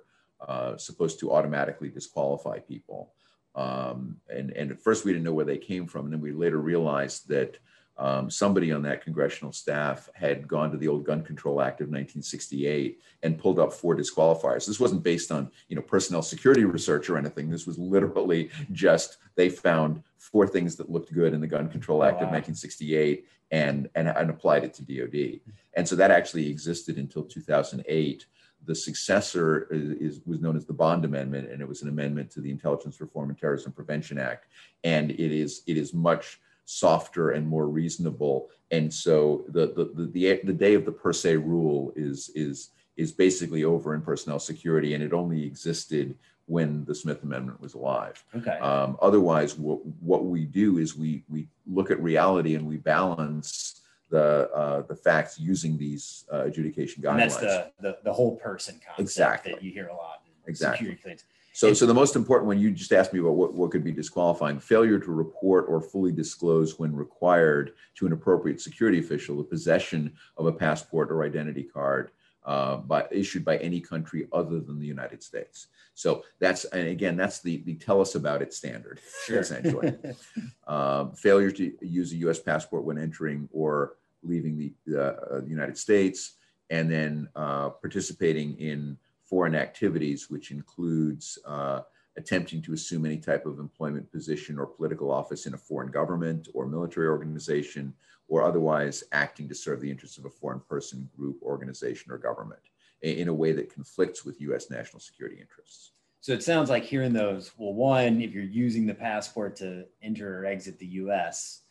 supposed 0.75 1.19
to 1.19 1.31
automatically 1.31 1.89
disqualify 1.89 2.59
people. 2.59 3.13
Um, 3.55 4.17
and, 4.29 4.51
and 4.51 4.71
at 4.71 4.79
first 4.79 5.03
we 5.03 5.11
didn't 5.11 5.25
know 5.25 5.33
where 5.33 5.45
they 5.45 5.57
came 5.57 5.87
from. 5.87 6.05
And 6.05 6.13
then 6.13 6.21
we 6.21 6.31
later 6.31 6.59
realized 6.59 7.27
that 7.29 7.57
um, 7.99 8.29
somebody 8.29 8.71
on 8.71 8.81
that 8.83 9.03
congressional 9.03 9.51
staff 9.51 10.09
had 10.13 10.47
gone 10.47 10.71
to 10.71 10.77
the 10.77 10.87
old 10.87 11.05
Gun 11.05 11.23
Control 11.23 11.61
Act 11.61 11.81
of 11.81 11.87
1968 11.87 12.99
and 13.23 13.37
pulled 13.37 13.59
up 13.59 13.73
four 13.73 13.95
disqualifiers. 13.95 14.65
This 14.65 14.79
wasn't 14.79 15.03
based 15.03 15.31
on 15.31 15.49
you 15.67 15.75
know 15.75 15.81
personnel 15.81 16.21
security 16.21 16.65
research 16.65 17.09
or 17.09 17.17
anything. 17.17 17.49
This 17.49 17.65
was 17.65 17.77
literally 17.77 18.49
just 18.71 19.17
they 19.35 19.49
found 19.49 20.03
four 20.17 20.47
things 20.47 20.75
that 20.75 20.91
looked 20.91 21.13
good 21.13 21.33
in 21.33 21.41
the 21.41 21.47
Gun 21.47 21.69
Control 21.69 22.03
Act 22.03 22.15
wow. 22.15 22.27
of 22.27 22.33
1968 22.33 23.25
and, 23.51 23.89
and 23.95 24.09
and 24.09 24.29
applied 24.29 24.63
it 24.63 24.73
to 24.75 24.83
DoD. 24.83 25.39
And 25.75 25.87
so 25.87 25.95
that 25.95 26.11
actually 26.11 26.49
existed 26.49 26.97
until 26.97 27.23
2008 27.23 28.25
the 28.65 28.75
successor 28.75 29.67
is, 29.71 30.17
is, 30.17 30.21
was 30.25 30.41
known 30.41 30.57
as 30.57 30.65
the 30.65 30.73
Bond 30.73 31.05
Amendment, 31.05 31.49
and 31.49 31.61
it 31.61 31.67
was 31.67 31.83
an 31.83 31.89
amendment 31.89 32.29
to 32.31 32.41
the 32.41 32.51
Intelligence 32.51 32.99
Reform 32.99 33.29
and 33.29 33.37
Terrorism 33.37 33.71
Prevention 33.71 34.17
Act. 34.17 34.47
And 34.83 35.11
it 35.11 35.31
is 35.31 35.63
it 35.67 35.77
is 35.77 35.93
much 35.93 36.39
softer 36.67 37.31
and 37.31 37.47
more 37.47 37.67
reasonable. 37.67 38.49
And 38.71 38.93
so 38.93 39.45
the 39.47 39.67
the 39.67 39.85
the, 39.95 40.41
the, 40.43 40.53
day 40.53 40.73
of 40.73 40.85
the 40.85 40.91
per 40.91 41.13
se 41.13 41.37
rule 41.37 41.93
is 41.95 42.29
is 42.35 42.69
is 42.97 43.11
basically 43.11 43.63
over 43.63 43.95
in 43.95 44.01
personnel 44.01 44.39
security, 44.39 44.93
and 44.93 45.03
it 45.03 45.13
only 45.13 45.43
existed 45.43 46.15
when 46.45 46.83
the 46.85 46.93
Smith 46.93 47.23
Amendment 47.23 47.61
was 47.61 47.73
alive. 47.73 48.23
Okay. 48.35 48.57
Um, 48.59 48.97
otherwise, 49.01 49.57
what 49.57 49.79
what 50.01 50.25
we 50.25 50.45
do 50.45 50.77
is 50.77 50.95
we 50.95 51.23
we 51.29 51.47
look 51.65 51.89
at 51.89 52.01
reality 52.01 52.55
and 52.55 52.67
we 52.67 52.77
balance 52.77 53.81
the 54.09 54.49
uh, 54.53 54.81
the 54.81 54.95
facts 54.95 55.39
using 55.39 55.77
these 55.77 56.25
uh, 56.33 56.43
adjudication 56.43 57.01
guidelines. 57.01 57.11
And 57.11 57.21
that's 57.21 57.39
the, 57.39 57.71
the, 57.79 57.97
the 58.03 58.13
whole 58.13 58.35
person 58.35 58.75
concept 58.85 58.99
exactly. 58.99 59.53
that 59.53 59.63
you 59.63 59.71
hear 59.71 59.87
a 59.87 59.95
lot. 59.95 60.21
In 60.25 60.49
exactly. 60.49 60.77
Security 60.79 61.01
clearance. 61.01 61.23
So, 61.57 61.73
so 61.73 61.87
the 61.87 61.93
most 61.95 62.15
important 62.15 62.45
one 62.45 62.59
you 62.59 62.69
just 62.69 62.93
asked 62.93 63.13
me 63.13 63.19
about 63.19 63.31
what, 63.31 63.55
what 63.55 63.71
could 63.71 63.83
be 63.83 63.91
disqualifying 63.91 64.59
failure 64.59 64.99
to 64.99 65.11
report 65.11 65.65
or 65.67 65.81
fully 65.81 66.11
disclose 66.11 66.77
when 66.77 66.95
required 66.95 67.71
to 67.95 68.05
an 68.05 68.13
appropriate 68.13 68.61
security 68.61 68.99
official 68.99 69.37
the 69.37 69.43
possession 69.43 70.13
of 70.37 70.45
a 70.45 70.51
passport 70.51 71.09
or 71.09 71.23
identity 71.23 71.63
card 71.63 72.11
uh, 72.45 72.77
by, 72.77 73.07
issued 73.09 73.43
by 73.43 73.57
any 73.57 73.81
country 73.81 74.27
other 74.33 74.59
than 74.59 74.79
the 74.79 74.85
United 74.85 75.23
States. 75.23 75.69
So 75.95 76.23
that's 76.37 76.65
and 76.65 76.89
again 76.89 77.17
that's 77.17 77.39
the 77.39 77.63
the 77.63 77.73
tell 77.73 78.01
us 78.01 78.13
about 78.13 78.43
it 78.43 78.53
standard 78.53 78.99
sure. 79.25 79.39
essentially. 79.39 79.95
um, 80.67 81.13
failure 81.13 81.49
to 81.49 81.73
use 81.81 82.13
a 82.13 82.17
U.S. 82.17 82.39
passport 82.39 82.83
when 82.83 82.99
entering 82.99 83.49
or 83.51 83.95
leaving 84.21 84.59
the 84.85 84.95
uh, 84.95 85.41
United 85.43 85.79
States, 85.79 86.33
and 86.69 86.91
then 86.91 87.29
uh, 87.35 87.69
participating 87.69 88.59
in 88.59 88.95
foreign 89.29 89.55
activities, 89.55 90.29
which 90.29 90.51
includes 90.51 91.37
uh, 91.45 91.81
attempting 92.17 92.61
to 92.63 92.73
assume 92.73 93.05
any 93.05 93.17
type 93.17 93.45
of 93.45 93.59
employment 93.59 94.11
position 94.11 94.57
or 94.57 94.65
political 94.65 95.11
office 95.11 95.45
in 95.45 95.53
a 95.53 95.57
foreign 95.57 95.91
government 95.91 96.47
or 96.53 96.65
military 96.65 97.07
organization, 97.07 97.93
or 98.27 98.43
otherwise 98.43 99.03
acting 99.11 99.47
to 99.47 99.55
serve 99.55 99.79
the 99.79 99.89
interests 99.89 100.17
of 100.17 100.25
a 100.25 100.29
foreign 100.29 100.59
person, 100.61 101.09
group, 101.15 101.37
organization, 101.41 102.11
or 102.11 102.17
government 102.17 102.59
in 103.01 103.27
a 103.27 103.33
way 103.33 103.51
that 103.51 103.71
conflicts 103.71 104.25
with 104.25 104.41
US 104.41 104.69
national 104.69 104.99
security 104.99 105.39
interests. 105.39 105.91
So 106.19 106.33
it 106.33 106.43
sounds 106.43 106.69
like 106.69 106.83
hearing 106.83 107.13
those, 107.13 107.51
well, 107.57 107.73
one, 107.73 108.21
if 108.21 108.33
you're 108.33 108.43
using 108.43 108.85
the 108.85 108.93
passport 108.93 109.55
to 109.57 109.85
enter 110.01 110.39
or 110.41 110.45
exit 110.45 110.79
the 110.79 110.87
US, 110.87 111.61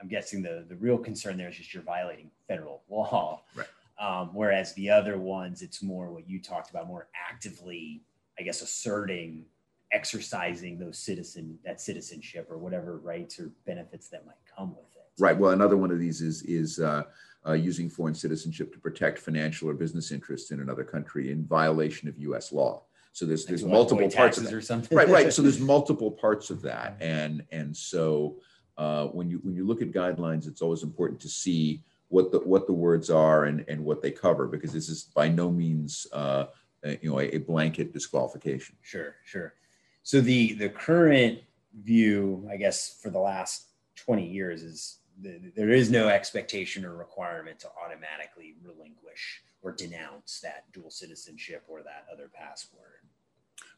I'm 0.00 0.08
guessing 0.08 0.42
the, 0.42 0.66
the 0.68 0.76
real 0.76 0.98
concern 0.98 1.36
there 1.36 1.48
is 1.48 1.56
just 1.56 1.72
you're 1.72 1.82
violating 1.82 2.30
federal 2.48 2.82
law. 2.90 3.42
Right. 3.54 3.66
Um, 4.04 4.30
whereas 4.34 4.74
the 4.74 4.90
other 4.90 5.18
ones, 5.18 5.62
it's 5.62 5.82
more 5.82 6.12
what 6.12 6.28
you 6.28 6.38
talked 6.38 6.68
about, 6.68 6.86
more 6.86 7.08
actively, 7.30 8.02
I 8.38 8.42
guess, 8.42 8.60
asserting, 8.60 9.46
exercising 9.92 10.78
those 10.78 10.98
citizen 10.98 11.58
that 11.64 11.80
citizenship 11.80 12.48
or 12.50 12.58
whatever 12.58 12.98
rights 12.98 13.40
or 13.40 13.50
benefits 13.64 14.08
that 14.10 14.26
might 14.26 14.34
come 14.54 14.70
with 14.70 14.94
it. 14.94 15.22
Right. 15.22 15.36
Well, 15.36 15.52
another 15.52 15.78
one 15.78 15.90
of 15.90 15.98
these 15.98 16.20
is 16.20 16.42
is 16.42 16.80
uh, 16.80 17.04
uh, 17.46 17.52
using 17.52 17.88
foreign 17.88 18.14
citizenship 18.14 18.74
to 18.74 18.78
protect 18.78 19.18
financial 19.18 19.70
or 19.70 19.74
business 19.74 20.12
interests 20.12 20.50
in 20.50 20.60
another 20.60 20.84
country 20.84 21.30
in 21.30 21.46
violation 21.46 22.06
of 22.06 22.18
U.S. 22.18 22.52
law. 22.52 22.82
So 23.12 23.24
there's 23.24 23.46
there's 23.46 23.64
multiple 23.64 24.10
parts 24.10 24.36
of 24.36 24.44
that. 24.44 24.52
or 24.52 24.60
something. 24.60 24.98
Right. 24.98 25.08
Right. 25.08 25.32
So 25.32 25.40
there's 25.40 25.60
multiple 25.74 26.10
parts 26.10 26.50
of 26.50 26.60
that, 26.62 26.98
and 27.00 27.42
and 27.52 27.74
so 27.74 28.36
uh, 28.76 29.06
when 29.06 29.30
you 29.30 29.38
when 29.44 29.54
you 29.54 29.64
look 29.64 29.80
at 29.80 29.92
guidelines, 29.92 30.46
it's 30.46 30.60
always 30.60 30.82
important 30.82 31.20
to 31.20 31.28
see 31.28 31.82
what 32.08 32.30
the 32.32 32.38
what 32.40 32.66
the 32.66 32.72
words 32.72 33.10
are 33.10 33.44
and 33.44 33.64
and 33.68 33.84
what 33.84 34.02
they 34.02 34.10
cover 34.10 34.46
because 34.46 34.72
this 34.72 34.88
is 34.88 35.04
by 35.14 35.28
no 35.28 35.50
means 35.50 36.06
uh, 36.12 36.46
you 37.00 37.10
know 37.10 37.20
a, 37.20 37.38
blanket 37.38 37.92
disqualification. 37.92 38.76
Sure, 38.82 39.16
sure. 39.24 39.54
So 40.02 40.20
the 40.20 40.54
the 40.54 40.68
current 40.68 41.40
view, 41.82 42.48
I 42.50 42.56
guess, 42.56 42.98
for 43.02 43.10
the 43.10 43.18
last 43.18 43.68
twenty 43.96 44.28
years 44.28 44.62
is 44.62 44.98
the, 45.20 45.40
there 45.56 45.70
is 45.70 45.90
no 45.90 46.08
expectation 46.08 46.84
or 46.84 46.94
requirement 46.96 47.58
to 47.60 47.68
automatically 47.84 48.56
relinquish 48.62 49.42
or 49.62 49.72
denounce 49.72 50.40
that 50.40 50.64
dual 50.72 50.90
citizenship 50.90 51.64
or 51.68 51.82
that 51.82 52.06
other 52.12 52.30
passport. 52.32 52.93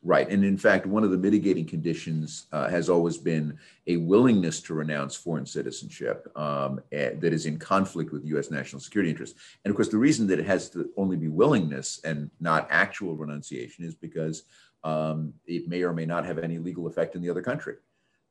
Right. 0.02 0.28
And 0.28 0.44
in 0.44 0.56
fact, 0.56 0.86
one 0.86 1.02
of 1.02 1.10
the 1.10 1.18
mitigating 1.18 1.64
conditions 1.64 2.46
uh, 2.52 2.68
has 2.68 2.88
always 2.88 3.16
been 3.18 3.58
a 3.86 3.96
willingness 3.96 4.60
to 4.62 4.74
renounce 4.74 5.16
foreign 5.16 5.46
citizenship 5.46 6.30
um, 6.36 6.80
that 6.92 7.32
is 7.32 7.46
in 7.46 7.58
conflict 7.58 8.12
with 8.12 8.24
U.S. 8.26 8.50
national 8.50 8.80
security 8.80 9.10
interests. 9.10 9.38
And 9.64 9.70
of 9.70 9.76
course, 9.76 9.88
the 9.88 9.96
reason 9.98 10.26
that 10.28 10.38
it 10.38 10.46
has 10.46 10.70
to 10.70 10.90
only 10.96 11.16
be 11.16 11.28
willingness 11.28 12.00
and 12.04 12.30
not 12.40 12.68
actual 12.70 13.16
renunciation 13.16 13.84
is 13.84 13.94
because 13.94 14.44
um, 14.84 15.34
it 15.46 15.66
may 15.68 15.82
or 15.82 15.92
may 15.92 16.06
not 16.06 16.24
have 16.24 16.38
any 16.38 16.58
legal 16.58 16.86
effect 16.86 17.16
in 17.16 17.22
the 17.22 17.30
other 17.30 17.42
country. 17.42 17.74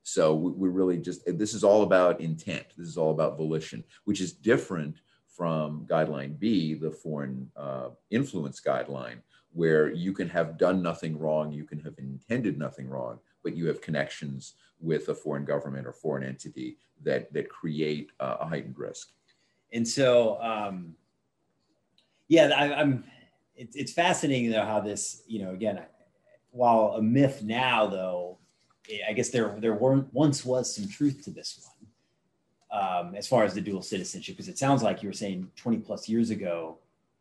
So 0.04 0.34
we, 0.36 0.52
we 0.52 0.70
really 0.70 0.98
just, 0.98 1.26
this 1.26 1.54
is 1.54 1.64
all 1.64 1.82
about 1.84 2.22
intent. 2.22 2.68
This 2.78 2.88
is 2.88 2.98
all 2.98 3.12
about 3.12 3.38
volition, 3.38 3.84
which 4.06 4.22
is 4.22 4.32
different 4.32 5.02
from 5.28 5.86
guideline 5.90 6.40
B, 6.40 6.76
the 6.76 6.92
foreign 6.92 7.52
uh, 7.58 7.90
influence 8.10 8.62
guideline, 8.66 9.18
where 9.56 9.90
you 9.90 10.12
can 10.12 10.28
have 10.28 10.58
done 10.58 10.82
nothing 10.82 11.18
wrong, 11.18 11.50
you 11.50 11.64
can 11.64 11.80
have 11.80 11.98
intended 11.98 12.60
nothing 12.60 12.90
wrong, 12.90 13.18
but 13.42 13.56
you 13.56 13.66
have 13.68 13.80
connections 13.80 14.56
with 14.82 15.08
a 15.08 15.16
foreign 15.16 15.46
government 15.46 15.88
or 15.88 15.94
foreign 15.94 16.24
entity 16.24 16.78
that 17.04 17.32
that 17.32 17.50
create 17.50 18.12
uh, 18.20 18.36
a 18.42 18.46
heightened 18.46 18.78
risk. 18.78 19.12
And 19.72 19.88
so, 19.88 20.42
um, 20.42 20.94
yeah, 22.28 22.48
I, 22.56 22.82
am 22.82 23.06
It, 23.56 23.70
it's 23.76 23.94
fascinating 23.94 24.52
though 24.52 24.66
how 24.66 24.82
this, 24.82 25.24
you 25.26 25.40
know, 25.44 25.52
again, 25.52 25.82
while 26.52 26.96
a 26.98 27.02
myth 27.02 27.42
now, 27.42 27.88
though, 27.88 28.38
I 29.08 29.14
guess 29.14 29.30
there 29.30 29.56
there 29.60 29.74
weren't 29.74 30.14
once 30.14 30.44
was 30.44 30.76
some 30.76 30.90
truth 30.90 31.24
to 31.24 31.32
this 31.32 31.62
one. 31.66 31.72
Um, 32.82 33.16
as 33.16 33.26
far 33.26 33.46
as 33.46 33.54
the 33.54 33.62
dual 33.62 33.82
citizenship, 33.82 34.36
because 34.36 34.50
it 34.50 34.58
sounds 34.58 34.84
like 34.84 35.02
you 35.02 35.08
were 35.08 35.14
saying 35.14 35.50
20 35.56 35.78
plus 35.78 36.10
years 36.10 36.30
ago, 36.30 36.78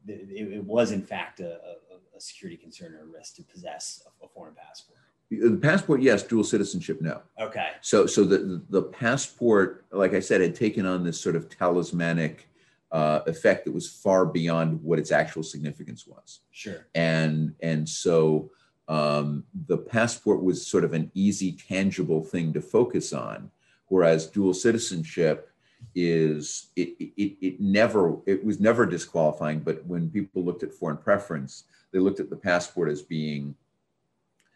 it, 0.08 0.52
it 0.52 0.64
was 0.64 0.90
in 0.90 1.02
fact 1.02 1.38
a, 1.38 1.52
a 1.52 1.74
a 2.16 2.20
security 2.20 2.56
concern 2.56 2.94
or 2.94 3.06
risk 3.06 3.36
to 3.36 3.42
possess 3.42 4.02
a, 4.06 4.24
a 4.24 4.28
foreign 4.28 4.54
passport? 4.54 4.98
The 5.30 5.58
passport, 5.60 6.02
yes. 6.02 6.22
Dual 6.22 6.44
citizenship, 6.44 7.00
no. 7.00 7.22
Okay. 7.40 7.68
So, 7.80 8.06
so 8.06 8.24
the 8.24 8.62
the 8.68 8.82
passport, 8.82 9.86
like 9.90 10.14
I 10.14 10.20
said, 10.20 10.40
had 10.40 10.54
taken 10.54 10.86
on 10.86 11.02
this 11.02 11.20
sort 11.20 11.34
of 11.34 11.48
talismanic 11.48 12.48
uh, 12.92 13.20
effect 13.26 13.64
that 13.64 13.72
was 13.72 13.90
far 13.90 14.26
beyond 14.26 14.82
what 14.82 14.98
its 14.98 15.10
actual 15.10 15.42
significance 15.42 16.06
was. 16.06 16.40
Sure. 16.50 16.86
And 16.94 17.54
and 17.60 17.88
so 17.88 18.50
um, 18.86 19.44
the 19.66 19.78
passport 19.78 20.42
was 20.42 20.66
sort 20.66 20.84
of 20.84 20.92
an 20.92 21.10
easy, 21.14 21.52
tangible 21.52 22.22
thing 22.22 22.52
to 22.52 22.60
focus 22.60 23.12
on, 23.12 23.50
whereas 23.88 24.26
dual 24.26 24.54
citizenship 24.54 25.50
is 25.94 26.68
it, 26.76 26.94
it, 26.98 27.36
it 27.40 27.60
never 27.60 28.16
it 28.26 28.42
was 28.44 28.58
never 28.58 28.86
disqualifying 28.86 29.60
but 29.60 29.84
when 29.84 30.08
people 30.08 30.42
looked 30.42 30.62
at 30.62 30.72
foreign 30.72 30.96
preference 30.96 31.64
they 31.94 32.00
looked 32.00 32.20
at 32.20 32.28
the 32.28 32.36
passport 32.36 32.90
as 32.90 33.00
being 33.00 33.54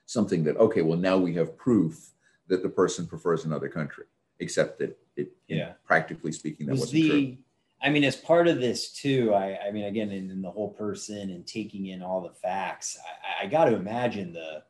something 0.04 0.42
that 0.44 0.56
okay 0.56 0.82
well 0.82 0.98
now 0.98 1.16
we 1.16 1.32
have 1.32 1.56
proof 1.56 2.10
that 2.48 2.62
the 2.62 2.68
person 2.68 3.06
prefers 3.06 3.44
another 3.44 3.68
country 3.68 4.04
except 4.40 4.78
that 4.78 4.98
it 5.16 5.30
yeah 5.46 5.72
practically 5.86 6.32
speaking 6.32 6.66
that 6.66 6.72
was 6.72 6.80
wasn't 6.80 7.02
the, 7.02 7.08
true 7.08 7.36
I 7.80 7.90
mean, 7.90 8.02
as 8.02 8.16
part 8.16 8.48
of 8.48 8.60
this 8.60 8.90
too, 8.90 9.32
I, 9.32 9.56
I 9.68 9.70
mean, 9.70 9.84
again, 9.84 10.10
in, 10.10 10.32
in, 10.32 10.42
the 10.42 10.50
whole 10.50 10.70
person 10.70 11.30
and 11.30 11.46
taking 11.46 11.86
in 11.86 12.02
all 12.02 12.20
the 12.20 12.34
facts, 12.34 12.98
I, 13.40 13.44
I 13.44 13.46
got 13.46 13.66
to 13.66 13.76
imagine 13.76 14.32
the, 14.32 14.64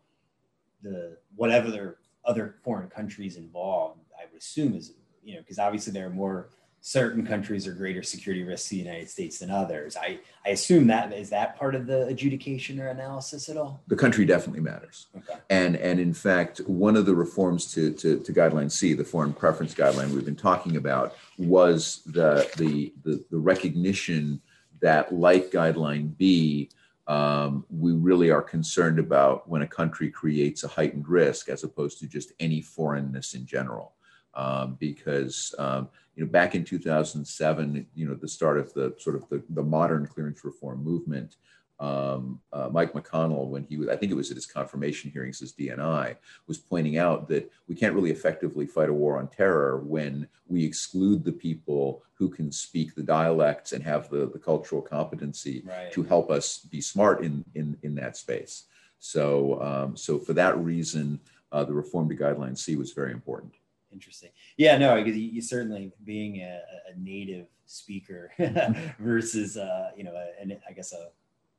the 0.83 1.16
whatever 1.35 2.01
other 2.27 2.57
foreign 2.62 2.91
countries 2.91 3.37
involved. 3.37 4.01
I 4.14 4.31
would 4.31 4.39
assume 4.43 4.75
is 4.75 4.93
you 5.25 5.35
know 5.35 5.41
because 5.41 5.59
obviously 5.59 5.93
there 5.93 6.07
are 6.07 6.11
more 6.11 6.51
certain 6.81 7.26
countries 7.26 7.66
are 7.66 7.72
greater 7.72 8.03
security 8.03 8.43
risks 8.45 8.68
to 8.68 8.76
the 8.76 8.83
United 8.83 9.11
States 9.11 9.39
than 9.39 9.51
others. 9.51 9.97
I, 9.97 10.20
I 10.47 10.51
assume 10.51 10.87
that 10.89 11.12
is 11.12 11.31
that 11.31 11.57
part 11.59 11.74
of 11.74 11.87
the 11.87 12.07
adjudication 12.07 12.81
or 12.81 12.89
analysis 12.89 13.49
at 13.49 13.57
all? 13.57 13.83
The 13.89 13.97
country 13.97 14.24
definitely 14.24 14.61
matters. 14.61 15.07
Okay. 15.16 15.39
And 15.51 15.76
and 15.76 16.01
in 16.01 16.14
fact, 16.14 16.59
one 16.66 16.97
of 16.97 17.07
the 17.07 17.14
reforms 17.14 17.72
to, 17.74 17.93
to, 17.95 18.20
to 18.20 18.33
guideline 18.33 18.70
C, 18.70 18.95
the 18.95 19.05
foreign 19.05 19.33
preference 19.33 19.74
guideline 19.74 20.11
we've 20.11 20.24
been 20.24 20.37
talking 20.37 20.76
about, 20.76 21.16
was 21.37 22.03
the 22.07 22.49
the 22.57 22.93
the, 23.05 23.24
the 23.31 23.39
recognition 23.39 24.41
that 24.81 25.12
like 25.12 25.51
guideline 25.51 26.16
B, 26.16 26.70
um, 27.09 27.64
we 27.68 27.93
really 27.93 28.31
are 28.31 28.43
concerned 28.43 28.99
about 28.99 29.49
when 29.49 29.62
a 29.62 29.66
country 29.66 30.09
creates 30.11 30.62
a 30.62 30.68
heightened 30.68 31.09
risk 31.09 31.49
as 31.49 31.64
opposed 31.64 31.99
to 31.99 32.07
just 32.07 32.33
any 32.39 32.61
foreignness 32.61 33.35
in 33.35 33.45
general 33.45 33.95
um, 34.39 34.76
because 34.78 35.55
um, 35.59 35.89
you 36.14 36.24
know 36.24 36.30
back 36.30 36.55
in 36.55 36.64
2007, 36.64 37.86
you 37.95 38.09
know 38.09 38.14
the 38.14 38.28
start 38.28 38.59
of 38.59 38.72
the 38.72 38.95
sort 38.99 39.16
of 39.16 39.28
the, 39.28 39.43
the 39.51 39.62
modern 39.62 40.07
clearance 40.07 40.45
reform 40.45 40.82
movement. 40.82 41.36
Um, 41.80 42.41
uh, 42.53 42.68
Mike 42.72 42.93
McConnell, 42.93 43.47
when 43.47 43.62
he 43.62 43.76
was, 43.76 43.89
I 43.89 43.95
think 43.95 44.11
it 44.11 44.16
was 44.16 44.30
at 44.30 44.36
his 44.36 44.47
confirmation 44.47 45.12
hearings 45.12 45.41
as 45.43 45.53
DNI, 45.53 46.16
was 46.49 46.59
pointing 46.59 46.99
out 46.99 47.28
that 47.28 47.53
we 47.68 47.76
can't 47.76 47.95
really 47.95 48.11
effectively 48.11 48.66
fight 48.66 48.89
a 48.89 48.93
war 48.93 49.18
on 49.18 49.28
terror 49.28 49.78
when 49.84 50.26
we 50.49 50.64
exclude 50.64 51.24
the 51.24 51.32
people 51.32 52.03
who 52.14 52.28
can 52.28 52.51
speak 52.51 52.97
the 52.97 53.03
dialects 53.03 53.72
and 53.72 53.84
have 53.84 54.11
the, 54.11 54.28
the 54.32 54.41
cultural 54.41 54.82
competency 54.82 55.62
right. 55.64 55.93
to 55.93 56.03
help 56.03 56.32
us 56.32 56.59
be 56.59 56.80
smart 56.80 57.22
in, 57.22 57.45
in, 57.55 57.76
in 57.84 57.95
that 57.95 58.16
space. 58.16 58.64
So, 58.99 59.62
um, 59.62 59.97
so 59.97 60.18
for 60.18 60.32
that 60.32 60.59
reason, 60.59 61.20
uh, 61.53 61.62
the 61.62 61.74
reform 61.74 62.09
to 62.09 62.16
guideline 62.16 62.59
C 62.59 62.74
was 62.74 62.91
very 62.91 63.12
important 63.12 63.55
interesting. 63.93 64.30
Yeah, 64.57 64.78
no, 64.78 64.97
because 64.97 65.16
you, 65.16 65.28
you, 65.30 65.41
certainly 65.41 65.93
being 66.05 66.43
a, 66.43 66.61
a 66.91 66.99
native 66.99 67.47
speaker 67.66 68.32
versus 68.99 69.57
uh, 69.57 69.91
you 69.97 70.05
know, 70.05 70.14
an 70.41 70.59
i 70.68 70.72
guess 70.72 70.93
a 70.93 71.09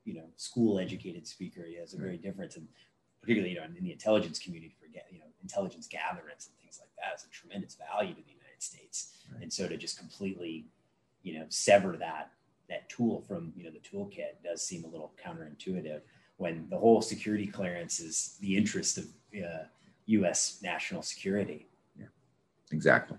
you 0.06 0.14
know 0.14 0.26
school 0.36 0.80
educated 0.80 1.28
speaker 1.28 1.66
is 1.66 1.94
a 1.94 1.98
very 1.98 2.18
difference, 2.18 2.56
and 2.56 2.68
particularly 3.22 3.54
you 3.54 3.60
know 3.60 3.66
in 3.66 3.84
the 3.84 3.92
intelligence 3.92 4.40
community 4.40 4.76
for 4.80 4.88
you 5.12 5.20
know 5.20 5.26
intelligence 5.42 5.88
gatherings 5.88 6.48
and 6.48 6.58
things 6.62 6.80
like 6.80 6.90
that 6.98 7.18
is 7.18 7.26
a 7.26 7.30
tremendous 7.30 7.76
value 7.76 8.14
to 8.14 8.22
the 8.22 8.32
United 8.32 8.62
States, 8.62 9.14
right. 9.32 9.44
and 9.44 9.52
so 9.52 9.68
to 9.68 9.78
just 9.78 9.98
completely 9.98 10.66
you 11.24 11.38
know 11.38 11.46
sever 11.50 11.98
that 11.98 12.32
that 12.70 12.88
tool 12.90 13.22
from 13.28 13.52
you 13.56 13.64
know 13.64 13.72
the 13.72 13.80
toolkit 13.80 14.42
does 14.44 14.62
seem 14.62 14.84
a 14.84 14.88
little 14.88 15.14
counterintuitive 15.24 16.02
when 16.38 16.66
the 16.70 16.78
whole 16.78 17.02
security 17.02 17.46
clearance 17.46 18.00
is 18.00 18.38
the 18.40 18.56
interest 18.56 18.98
of 18.98 19.06
uh, 19.36 19.66
U.S. 20.06 20.60
national 20.64 21.02
security. 21.02 21.68
Exactly. 22.72 23.18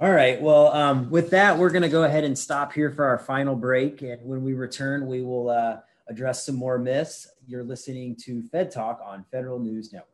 All 0.00 0.10
right. 0.10 0.40
Well, 0.40 0.72
um, 0.72 1.08
with 1.10 1.30
that, 1.30 1.56
we're 1.56 1.70
going 1.70 1.82
to 1.82 1.88
go 1.88 2.04
ahead 2.04 2.24
and 2.24 2.36
stop 2.36 2.72
here 2.72 2.90
for 2.90 3.04
our 3.04 3.18
final 3.18 3.54
break. 3.54 4.02
And 4.02 4.24
when 4.24 4.42
we 4.42 4.54
return, 4.54 5.06
we 5.06 5.22
will 5.22 5.50
uh, 5.50 5.78
address 6.08 6.44
some 6.44 6.56
more 6.56 6.78
myths. 6.78 7.28
You're 7.46 7.64
listening 7.64 8.16
to 8.24 8.42
Fed 8.42 8.70
Talk 8.70 9.00
on 9.04 9.24
Federal 9.30 9.58
News 9.58 9.92
Network. 9.92 10.13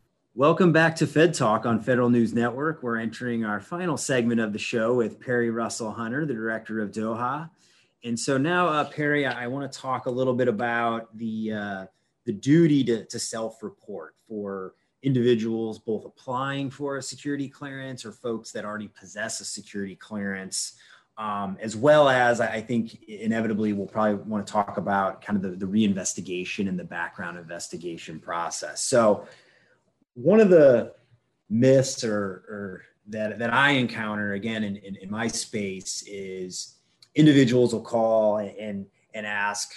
Welcome 0.33 0.71
back 0.71 0.95
to 0.95 1.07
Fed 1.07 1.33
Talk 1.33 1.65
on 1.65 1.81
Federal 1.81 2.09
News 2.09 2.33
Network. 2.33 2.81
We're 2.81 2.95
entering 2.95 3.43
our 3.43 3.59
final 3.59 3.97
segment 3.97 4.39
of 4.39 4.53
the 4.53 4.59
show 4.59 4.93
with 4.93 5.19
Perry 5.19 5.49
Russell 5.49 5.91
Hunter, 5.91 6.25
the 6.25 6.33
director 6.33 6.79
of 6.79 6.93
DOHA. 6.93 7.49
And 8.05 8.17
so 8.17 8.37
now, 8.37 8.69
uh, 8.69 8.85
Perry, 8.85 9.25
I, 9.25 9.43
I 9.43 9.47
want 9.47 9.69
to 9.69 9.77
talk 9.77 10.05
a 10.05 10.09
little 10.09 10.33
bit 10.33 10.47
about 10.47 11.15
the 11.17 11.51
uh, 11.51 11.85
the 12.25 12.31
duty 12.31 12.81
to, 12.85 13.03
to 13.07 13.19
self-report 13.19 14.15
for 14.25 14.75
individuals 15.03 15.79
both 15.79 16.05
applying 16.05 16.69
for 16.69 16.95
a 16.95 17.01
security 17.01 17.49
clearance 17.49 18.05
or 18.05 18.13
folks 18.13 18.53
that 18.53 18.63
already 18.63 18.87
possess 18.87 19.41
a 19.41 19.45
security 19.45 19.97
clearance, 19.97 20.75
um, 21.17 21.57
as 21.59 21.75
well 21.75 22.07
as 22.07 22.39
I 22.39 22.61
think 22.61 23.03
inevitably 23.03 23.73
we'll 23.73 23.85
probably 23.85 24.13
want 24.13 24.47
to 24.47 24.53
talk 24.53 24.77
about 24.77 25.21
kind 25.21 25.35
of 25.35 25.59
the, 25.59 25.65
the 25.65 25.69
reinvestigation 25.69 26.69
and 26.69 26.79
the 26.79 26.85
background 26.85 27.37
investigation 27.37 28.17
process. 28.17 28.81
So 28.81 29.27
one 30.13 30.39
of 30.39 30.49
the 30.49 30.93
myths 31.49 32.03
or, 32.03 32.43
or 32.49 32.83
that, 33.07 33.39
that 33.39 33.53
I 33.53 33.71
encounter 33.71 34.33
again 34.33 34.63
in, 34.63 34.77
in, 34.77 34.95
in, 34.95 35.11
my 35.11 35.27
space 35.27 36.03
is 36.07 36.75
individuals 37.15 37.73
will 37.73 37.81
call 37.81 38.37
and, 38.37 38.85
and 39.13 39.25
ask, 39.25 39.73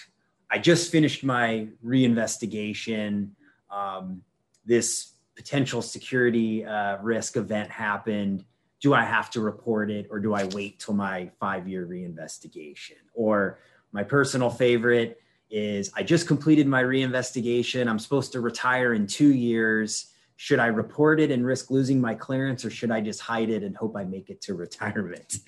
I 0.50 0.58
just 0.58 0.92
finished 0.92 1.24
my 1.24 1.68
reinvestigation. 1.84 3.30
Um, 3.70 4.22
this 4.64 5.14
potential 5.34 5.82
security 5.82 6.64
uh, 6.64 6.98
risk 6.98 7.36
event 7.36 7.70
happened. 7.70 8.44
Do 8.80 8.94
I 8.94 9.02
have 9.02 9.30
to 9.30 9.40
report 9.40 9.90
it 9.90 10.06
or 10.10 10.20
do 10.20 10.34
I 10.34 10.44
wait 10.44 10.78
till 10.78 10.94
my 10.94 11.30
five 11.40 11.66
year 11.66 11.86
reinvestigation? 11.86 12.98
Or 13.14 13.58
my 13.92 14.04
personal 14.04 14.50
favorite 14.50 15.20
is 15.50 15.90
I 15.96 16.02
just 16.02 16.26
completed 16.26 16.66
my 16.66 16.82
reinvestigation. 16.82 17.88
I'm 17.88 17.98
supposed 17.98 18.32
to 18.32 18.40
retire 18.40 18.94
in 18.94 19.06
two 19.06 19.32
years 19.32 20.13
should 20.36 20.58
I 20.58 20.66
report 20.66 21.20
it 21.20 21.30
and 21.30 21.46
risk 21.46 21.70
losing 21.70 22.00
my 22.00 22.14
clearance, 22.14 22.64
or 22.64 22.70
should 22.70 22.90
I 22.90 23.00
just 23.00 23.20
hide 23.20 23.50
it 23.50 23.62
and 23.62 23.76
hope 23.76 23.96
I 23.96 24.04
make 24.04 24.30
it 24.30 24.40
to 24.42 24.54
retirement? 24.66 25.38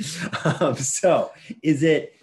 um, 0.60 0.76
so, 0.76 1.32
is 1.62 1.82
it? 1.82 2.14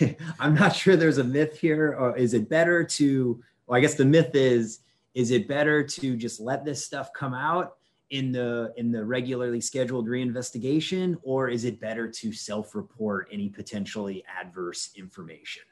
I'm 0.40 0.54
not 0.54 0.74
sure 0.74 0.96
there's 0.96 1.18
a 1.18 1.24
myth 1.24 1.58
here, 1.58 1.96
or 1.98 2.16
is 2.16 2.34
it 2.34 2.48
better 2.48 2.84
to? 2.84 3.42
Well, 3.66 3.76
I 3.76 3.80
guess 3.80 3.94
the 3.94 4.04
myth 4.04 4.30
is: 4.34 4.80
is 5.14 5.30
it 5.30 5.48
better 5.48 5.82
to 5.82 6.16
just 6.16 6.40
let 6.40 6.64
this 6.64 6.84
stuff 6.84 7.12
come 7.12 7.34
out 7.34 7.76
in 8.10 8.30
the 8.30 8.72
in 8.76 8.92
the 8.92 9.04
regularly 9.04 9.60
scheduled 9.60 10.06
reinvestigation, 10.06 11.16
or 11.22 11.48
is 11.48 11.64
it 11.64 11.80
better 11.80 12.08
to 12.08 12.32
self-report 12.32 13.28
any 13.32 13.48
potentially 13.48 14.24
adverse 14.40 14.90
information? 14.96 15.62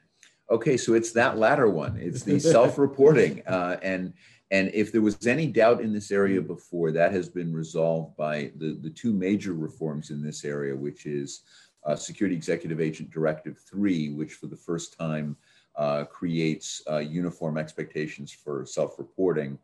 Okay, 0.49 0.75
so 0.75 0.93
it's 0.93 1.11
that 1.13 1.37
latter 1.37 1.69
one. 1.69 1.97
It's 1.97 2.23
the 2.23 2.39
self-reporting, 2.39 3.43
uh, 3.47 3.77
and 3.81 4.13
and 4.53 4.69
if 4.71 4.91
there 4.91 5.01
was 5.01 5.25
any 5.25 5.47
doubt 5.47 5.81
in 5.81 5.91
this 5.91 6.11
area 6.11 6.39
before, 6.39 6.91
that 6.91 7.11
has 7.11 7.27
been 7.27 7.51
resolved 7.51 8.15
by 8.15 8.51
the, 8.57 8.77
the 8.83 8.89
two 8.91 9.11
major 9.11 9.53
reforms 9.53 10.11
in 10.11 10.21
this 10.21 10.45
area, 10.45 10.75
which 10.75 11.07
is 11.07 11.41
uh, 11.85 11.95
Security 11.95 12.35
Executive 12.35 12.79
Agent 12.79 13.09
Directive 13.09 13.57
3, 13.57 14.11
which 14.11 14.33
for 14.33 14.45
the 14.45 14.55
first 14.55 14.95
time 14.95 15.35
uh, 15.75 16.03
creates 16.03 16.83
uh, 16.87 16.99
uniform 16.99 17.57
expectations 17.57 18.31
for 18.31 18.63
self 18.63 18.99
reporting, 18.99 19.57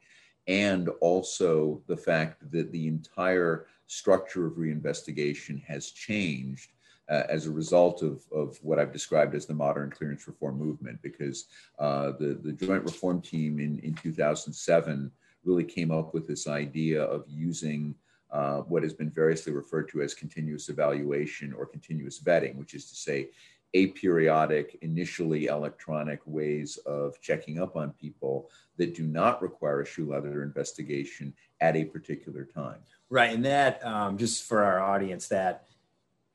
and 0.48 0.90
also 1.02 1.84
the 1.86 1.96
fact 1.96 2.52
that 2.52 2.72
the 2.72 2.88
entire 2.88 3.68
structure 3.86 4.48
of 4.48 4.54
reinvestigation 4.54 5.64
has 5.66 5.92
changed 5.92 6.72
uh, 7.10 7.24
as 7.28 7.48
a 7.48 7.52
result 7.52 8.02
of, 8.02 8.22
of 8.32 8.58
what 8.62 8.80
I've 8.80 8.94
described 8.94 9.36
as 9.36 9.46
the 9.46 9.54
modern 9.54 9.90
clearance 9.90 10.28
reform 10.28 10.58
movement, 10.58 11.02
because 11.02 11.46
uh, 11.80 12.12
the, 12.20 12.40
the 12.42 12.54
Joint 12.54 12.84
Reform 12.84 13.22
Team 13.22 13.60
in, 13.60 13.80
in 13.80 13.94
2007 13.96 15.12
really 15.44 15.64
came 15.64 15.92
up 15.92 16.14
with 16.14 16.28
this 16.28 16.48
idea 16.48 17.02
of 17.04 17.26
using 17.28 17.96
uh, 18.32 18.60
what 18.60 18.84
has 18.84 18.94
been 18.94 19.10
variously 19.10 19.52
referred 19.52 19.90
to 19.90 20.02
as 20.02 20.14
continuous 20.14 20.70
evaluation 20.70 21.54
or 21.54 21.66
continuous 21.66 22.22
vetting, 22.22 22.56
which 22.56 22.74
is 22.74 22.90
to 22.90 22.96
say, 22.96 23.30
aperiodic, 23.76 24.76
initially 24.82 25.46
electronic 25.46 26.20
ways 26.26 26.78
of 26.86 27.20
checking 27.22 27.60
up 27.60 27.76
on 27.76 27.92
people 27.92 28.50
that 28.78 28.96
do 28.96 29.04
not 29.04 29.42
require 29.42 29.82
a 29.82 29.86
shoe 29.86 30.10
leather 30.10 30.42
investigation 30.42 31.34
at 31.62 31.76
a 31.76 31.86
particular 31.86 32.46
time. 32.46 32.80
Right. 33.10 33.34
And 33.34 33.46
that, 33.46 33.84
um, 33.86 34.18
just 34.18 34.44
for 34.44 34.64
our 34.64 34.80
audience, 34.80 35.28
that 35.28 35.66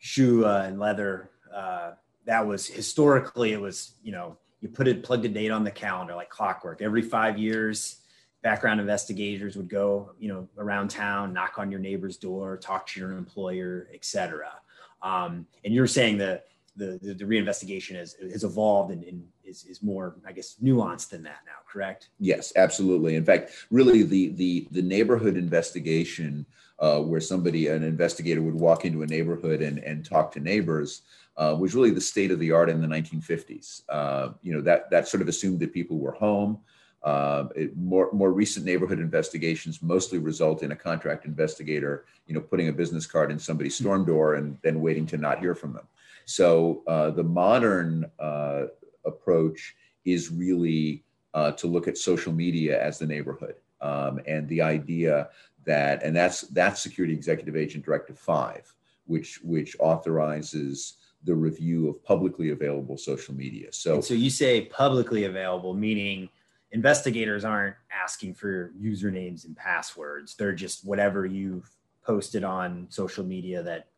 shoe 0.04 0.44
uh, 0.44 0.64
and 0.66 0.78
leather. 0.78 1.30
Uh, 1.52 1.92
that 2.26 2.46
was 2.46 2.66
historically 2.66 3.52
it 3.52 3.60
was 3.60 3.94
you 4.02 4.12
know 4.12 4.36
you 4.60 4.68
put 4.68 4.86
it 4.86 5.02
plugged 5.02 5.24
a 5.24 5.28
date 5.28 5.50
on 5.50 5.64
the 5.64 5.70
calendar 5.70 6.14
like 6.14 6.28
clockwork. 6.28 6.82
Every 6.82 7.00
five 7.00 7.38
years, 7.38 8.00
background 8.42 8.80
investigators 8.80 9.56
would 9.56 9.68
go 9.68 10.10
you 10.18 10.28
know 10.28 10.46
around 10.58 10.88
town, 10.88 11.32
knock 11.32 11.54
on 11.58 11.70
your 11.70 11.80
neighbor's 11.80 12.18
door, 12.18 12.58
talk 12.58 12.86
to 12.88 13.00
your 13.00 13.12
employer, 13.12 13.88
etc. 13.94 14.52
Um, 15.00 15.46
and 15.64 15.72
you're 15.72 15.86
saying 15.86 16.18
that 16.18 16.48
the, 16.76 16.98
the, 17.00 17.14
the 17.14 17.24
reinvestigation 17.24 17.94
has, 17.96 18.14
has 18.14 18.44
evolved 18.44 18.90
and, 18.90 19.04
and 19.04 19.24
is, 19.44 19.64
is 19.64 19.82
more, 19.82 20.16
I 20.26 20.32
guess, 20.32 20.56
nuanced 20.62 21.10
than 21.10 21.22
that 21.22 21.40
now, 21.46 21.52
correct? 21.70 22.08
Yes, 22.18 22.52
absolutely. 22.56 23.14
In 23.14 23.24
fact, 23.24 23.52
really 23.70 24.02
the, 24.02 24.30
the, 24.30 24.66
the 24.72 24.82
neighborhood 24.82 25.36
investigation 25.36 26.46
uh, 26.78 27.00
where 27.00 27.20
somebody, 27.20 27.68
an 27.68 27.82
investigator 27.82 28.42
would 28.42 28.54
walk 28.54 28.84
into 28.84 29.02
a 29.02 29.06
neighborhood 29.06 29.62
and, 29.62 29.78
and 29.78 30.04
talk 30.04 30.32
to 30.32 30.40
neighbors 30.40 31.02
uh, 31.36 31.56
was 31.58 31.74
really 31.74 31.90
the 31.90 32.00
state 32.00 32.30
of 32.30 32.38
the 32.38 32.52
art 32.52 32.70
in 32.70 32.80
the 32.80 32.86
1950s. 32.86 33.82
Uh, 33.88 34.30
you 34.42 34.52
know, 34.52 34.60
that, 34.60 34.90
that 34.90 35.08
sort 35.08 35.20
of 35.20 35.28
assumed 35.28 35.60
that 35.60 35.72
people 35.72 35.98
were 35.98 36.12
home. 36.12 36.58
Uh, 37.02 37.48
it, 37.54 37.76
more, 37.76 38.10
more 38.12 38.32
recent 38.32 38.64
neighborhood 38.64 38.98
investigations 38.98 39.82
mostly 39.82 40.18
result 40.18 40.62
in 40.62 40.72
a 40.72 40.76
contract 40.76 41.26
investigator, 41.26 42.06
you 42.26 42.34
know, 42.34 42.40
putting 42.40 42.68
a 42.68 42.72
business 42.72 43.04
card 43.04 43.30
in 43.30 43.38
somebody's 43.38 43.76
storm 43.76 44.06
door 44.06 44.36
and 44.36 44.56
then 44.62 44.80
waiting 44.80 45.06
to 45.06 45.18
not 45.18 45.38
hear 45.38 45.54
from 45.54 45.74
them. 45.74 45.86
So 46.24 46.82
uh, 46.86 47.10
the 47.10 47.22
modern 47.22 48.10
uh, 48.18 48.64
approach 49.04 49.74
is 50.04 50.30
really 50.30 51.04
uh, 51.34 51.52
to 51.52 51.66
look 51.66 51.88
at 51.88 51.98
social 51.98 52.32
media 52.32 52.82
as 52.82 52.98
the 52.98 53.06
neighborhood 53.06 53.56
um, 53.80 54.20
and 54.26 54.48
the 54.48 54.62
idea 54.62 55.28
that, 55.66 56.02
and 56.02 56.14
that's 56.14 56.42
that's 56.42 56.82
Security 56.82 57.14
Executive 57.14 57.56
Agent 57.56 57.84
Directive 57.84 58.18
Five, 58.18 58.72
which 59.06 59.40
which 59.42 59.76
authorizes 59.78 60.94
the 61.24 61.34
review 61.34 61.88
of 61.88 62.04
publicly 62.04 62.50
available 62.50 62.98
social 62.98 63.34
media. 63.34 63.72
So, 63.72 63.94
and 63.94 64.04
so 64.04 64.14
you 64.14 64.30
say 64.30 64.66
publicly 64.66 65.24
available, 65.24 65.72
meaning 65.74 66.28
investigators 66.72 67.44
aren't 67.44 67.76
asking 67.90 68.34
for 68.34 68.72
usernames 68.80 69.46
and 69.46 69.56
passwords. 69.56 70.34
They're 70.34 70.52
just 70.52 70.86
whatever 70.86 71.24
you've 71.24 71.70
posted 72.04 72.44
on 72.44 72.86
social 72.90 73.24
media 73.24 73.62
that 73.62 73.88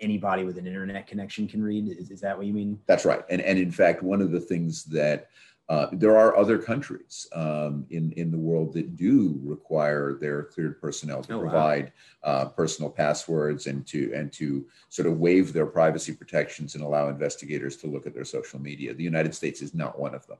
anybody 0.00 0.44
with 0.44 0.58
an 0.58 0.66
internet 0.66 1.06
connection 1.06 1.48
can 1.48 1.62
read. 1.62 1.88
Is, 1.88 2.10
is 2.10 2.20
that 2.20 2.36
what 2.36 2.46
you 2.46 2.52
mean? 2.52 2.78
That's 2.86 3.04
right. 3.04 3.22
And, 3.28 3.40
and 3.42 3.58
in 3.58 3.72
fact, 3.72 4.02
one 4.02 4.20
of 4.20 4.30
the 4.30 4.40
things 4.40 4.84
that 4.84 5.30
uh, 5.68 5.88
there 5.92 6.16
are 6.16 6.36
other 6.36 6.56
countries 6.56 7.26
um, 7.34 7.84
in, 7.90 8.10
in 8.12 8.30
the 8.30 8.38
world 8.38 8.72
that 8.72 8.96
do 8.96 9.38
require 9.42 10.14
their 10.14 10.44
cleared 10.44 10.80
personnel 10.80 11.22
to 11.22 11.34
oh, 11.34 11.40
provide 11.40 11.92
wow. 12.24 12.30
uh, 12.30 12.44
personal 12.46 12.90
passwords 12.90 13.66
and 13.66 13.86
to 13.86 14.10
and 14.14 14.32
to 14.32 14.66
sort 14.88 15.06
of 15.06 15.18
waive 15.18 15.52
their 15.52 15.66
privacy 15.66 16.14
protections 16.14 16.74
and 16.74 16.82
allow 16.82 17.08
investigators 17.08 17.76
to 17.76 17.86
look 17.86 18.06
at 18.06 18.14
their 18.14 18.24
social 18.24 18.58
media. 18.58 18.94
The 18.94 19.04
United 19.04 19.34
States 19.34 19.60
is 19.60 19.74
not 19.74 19.98
one 19.98 20.14
of 20.14 20.26
them. 20.26 20.38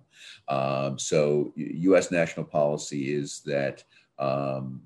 Um, 0.48 0.98
so, 0.98 1.52
U.S. 1.56 2.10
national 2.10 2.46
policy 2.46 3.12
is 3.12 3.40
that 3.40 3.84
um, 4.18 4.80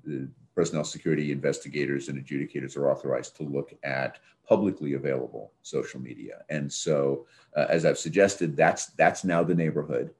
personnel 0.55 0.83
security 0.83 1.31
investigators 1.31 2.09
and 2.09 2.23
adjudicators 2.23 2.75
are 2.75 2.91
authorized 2.91 3.37
to 3.37 3.43
look 3.43 3.73
at 3.83 4.19
publicly 4.47 4.93
available 4.93 5.53
social 5.61 6.01
media. 6.01 6.43
And 6.49 6.71
so, 6.71 7.25
uh, 7.55 7.65
as 7.69 7.85
I've 7.85 7.97
suggested, 7.97 8.57
that's 8.57 8.87
that's 8.87 9.23
now 9.23 9.41
the 9.41 9.55
neighborhood. 9.55 10.13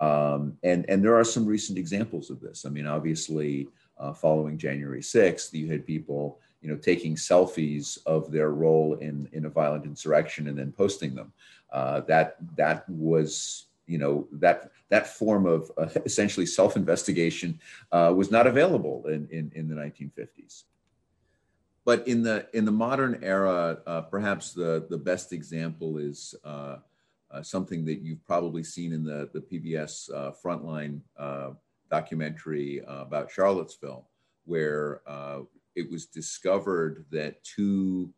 Um, 0.00 0.58
and 0.62 0.84
and 0.88 1.02
there 1.02 1.16
are 1.16 1.24
some 1.24 1.46
recent 1.46 1.78
examples 1.78 2.30
of 2.30 2.40
this. 2.40 2.66
I 2.66 2.68
mean, 2.68 2.86
obviously, 2.86 3.68
uh, 3.98 4.12
following 4.12 4.58
January 4.58 5.00
6th, 5.00 5.52
you 5.52 5.70
had 5.70 5.86
people 5.86 6.40
you 6.60 6.68
know 6.68 6.76
taking 6.76 7.14
selfies 7.14 7.98
of 8.06 8.30
their 8.30 8.50
role 8.50 8.94
in 8.94 9.28
in 9.32 9.46
a 9.46 9.50
violent 9.50 9.84
insurrection 9.84 10.48
and 10.48 10.58
then 10.58 10.72
posting 10.72 11.14
them. 11.14 11.32
Uh, 11.72 12.00
that 12.00 12.36
that 12.56 12.88
was 12.88 13.66
you 13.86 13.98
know 13.98 14.26
that 14.32 14.70
that 14.88 15.06
form 15.06 15.46
of 15.46 15.70
uh, 15.78 15.88
essentially 16.04 16.46
self-investigation 16.46 17.58
uh, 17.92 18.12
was 18.14 18.30
not 18.30 18.46
available 18.46 19.04
in, 19.06 19.26
in, 19.30 19.50
in 19.54 19.68
the 19.68 19.74
1950s 19.74 20.64
but 21.86 22.06
in 22.08 22.20
the 22.22 22.46
in 22.52 22.64
the 22.64 22.72
modern 22.72 23.20
era, 23.22 23.78
uh, 23.86 24.00
perhaps 24.02 24.52
the 24.52 24.84
the 24.90 24.98
best 24.98 25.32
example 25.32 25.98
is 25.98 26.34
uh, 26.44 26.78
uh, 27.30 27.42
something 27.42 27.84
that 27.84 28.00
you've 28.00 28.24
probably 28.24 28.62
seen 28.62 28.92
in 28.92 29.04
the 29.04 29.28
the 29.32 29.40
PBS 29.40 30.12
uh, 30.14 30.32
Frontline 30.44 31.00
uh, 31.18 31.50
documentary 31.90 32.84
uh, 32.84 33.02
about 33.02 33.30
Charlottesville, 33.30 34.08
where 34.44 35.00
it 35.74 35.90
was 35.90 36.06
discovered 36.06 37.04
that 37.10 37.42
two 37.44 38.10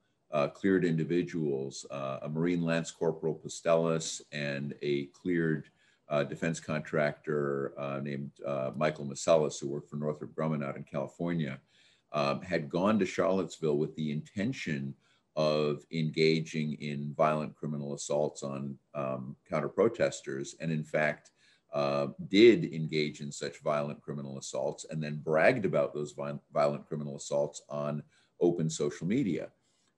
cleared 0.55 0.85
individuals, 0.85 1.85
a 1.91 2.29
Marine 2.29 2.63
Lance 2.63 2.91
Corporal 2.91 3.35
Pistolis 3.35 4.21
and 4.31 4.75
a 4.83 5.07
cleared 5.07 5.69
defense 6.29 6.61
contractor 6.61 7.73
named 8.03 8.31
Michael 8.77 9.07
Miselis, 9.07 9.59
who 9.59 9.69
worked 9.69 9.91
for 9.91 9.97
Northrop 9.97 10.35
Grumman 10.35 10.65
out 10.65 10.77
in 10.77 10.85
California 10.85 11.59
um, 12.13 12.41
had 12.43 12.69
gone 12.69 12.99
to 12.99 13.07
Charlottesville 13.07 13.77
with 13.77 13.95
the 13.97 14.11
intention 14.11 14.95
of 15.39 15.85
engaging 15.93 16.73
in 16.81 17.15
violent 17.17 17.55
criminal 17.55 17.95
assaults 17.95 18.43
on 18.43 18.77
um, 18.95 19.37
counter 19.49 19.69
protesters, 19.69 20.57
and 20.59 20.73
in 20.73 20.83
fact, 20.83 21.31
uh, 21.73 22.09
did 22.29 22.65
engage 22.75 23.21
in 23.21 23.31
such 23.31 23.63
violent 23.63 24.03
criminal 24.03 24.37
assaults 24.37 24.85
and 24.91 25.01
then 25.01 25.23
bragged 25.23 25.65
about 25.65 25.95
those 25.95 26.13
violent 26.53 26.85
criminal 26.89 27.17
assaults 27.17 27.63
on 27.69 28.03
open 28.41 28.69
social 28.69 29.07
media. 29.07 29.49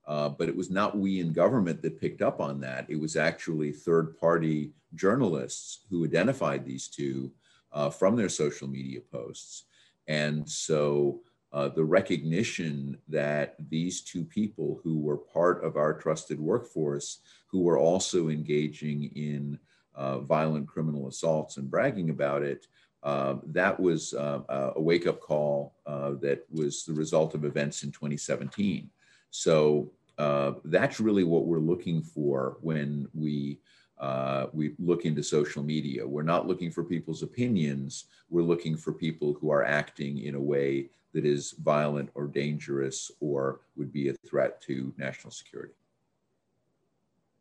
Uh, 0.06 0.28
but 0.28 0.48
it 0.48 0.56
was 0.56 0.68
not 0.68 0.98
we 0.98 1.20
in 1.20 1.32
government 1.32 1.80
that 1.80 2.00
picked 2.00 2.20
up 2.20 2.38
on 2.38 2.60
that. 2.60 2.84
It 2.90 3.00
was 3.00 3.16
actually 3.16 3.72
third 3.72 4.18
party 4.18 4.72
journalists 4.94 5.86
who 5.88 6.04
identified 6.04 6.66
these 6.66 6.88
two 6.88 7.32
uh, 7.72 7.88
from 7.88 8.14
their 8.14 8.28
social 8.28 8.68
media 8.68 9.00
posts. 9.10 9.64
And 10.06 10.46
so 10.46 11.20
uh, 11.52 11.68
the 11.68 11.84
recognition 11.84 12.96
that 13.08 13.56
these 13.68 14.02
two 14.02 14.24
people 14.24 14.80
who 14.84 14.98
were 15.00 15.16
part 15.16 15.64
of 15.64 15.76
our 15.76 15.92
trusted 15.92 16.38
workforce, 16.38 17.18
who 17.48 17.60
were 17.60 17.78
also 17.78 18.28
engaging 18.28 19.04
in 19.16 19.58
uh, 19.94 20.20
violent 20.20 20.68
criminal 20.68 21.08
assaults 21.08 21.56
and 21.56 21.70
bragging 21.70 22.10
about 22.10 22.42
it, 22.42 22.66
uh, 23.02 23.36
that 23.46 23.78
was 23.78 24.14
uh, 24.14 24.40
a 24.76 24.80
wake 24.80 25.06
up 25.06 25.20
call 25.20 25.74
uh, 25.86 26.12
that 26.20 26.44
was 26.52 26.84
the 26.84 26.92
result 26.92 27.34
of 27.34 27.44
events 27.44 27.82
in 27.82 27.90
2017. 27.90 28.90
So 29.30 29.90
uh, 30.18 30.52
that's 30.64 31.00
really 31.00 31.24
what 31.24 31.46
we're 31.46 31.58
looking 31.58 32.02
for 32.02 32.58
when 32.60 33.08
we. 33.14 33.58
Uh, 34.00 34.46
we 34.54 34.72
look 34.78 35.04
into 35.04 35.22
social 35.22 35.62
media. 35.62 36.06
We're 36.06 36.22
not 36.22 36.48
looking 36.48 36.70
for 36.70 36.82
people's 36.82 37.22
opinions. 37.22 38.06
We're 38.30 38.42
looking 38.42 38.76
for 38.76 38.92
people 38.92 39.34
who 39.34 39.50
are 39.50 39.64
acting 39.64 40.20
in 40.20 40.34
a 40.34 40.40
way 40.40 40.88
that 41.12 41.26
is 41.26 41.54
violent 41.62 42.08
or 42.14 42.26
dangerous 42.26 43.10
or 43.20 43.60
would 43.76 43.92
be 43.92 44.08
a 44.08 44.14
threat 44.26 44.62
to 44.62 44.94
national 44.96 45.32
security. 45.32 45.74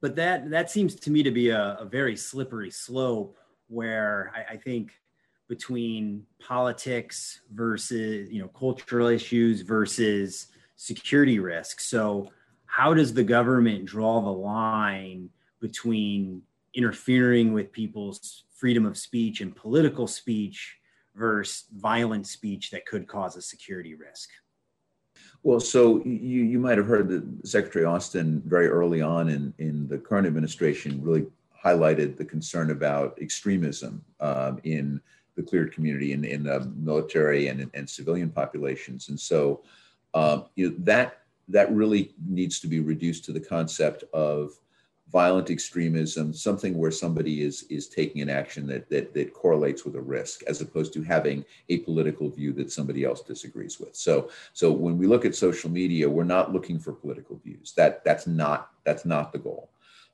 But 0.01 0.15
that 0.17 0.49
that 0.49 0.69
seems 0.69 0.95
to 0.95 1.11
me 1.11 1.23
to 1.23 1.31
be 1.31 1.49
a, 1.49 1.77
a 1.79 1.85
very 1.85 2.15
slippery 2.15 2.71
slope 2.71 3.37
where 3.67 4.31
I, 4.35 4.53
I 4.53 4.57
think 4.57 4.93
between 5.47 6.25
politics 6.39 7.41
versus 7.53 8.29
you 8.29 8.41
know 8.41 8.47
cultural 8.49 9.07
issues 9.07 9.61
versus 9.61 10.47
security 10.75 11.39
risks. 11.39 11.85
So 11.85 12.31
how 12.65 12.93
does 12.93 13.13
the 13.13 13.23
government 13.23 13.85
draw 13.85 14.21
the 14.21 14.29
line 14.29 15.29
between 15.59 16.41
interfering 16.73 17.53
with 17.53 17.71
people's 17.71 18.43
freedom 18.55 18.85
of 18.85 18.97
speech 18.97 19.41
and 19.41 19.55
political 19.55 20.07
speech 20.07 20.77
versus 21.15 21.65
violent 21.75 22.27
speech 22.27 22.71
that 22.71 22.85
could 22.85 23.07
cause 23.07 23.35
a 23.35 23.41
security 23.41 23.95
risk? 23.95 24.29
Well, 25.43 25.59
so 25.59 26.03
you, 26.03 26.43
you 26.43 26.59
might 26.59 26.77
have 26.77 26.87
heard 26.87 27.07
that 27.09 27.47
Secretary 27.47 27.85
Austin 27.85 28.41
very 28.45 28.67
early 28.67 29.01
on 29.01 29.29
in, 29.29 29.53
in 29.57 29.87
the 29.87 29.97
current 29.97 30.27
administration 30.27 31.01
really 31.01 31.27
highlighted 31.63 32.17
the 32.17 32.25
concern 32.25 32.71
about 32.71 33.17
extremism 33.21 34.03
um, 34.19 34.59
in 34.63 35.01
the 35.35 35.43
cleared 35.43 35.73
community 35.73 36.13
and 36.13 36.25
in, 36.25 36.31
in 36.31 36.43
the 36.43 36.71
military 36.75 37.47
and, 37.47 37.69
and 37.73 37.89
civilian 37.89 38.29
populations. 38.29 39.09
And 39.09 39.19
so 39.19 39.61
um, 40.13 40.45
you 40.55 40.69
know, 40.69 40.75
that, 40.79 41.21
that 41.47 41.71
really 41.71 42.13
needs 42.27 42.59
to 42.59 42.67
be 42.67 42.79
reduced 42.79 43.25
to 43.25 43.31
the 43.31 43.39
concept 43.39 44.03
of 44.13 44.51
violent 45.11 45.49
extremism, 45.49 46.33
something 46.33 46.77
where 46.77 46.91
somebody 46.91 47.41
is 47.41 47.63
is 47.63 47.87
taking 47.87 48.21
an 48.21 48.29
action 48.29 48.67
that 48.67 48.89
that 48.89 49.13
that 49.13 49.33
correlates 49.33 49.83
with 49.85 49.95
a 49.95 50.01
risk, 50.01 50.43
as 50.43 50.61
opposed 50.61 50.93
to 50.93 51.01
having 51.01 51.43
a 51.69 51.77
political 51.79 52.29
view 52.29 52.53
that 52.53 52.71
somebody 52.71 53.03
else 53.03 53.21
disagrees 53.21 53.79
with. 53.79 53.95
So 53.95 54.29
so 54.53 54.71
when 54.71 54.97
we 54.97 55.07
look 55.07 55.25
at 55.25 55.35
social 55.35 55.69
media, 55.69 56.09
we're 56.09 56.23
not 56.23 56.53
looking 56.53 56.79
for 56.79 56.93
political 56.93 57.37
views. 57.37 57.73
That 57.75 58.03
that's 58.03 58.27
not 58.27 58.71
that's 58.83 59.05
not 59.05 59.31
the 59.31 59.39
goal. 59.39 59.69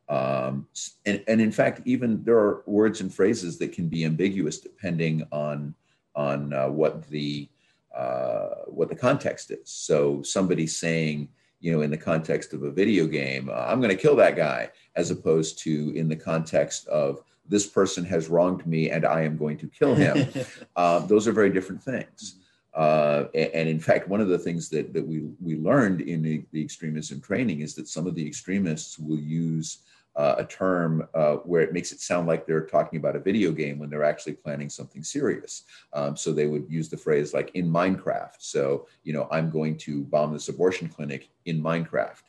Um, 0.07 0.67
and, 1.07 1.23
and 1.27 1.41
in 1.41 1.51
fact, 1.51 1.81
even 1.85 2.23
there 2.23 2.37
are 2.37 2.63
words 2.67 3.01
and 3.01 3.13
phrases 3.13 3.57
that 3.57 3.71
can 3.71 3.87
be 3.87 4.05
ambiguous 4.05 4.59
depending 4.59 5.27
on 5.31 5.75
on 6.15 6.53
uh, 6.53 6.69
what 6.69 7.07
the 7.09 7.49
uh, 7.95 8.65
what 8.67 8.89
the 8.89 8.95
context 8.95 9.51
is. 9.51 9.69
So 9.69 10.21
somebody 10.21 10.67
saying 10.67 11.29
you 11.59 11.71
know, 11.71 11.81
in 11.81 11.91
the 11.91 11.97
context 11.97 12.53
of 12.53 12.63
a 12.63 12.71
video 12.71 13.07
game, 13.07 13.49
uh, 13.49 13.65
I'm 13.67 13.79
going 13.79 13.95
to 13.95 14.01
kill 14.01 14.15
that 14.17 14.35
guy, 14.35 14.69
as 14.95 15.11
opposed 15.11 15.59
to 15.59 15.91
in 15.95 16.07
the 16.07 16.15
context 16.15 16.87
of 16.87 17.23
this 17.47 17.67
person 17.67 18.03
has 18.05 18.27
wronged 18.27 18.65
me 18.65 18.89
and 18.89 19.05
I 19.05 19.21
am 19.21 19.37
going 19.37 19.57
to 19.59 19.67
kill 19.67 19.95
him. 19.95 20.27
uh, 20.75 20.99
those 20.99 21.27
are 21.27 21.31
very 21.31 21.49
different 21.49 21.81
things. 21.81 22.39
Uh, 22.73 23.25
and 23.33 23.69
in 23.69 23.79
fact, 23.79 24.09
one 24.09 24.19
of 24.19 24.27
the 24.27 24.37
things 24.37 24.67
that, 24.69 24.93
that 24.93 25.07
we, 25.07 25.29
we 25.41 25.55
learned 25.55 26.01
in 26.01 26.21
the, 26.21 26.43
the 26.51 26.61
extremism 26.61 27.21
training 27.21 27.61
is 27.61 27.73
that 27.75 27.87
some 27.87 28.05
of 28.05 28.15
the 28.15 28.27
extremists 28.27 28.99
will 28.99 29.19
use 29.19 29.79
uh, 30.15 30.35
a 30.37 30.45
term 30.45 31.07
uh, 31.13 31.35
where 31.37 31.61
it 31.61 31.73
makes 31.73 31.91
it 31.91 31.99
sound 31.99 32.27
like 32.27 32.45
they're 32.45 32.65
talking 32.65 32.97
about 32.97 33.15
a 33.15 33.19
video 33.19 33.51
game 33.51 33.77
when 33.77 33.89
they're 33.89 34.03
actually 34.03 34.33
planning 34.33 34.69
something 34.69 35.03
serious. 35.03 35.63
Um, 35.93 36.15
so 36.15 36.31
they 36.31 36.47
would 36.47 36.65
use 36.69 36.89
the 36.89 36.97
phrase 36.97 37.33
like 37.33 37.51
in 37.53 37.69
Minecraft. 37.69 38.35
So, 38.39 38.87
you 39.03 39.13
know, 39.13 39.27
I'm 39.31 39.49
going 39.49 39.77
to 39.79 40.03
bomb 40.05 40.33
this 40.33 40.47
abortion 40.47 40.87
clinic 40.87 41.29
in 41.45 41.61
Minecraft. 41.61 42.21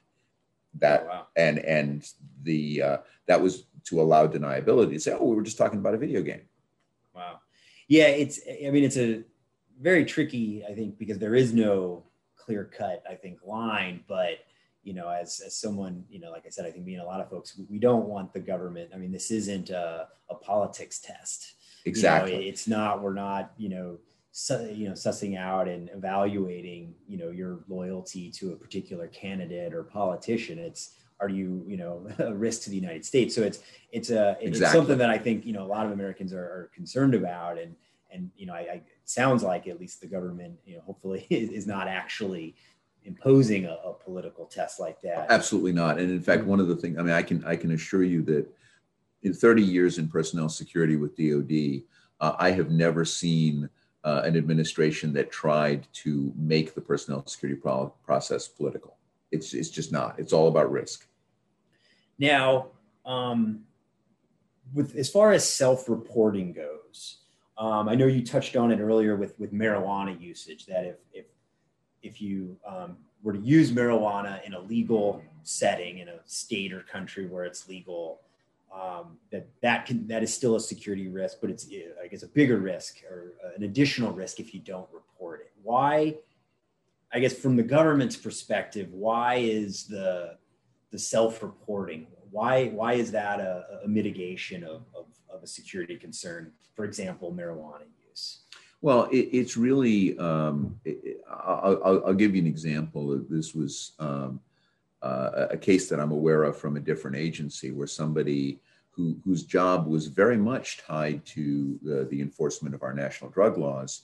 That 0.79 1.05
oh, 1.05 1.09
wow. 1.09 1.27
and 1.37 1.59
and 1.61 2.11
the 2.43 2.83
uh, 2.83 2.97
that 3.27 3.41
was 3.41 3.65
to 3.85 4.01
allow 4.01 4.27
deniability 4.27 4.93
to 4.95 5.01
say, 5.01 5.13
oh, 5.13 5.25
we 5.25 5.37
were 5.37 5.43
just 5.43 5.57
talking 5.57 5.79
about 5.79 5.95
a 5.95 5.99
video 5.99 6.23
game. 6.23 6.43
Wow. 7.15 7.39
Yeah, 7.89 8.09
it's 8.09 8.41
I 8.47 8.71
mean 8.71 8.85
it's 8.85 8.99
a 8.99 9.23
very 9.81 10.05
tricky, 10.05 10.65
I 10.69 10.75
think, 10.75 10.99
because 10.99 11.19
there 11.19 11.35
is 11.35 11.53
no 11.53 12.05
clear 12.37 12.65
cut, 12.65 13.03
I 13.09 13.15
think, 13.15 13.41
line, 13.45 14.05
but 14.09 14.39
you 14.87 14.95
know, 14.95 15.09
as, 15.09 15.43
as 15.45 15.57
someone, 15.57 16.05
you 16.09 16.21
know, 16.21 16.31
like 16.31 16.45
I 16.47 16.49
said, 16.49 16.65
I 16.65 16.71
think 16.71 16.85
being 16.85 17.01
a 17.01 17.05
lot 17.05 17.21
of 17.21 17.29
folks, 17.29 17.61
we 17.69 17.81
don't 17.81 18.07
want 18.07 18.33
the 18.33 18.39
government. 18.39 18.91
I 18.95 18.99
mean, 18.99 19.11
this 19.11 19.33
isn't 19.33 19.71
a, 19.71 20.07
a 20.31 20.35
politics 20.37 21.01
test. 21.01 21.55
Exactly. 21.85 22.35
You 22.35 22.39
know, 22.39 22.45
it's 22.47 22.69
not, 22.69 23.03
we're 23.03 23.13
not, 23.13 23.51
you 23.57 23.69
know, 23.69 23.99
su- 24.31 24.73
you 24.73 24.87
know, 24.89 24.95
sussing 24.95 25.37
out 25.37 25.67
and 25.67 25.91
evaluating, 25.93 26.95
you 27.09 27.19
know, 27.19 27.31
your 27.31 27.65
loyalty 27.67 28.31
to 28.31 28.53
a 28.53 28.57
particular 28.57 29.09
candidate 29.09 29.75
or 29.75 29.83
politician. 29.83 30.57
It's, 30.61 30.95
are 31.19 31.29
you, 31.29 31.65
you 31.67 31.77
know, 31.77 32.07
a 32.21 32.33
risk 32.33 32.63
to 32.63 32.71
the 32.71 32.77
United 32.77 33.05
States? 33.05 33.35
So 33.35 33.43
it's, 33.43 33.59
it's 33.91 34.11
a, 34.11 34.37
it's 34.41 34.59
exactly. 34.59 34.79
something 34.79 34.99
that 34.99 35.11
I 35.11 35.19
think, 35.19 35.45
you 35.45 35.53
know, 35.53 35.65
a 35.65 35.67
lot 35.67 35.85
of 35.85 35.91
Americans 35.91 36.33
are, 36.33 36.45
are 36.45 36.71
concerned 36.73 37.15
about. 37.15 37.59
And, 37.59 37.75
and, 38.13 38.31
you 38.37 38.47
know, 38.47 38.55
I, 38.55 38.59
I, 38.59 38.83
sounds 39.05 39.43
like 39.43 39.67
at 39.67 39.81
least 39.81 40.01
the 40.01 40.07
government, 40.07 40.61
you 40.65 40.77
know, 40.77 40.83
hopefully 40.87 41.27
is, 41.31 41.51
is 41.51 41.67
not 41.67 41.89
actually 41.89 42.55
imposing 43.07 43.65
a, 43.65 43.79
a, 43.85 43.93
political 43.93 44.47
test 44.47 44.79
like 44.81 45.01
that. 45.01 45.27
Absolutely 45.31 45.73
not. 45.73 45.99
And 45.99 46.11
in 46.11 46.21
fact, 46.21 46.45
one 46.45 46.61
of 46.61 46.69
the 46.69 46.77
things 46.77 46.99
I 46.99 47.03
mean, 47.03 47.15
I 47.15 47.23
can 47.23 47.45
I 47.45 47.57
can 47.57 47.73
assure 47.73 48.03
you 48.03 48.23
that 48.23 48.47
in 49.23 49.33
30 49.33 49.63
years 49.63 49.99
in 49.99 50.09
personnel 50.09 50.49
security 50.49 50.97
with 50.97 51.17
DoD, 51.17 51.83
uh, 52.21 52.37
I 52.39 52.51
have 52.51 52.71
never 52.71 53.05
seen 53.05 53.69
uh, 54.05 54.23
an 54.25 54.37
administration 54.37 55.13
that 55.15 55.31
tried 55.31 55.89
to 55.93 56.33
make 56.37 56.75
the 56.75 56.81
personnel 56.81 57.27
security 57.27 57.61
pro- 57.61 57.93
process 58.05 58.47
political. 58.47 58.97
It's 59.33 59.55
it's 59.55 59.71
just 59.71 59.93
not. 59.93 60.19
It's 60.19 60.33
all 60.33 60.49
about 60.49 60.71
risk. 60.71 61.07
Now, 62.19 62.69
um, 63.05 63.65
with 64.73 64.95
as 64.97 65.11
far 65.11 65.33
as 65.33 65.49
self-reporting 65.49 66.53
goes, 66.53 67.19
um, 67.59 67.89
I 67.89 67.95
know 67.95 68.07
you 68.07 68.25
touched 68.25 68.57
on 68.57 68.71
it 68.71 68.81
earlier 68.81 69.17
with 69.17 69.39
with 69.39 69.53
marijuana 69.53 70.21
usage. 70.21 70.67
That 70.67 70.85
if 70.85 70.97
if 71.13 71.27
if 72.07 72.21
you 72.21 72.57
um, 72.67 72.97
were 73.23 73.33
to 73.33 73.41
use 73.41 73.73
marijuana 73.73 74.45
in 74.45 74.55
a 74.55 74.61
legal 74.61 75.23
setting 75.43 75.99
in 75.99 76.09
a 76.09 76.19
state 76.27 76.73
or 76.73 76.81
country 76.83 77.27
where 77.27 77.45
it's 77.45 77.69
legal, 77.69 78.21
um, 78.73 79.17
that 79.31 79.47
that 79.63 79.87
can 79.87 80.07
that 80.09 80.23
is 80.23 80.33
still 80.33 80.57
a 80.57 80.61
security 80.61 81.09
risk, 81.09 81.39
but 81.41 81.51
it's 81.51 81.67
I 82.03 82.07
guess 82.09 82.23
a 82.23 82.29
bigger 82.29 82.59
risk 82.59 83.03
or 83.11 83.35
an 83.57 83.63
additional 83.63 84.13
risk 84.13 84.41
if 84.41 84.55
you 84.55 84.61
don't 84.61 84.89
report 84.93 85.41
it. 85.41 85.53
Why? 85.63 86.17
I 87.13 87.21
guess 87.21 87.35
from 87.35 87.57
the 87.57 87.63
government's 87.63 88.17
perspective, 88.17 88.93
why 88.93 89.37
is 89.37 89.85
the 89.85 90.37
the 90.91 90.99
self-reporting? 90.99 92.07
Why 92.31 92.69
why 92.69 92.95
is 92.95 93.11
that 93.13 93.41
a, 93.41 93.81
a 93.85 93.89
mitigation 93.89 94.63
of, 94.65 94.83
of, 94.95 95.07
of 95.31 95.43
a 95.43 95.47
security 95.47 95.97
concern? 95.97 96.53
For 96.75 96.85
example, 96.85 97.33
marijuana 97.33 97.87
use. 98.09 98.43
Well, 98.87 99.09
it, 99.11 99.31
it's 99.33 99.57
really, 99.57 100.17
um, 100.17 100.79
it, 100.85 101.21
I'll, 101.29 102.03
I'll, 102.07 102.15
give 102.15 102.37
you 102.37 102.41
an 102.41 102.47
example. 102.47 103.21
This 103.29 103.53
was 103.53 103.95
um, 103.99 104.39
uh, 105.03 105.49
a 105.51 105.57
case 105.57 105.89
that 105.89 105.99
I'm 105.99 106.13
aware 106.13 106.45
of 106.45 106.57
from 106.57 106.77
a 106.77 106.81
different 106.81 107.17
agency 107.17 107.73
where 107.73 107.89
somebody 107.89 108.61
who, 108.93 109.17
whose 109.25 109.43
job 109.43 109.89
was 109.89 110.07
very 110.07 110.37
much 110.37 110.79
tied 110.79 111.27
to 111.27 111.77
the, 111.83 112.21
enforcement 112.21 112.77
of 112.77 112.85
our 112.85 112.95
national 112.95 113.33
drug 113.33 113.59
laws, 113.59 114.03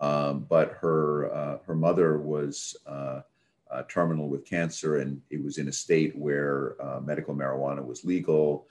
um, 0.00 0.44
but 0.48 0.78
her, 0.80 1.32
uh, 1.32 1.58
her 1.64 1.76
mother 1.76 2.18
was 2.18 2.76
uh, 2.88 3.20
uh 3.70 3.82
terminal 3.88 4.28
with 4.28 4.44
cancer 4.44 4.98
and 4.98 5.22
it 5.30 5.44
was 5.44 5.58
in 5.58 5.68
a 5.68 5.72
state 5.72 6.18
where 6.18 6.74
uh, 6.82 6.98
medical 6.98 7.36
marijuana 7.36 7.86
was 7.86 8.04
legal. 8.04 8.66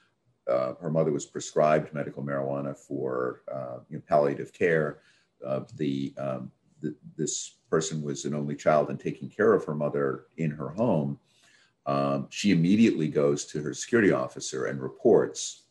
Her 0.46 0.90
mother 0.92 1.14
was 1.14 1.26
prescribed 1.26 1.94
medical 1.94 2.22
marijuana 2.22 2.76
for 2.76 3.44
you 3.90 3.96
know, 3.96 4.04
palliative 4.10 4.52
care 4.52 5.00
of 5.44 5.76
the, 5.78 6.14
um, 6.18 6.52
this 7.16 7.56
person 7.70 8.02
was 8.02 8.26
an 8.26 8.34
only 8.34 8.56
child 8.56 8.90
and 8.90 9.00
taking 9.00 9.30
care 9.30 9.54
of 9.54 9.66
her 9.66 9.76
mother 9.76 10.26
in 10.38 10.52
her 10.52 10.70
home, 10.70 11.20
um, 11.86 12.28
she 12.30 12.52
immediately 12.52 13.08
goes 13.08 13.46
to 13.46 13.62
her 13.62 13.74
security 13.74 14.12
officer 14.12 14.66
and 14.66 14.82
reports, 14.82 15.64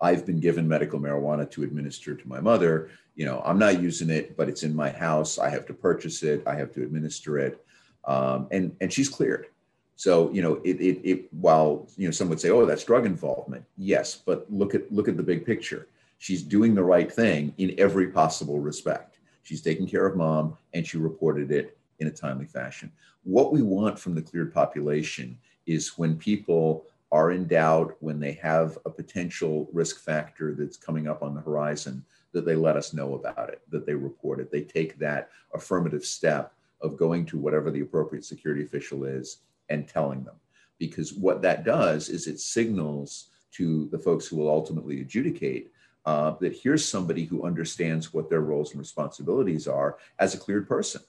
I've 0.00 0.26
been 0.26 0.40
given 0.40 0.66
medical 0.66 0.98
marijuana 0.98 1.48
to 1.52 1.62
administer 1.62 2.14
to 2.14 2.28
my 2.28 2.40
mother. 2.40 2.90
You 3.14 3.24
know, 3.24 3.40
I'm 3.44 3.58
not 3.58 3.80
using 3.80 4.10
it, 4.10 4.36
but 4.36 4.48
it's 4.48 4.64
in 4.64 4.74
my 4.74 4.90
house. 4.90 5.38
I 5.38 5.48
have 5.48 5.64
to 5.66 5.74
purchase 5.74 6.22
it. 6.24 6.42
I 6.46 6.56
have 6.56 6.72
to 6.72 6.82
administer 6.82 7.38
it. 7.38 7.64
Um, 8.04 8.48
and, 8.50 8.74
and 8.80 8.92
she's 8.92 9.08
cleared. 9.08 9.46
So, 9.94 10.32
you 10.32 10.42
know, 10.42 10.54
it, 10.64 10.80
it, 10.80 11.00
it, 11.08 11.32
while, 11.32 11.86
you 11.96 12.08
know, 12.08 12.10
some 12.10 12.28
would 12.30 12.40
say, 12.40 12.50
oh, 12.50 12.66
that's 12.66 12.82
drug 12.82 13.06
involvement. 13.06 13.64
Yes, 13.76 14.16
but 14.16 14.52
look 14.52 14.74
at, 14.74 14.90
look 14.90 15.06
at 15.06 15.16
the 15.16 15.22
big 15.22 15.46
picture 15.46 15.86
she's 16.22 16.44
doing 16.44 16.72
the 16.72 16.84
right 16.84 17.12
thing 17.12 17.52
in 17.58 17.74
every 17.78 18.06
possible 18.06 18.60
respect. 18.60 19.18
She's 19.42 19.60
taking 19.60 19.88
care 19.88 20.06
of 20.06 20.16
mom 20.16 20.56
and 20.72 20.86
she 20.86 20.96
reported 20.96 21.50
it 21.50 21.76
in 21.98 22.06
a 22.06 22.12
timely 22.12 22.46
fashion. 22.46 22.92
What 23.24 23.52
we 23.52 23.60
want 23.60 23.98
from 23.98 24.14
the 24.14 24.22
cleared 24.22 24.54
population 24.54 25.36
is 25.66 25.98
when 25.98 26.16
people 26.16 26.84
are 27.10 27.32
in 27.32 27.48
doubt, 27.48 27.96
when 27.98 28.20
they 28.20 28.34
have 28.34 28.78
a 28.86 28.90
potential 28.90 29.68
risk 29.72 29.98
factor 29.98 30.54
that's 30.54 30.76
coming 30.76 31.08
up 31.08 31.24
on 31.24 31.34
the 31.34 31.40
horizon, 31.40 32.04
that 32.30 32.46
they 32.46 32.54
let 32.54 32.76
us 32.76 32.94
know 32.94 33.14
about 33.14 33.48
it, 33.48 33.60
that 33.70 33.84
they 33.84 33.94
report 33.94 34.38
it. 34.38 34.52
They 34.52 34.62
take 34.62 35.00
that 35.00 35.28
affirmative 35.54 36.04
step 36.04 36.54
of 36.82 36.96
going 36.96 37.26
to 37.26 37.36
whatever 37.36 37.72
the 37.72 37.80
appropriate 37.80 38.24
security 38.24 38.62
official 38.62 39.02
is 39.02 39.38
and 39.70 39.88
telling 39.88 40.22
them. 40.22 40.36
Because 40.78 41.14
what 41.14 41.42
that 41.42 41.64
does 41.64 42.08
is 42.08 42.28
it 42.28 42.38
signals 42.38 43.30
to 43.54 43.88
the 43.90 43.98
folks 43.98 44.28
who 44.28 44.36
will 44.36 44.48
ultimately 44.48 45.00
adjudicate 45.00 45.71
uh, 46.04 46.32
that 46.40 46.56
here's 46.56 46.84
somebody 46.84 47.24
who 47.24 47.44
understands 47.44 48.12
what 48.12 48.28
their 48.28 48.40
roles 48.40 48.70
and 48.72 48.80
responsibilities 48.80 49.68
are 49.68 49.98
as 50.18 50.34
a 50.34 50.38
cleared 50.38 50.68
person. 50.68 51.00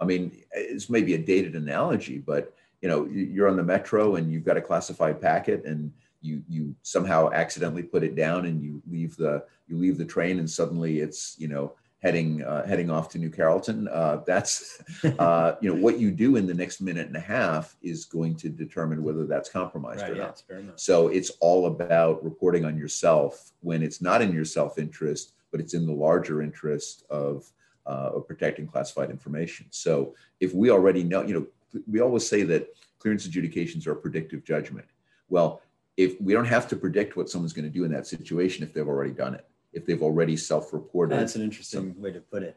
I 0.00 0.04
mean, 0.04 0.32
it's 0.52 0.88
maybe 0.88 1.14
a 1.14 1.18
dated 1.18 1.54
analogy, 1.54 2.18
but 2.18 2.54
you 2.80 2.88
know, 2.88 3.06
you're 3.06 3.48
on 3.48 3.56
the 3.56 3.62
metro 3.62 4.16
and 4.16 4.30
you've 4.32 4.44
got 4.44 4.56
a 4.56 4.62
classified 4.62 5.20
packet 5.20 5.64
and 5.64 5.92
you 6.20 6.42
you 6.48 6.74
somehow 6.82 7.30
accidentally 7.32 7.82
put 7.82 8.02
it 8.02 8.16
down 8.16 8.46
and 8.46 8.62
you 8.62 8.82
leave 8.90 9.16
the 9.16 9.44
you 9.68 9.76
leave 9.76 9.98
the 9.98 10.04
train 10.04 10.38
and 10.38 10.50
suddenly 10.50 11.00
it's 11.00 11.36
you 11.38 11.48
know 11.48 11.74
heading 12.00 12.42
uh, 12.44 12.64
heading 12.66 12.90
off 12.90 13.08
to 13.10 13.18
New 13.18 13.30
Carrollton. 13.30 13.88
Uh, 13.88 14.22
that's 14.26 14.82
uh, 15.18 15.54
you 15.60 15.72
know 15.72 15.80
what 15.80 15.98
you 15.98 16.10
do 16.10 16.36
in 16.36 16.46
the 16.46 16.54
next 16.54 16.80
minute 16.80 17.06
and 17.06 17.16
a 17.16 17.20
half 17.20 17.76
is 17.82 18.04
going 18.04 18.36
to 18.36 18.48
determine 18.48 19.02
whether 19.02 19.26
that's 19.26 19.48
compromised 19.48 20.02
right, 20.02 20.12
or 20.12 20.16
yeah, 20.16 20.22
not. 20.22 20.42
So 20.76 21.08
it's 21.08 21.30
all 21.40 21.66
about 21.66 22.22
reporting 22.24 22.64
on 22.64 22.76
yourself 22.76 23.52
when 23.60 23.82
it's 23.82 24.00
not 24.00 24.22
in 24.22 24.32
your 24.32 24.44
self 24.44 24.78
interest, 24.78 25.32
but 25.50 25.60
it's 25.60 25.74
in 25.74 25.86
the 25.86 25.92
larger 25.92 26.42
interest 26.42 27.04
of, 27.10 27.50
uh, 27.86 28.10
of 28.14 28.26
protecting 28.26 28.66
classified 28.66 29.10
information. 29.10 29.66
So 29.70 30.14
if 30.40 30.54
we 30.54 30.70
already 30.70 31.02
know, 31.02 31.22
you 31.22 31.34
know, 31.34 31.82
we 31.90 32.00
always 32.00 32.26
say 32.26 32.42
that 32.44 32.68
clearance 32.98 33.26
adjudications 33.26 33.86
are 33.86 33.94
predictive 33.94 34.44
judgment. 34.44 34.86
Well, 35.28 35.60
if 35.96 36.18
we 36.20 36.32
don't 36.32 36.46
have 36.46 36.68
to 36.68 36.76
predict 36.76 37.16
what 37.16 37.28
someone's 37.28 37.52
going 37.52 37.64
to 37.64 37.70
do 37.70 37.84
in 37.84 37.90
that 37.90 38.06
situation 38.06 38.62
if 38.62 38.72
they've 38.72 38.86
already 38.86 39.10
done 39.10 39.34
it 39.34 39.44
if 39.72 39.86
they've 39.86 40.02
already 40.02 40.36
self-reported. 40.36 41.18
That's 41.18 41.36
an 41.36 41.42
interesting 41.42 42.00
way 42.00 42.12
to 42.12 42.20
put 42.20 42.42
it. 42.42 42.56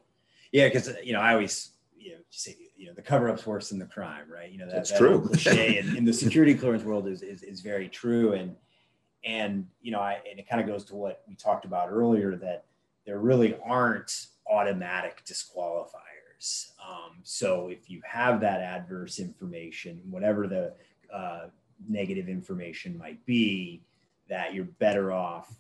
Yeah, 0.51 0.68
because 0.68 0.89
you 1.03 1.14
know 1.14 1.22
I 1.22 1.34
always 1.34 1.72
you 1.97 2.12
know 2.14 2.20
say 2.30 2.55
you 2.76 2.88
know 2.88 2.93
the 2.93 3.01
cover-up's 3.01 3.45
worse 3.45 3.70
than 3.70 3.80
the 3.80 3.86
crime, 3.86 4.26
right? 4.32 4.51
You 4.51 4.59
know 4.59 4.66
that, 4.66 4.76
that's 4.76 4.91
that 4.91 4.97
true. 4.99 5.22
cliche 5.22 5.78
in, 5.78 5.97
in 5.97 6.05
the 6.05 6.14
security 6.14 6.55
clearance 6.55 6.84
world 6.84 7.07
is, 7.07 7.22
is 7.22 7.43
is 7.43 7.62
very 7.62 7.88
true, 7.88 8.34
and 8.34 8.55
and 9.24 9.68
you 9.82 9.91
know 9.91 9.99
I 9.99 10.20
and 10.30 10.39
it 10.39 10.47
kind 10.49 10.62
of 10.62 10.68
goes 10.68 10.84
to 10.86 10.95
what 10.95 11.24
we 11.28 11.36
talked 11.36 11.66
about 11.66 11.89
earlier 11.89 12.36
that 12.38 12.66
there 13.05 13.20
really 13.20 13.55
aren't 13.64 14.28
automatic 14.49 15.24
disqualifiers. 15.26 16.72
Um, 16.82 17.20
so 17.24 17.68
if 17.68 17.89
you 17.89 18.01
have 18.05 18.41
that 18.41 18.62
adverse 18.62 19.20
information, 19.20 20.01
whatever 20.09 20.47
the 20.47 20.74
uh, 21.14 21.47
negative 21.88 22.28
information 22.28 22.97
might 22.97 23.24
be, 23.26 23.84
that 24.30 24.53
you're 24.53 24.66
better 24.66 25.12
off 25.12 25.53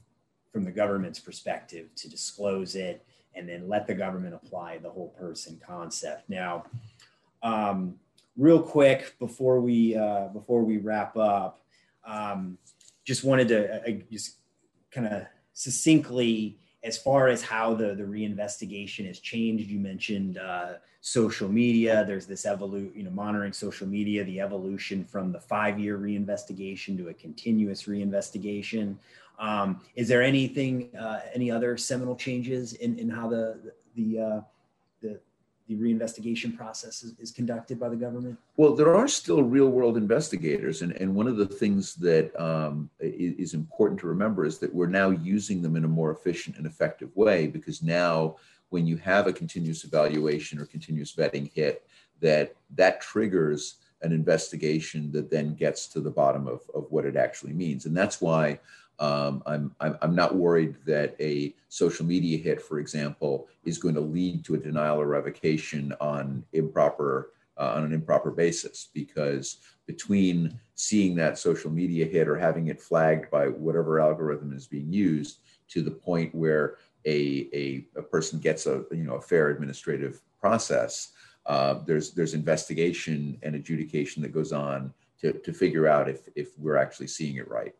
from 0.51 0.63
the 0.63 0.71
government's 0.71 1.19
perspective 1.19 1.87
to 1.95 2.09
disclose 2.09 2.75
it 2.75 3.05
and 3.35 3.47
then 3.47 3.67
let 3.67 3.87
the 3.87 3.93
government 3.93 4.35
apply 4.35 4.77
the 4.77 4.89
whole 4.89 5.09
person 5.09 5.59
concept. 5.65 6.29
Now, 6.29 6.65
um, 7.43 7.95
real 8.37 8.61
quick 8.61 9.15
before 9.19 9.61
we 9.61 9.95
uh, 9.95 10.27
before 10.27 10.63
we 10.63 10.77
wrap 10.77 11.15
up, 11.17 11.61
um, 12.05 12.57
just 13.05 13.23
wanted 13.23 13.47
to 13.49 13.81
uh, 13.81 13.91
just 14.11 14.37
kind 14.91 15.07
of 15.07 15.23
succinctly 15.53 16.57
as 16.83 16.97
far 16.97 17.27
as 17.27 17.41
how 17.41 17.73
the 17.73 17.95
the 17.95 18.03
reinvestigation 18.03 19.07
has 19.07 19.19
changed. 19.19 19.69
You 19.69 19.79
mentioned 19.79 20.37
uh, 20.37 20.73
social 21.01 21.49
media. 21.49 22.03
There's 22.05 22.25
this 22.25 22.45
evolution, 22.45 22.93
you 22.95 23.03
know, 23.03 23.11
monitoring 23.11 23.53
social 23.53 23.87
media, 23.87 24.23
the 24.23 24.39
evolution 24.39 25.03
from 25.03 25.31
the 25.31 25.39
five 25.39 25.79
year 25.79 25.97
reinvestigation 25.97 26.97
to 26.97 27.09
a 27.09 27.13
continuous 27.13 27.83
reinvestigation. 27.83 28.95
Um, 29.41 29.81
is 29.95 30.07
there 30.07 30.21
anything, 30.21 30.95
uh, 30.95 31.21
any 31.33 31.51
other 31.51 31.75
seminal 31.75 32.15
changes 32.15 32.73
in, 32.73 32.97
in 32.97 33.09
how 33.09 33.27
the 33.27 33.73
the 33.95 34.19
uh, 34.19 34.41
the 35.71 35.77
reinvestigation 35.77 36.55
process 36.55 37.01
is, 37.01 37.13
is, 37.19 37.31
conducted 37.31 37.79
by 37.79 37.87
the 37.87 37.95
government? 37.95 38.37
Well, 38.57 38.75
there 38.75 38.93
are 38.93 39.07
still 39.07 39.41
real 39.41 39.69
world 39.69 39.95
investigators. 39.95 40.81
And, 40.81 40.91
and 40.93 41.15
one 41.15 41.27
of 41.27 41.37
the 41.37 41.45
things 41.45 41.95
that 41.95 42.35
um, 42.39 42.89
is 42.99 43.53
important 43.53 43.99
to 44.01 44.07
remember 44.07 44.45
is 44.45 44.57
that 44.59 44.73
we're 44.73 44.87
now 44.87 45.11
using 45.11 45.61
them 45.61 45.77
in 45.77 45.85
a 45.85 45.87
more 45.87 46.11
efficient 46.11 46.57
and 46.57 46.65
effective 46.65 47.15
way 47.15 47.47
because 47.47 47.81
now 47.81 48.35
when 48.69 48.85
you 48.85 48.97
have 48.97 49.27
a 49.27 49.33
continuous 49.33 49.85
evaluation 49.85 50.59
or 50.59 50.65
continuous 50.65 51.15
vetting 51.15 51.51
hit, 51.53 51.87
that 52.19 52.53
that 52.75 53.01
triggers 53.01 53.75
an 54.01 54.11
investigation 54.11 55.11
that 55.11 55.29
then 55.29 55.53
gets 55.53 55.87
to 55.87 56.01
the 56.01 56.09
bottom 56.09 56.47
of, 56.47 56.61
of 56.73 56.87
what 56.89 57.05
it 57.05 57.15
actually 57.15 57.53
means. 57.53 57.85
And 57.85 57.95
that's 57.95 58.19
why 58.19 58.59
um, 59.01 59.41
I'm, 59.47 59.75
I'm 59.79 60.15
not 60.15 60.35
worried 60.35 60.75
that 60.85 61.15
a 61.19 61.55
social 61.69 62.05
media 62.05 62.37
hit, 62.37 62.61
for 62.61 62.79
example, 62.79 63.47
is 63.65 63.79
going 63.79 63.95
to 63.95 64.01
lead 64.01 64.45
to 64.45 64.53
a 64.53 64.59
denial 64.59 65.01
or 65.01 65.07
revocation 65.07 65.91
on 65.99 66.45
improper 66.53 67.31
uh, 67.57 67.73
on 67.75 67.83
an 67.83 67.93
improper 67.93 68.31
basis 68.31 68.89
because 68.93 69.57
between 69.85 70.57
seeing 70.75 71.15
that 71.15 71.37
social 71.37 71.69
media 71.69 72.05
hit 72.05 72.27
or 72.27 72.37
having 72.37 72.67
it 72.67 72.81
flagged 72.81 73.29
by 73.29 73.47
whatever 73.47 73.99
algorithm 73.99 74.53
is 74.53 74.67
being 74.67 74.93
used 74.93 75.39
to 75.67 75.81
the 75.81 75.91
point 75.91 76.33
where 76.33 76.77
a, 77.05 77.49
a, 77.53 77.85
a 77.97 78.01
person 78.03 78.39
gets 78.39 78.67
a 78.67 78.85
you 78.91 79.03
know 79.03 79.15
a 79.15 79.21
fair 79.21 79.49
administrative 79.49 80.21
process, 80.39 81.09
uh, 81.47 81.79
there's 81.85 82.11
there's 82.11 82.35
investigation 82.35 83.37
and 83.41 83.55
adjudication 83.55 84.21
that 84.21 84.31
goes 84.31 84.53
on 84.53 84.93
to, 85.19 85.33
to 85.33 85.53
figure 85.53 85.87
out 85.87 86.07
if 86.07 86.29
if 86.35 86.57
we're 86.59 86.77
actually 86.77 87.07
seeing 87.07 87.37
it 87.37 87.49
right. 87.49 87.73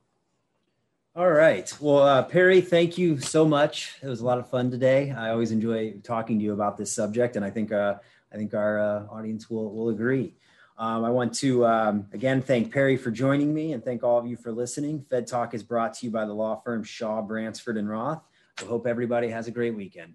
All 1.13 1.29
right. 1.29 1.69
Well, 1.81 2.03
uh, 2.03 2.23
Perry, 2.23 2.61
thank 2.61 2.97
you 2.97 3.19
so 3.19 3.45
much. 3.45 3.97
It 4.01 4.07
was 4.07 4.21
a 4.21 4.25
lot 4.25 4.37
of 4.37 4.49
fun 4.49 4.71
today. 4.71 5.11
I 5.11 5.31
always 5.31 5.51
enjoy 5.51 5.95
talking 6.03 6.39
to 6.39 6.45
you 6.45 6.53
about 6.53 6.77
this 6.77 6.93
subject, 6.93 7.35
and 7.35 7.43
I 7.43 7.49
think 7.49 7.73
uh, 7.73 7.95
I 8.33 8.37
think 8.37 8.53
our 8.53 8.79
uh, 8.79 9.07
audience 9.11 9.49
will 9.49 9.73
will 9.73 9.89
agree. 9.89 10.35
Um, 10.77 11.03
I 11.03 11.09
want 11.09 11.33
to 11.39 11.65
um, 11.65 12.07
again 12.13 12.41
thank 12.41 12.71
Perry 12.71 12.95
for 12.95 13.11
joining 13.11 13.53
me, 13.53 13.73
and 13.73 13.83
thank 13.83 14.05
all 14.05 14.19
of 14.19 14.25
you 14.25 14.37
for 14.37 14.53
listening. 14.53 15.05
Fed 15.09 15.27
Talk 15.27 15.53
is 15.53 15.63
brought 15.63 15.95
to 15.95 16.05
you 16.05 16.13
by 16.13 16.23
the 16.23 16.33
law 16.33 16.55
firm 16.55 16.81
Shaw, 16.81 17.21
Bransford, 17.21 17.75
and 17.75 17.89
Roth. 17.89 18.23
I 18.61 18.63
hope 18.63 18.87
everybody 18.87 19.27
has 19.27 19.49
a 19.49 19.51
great 19.51 19.75
weekend. 19.75 20.13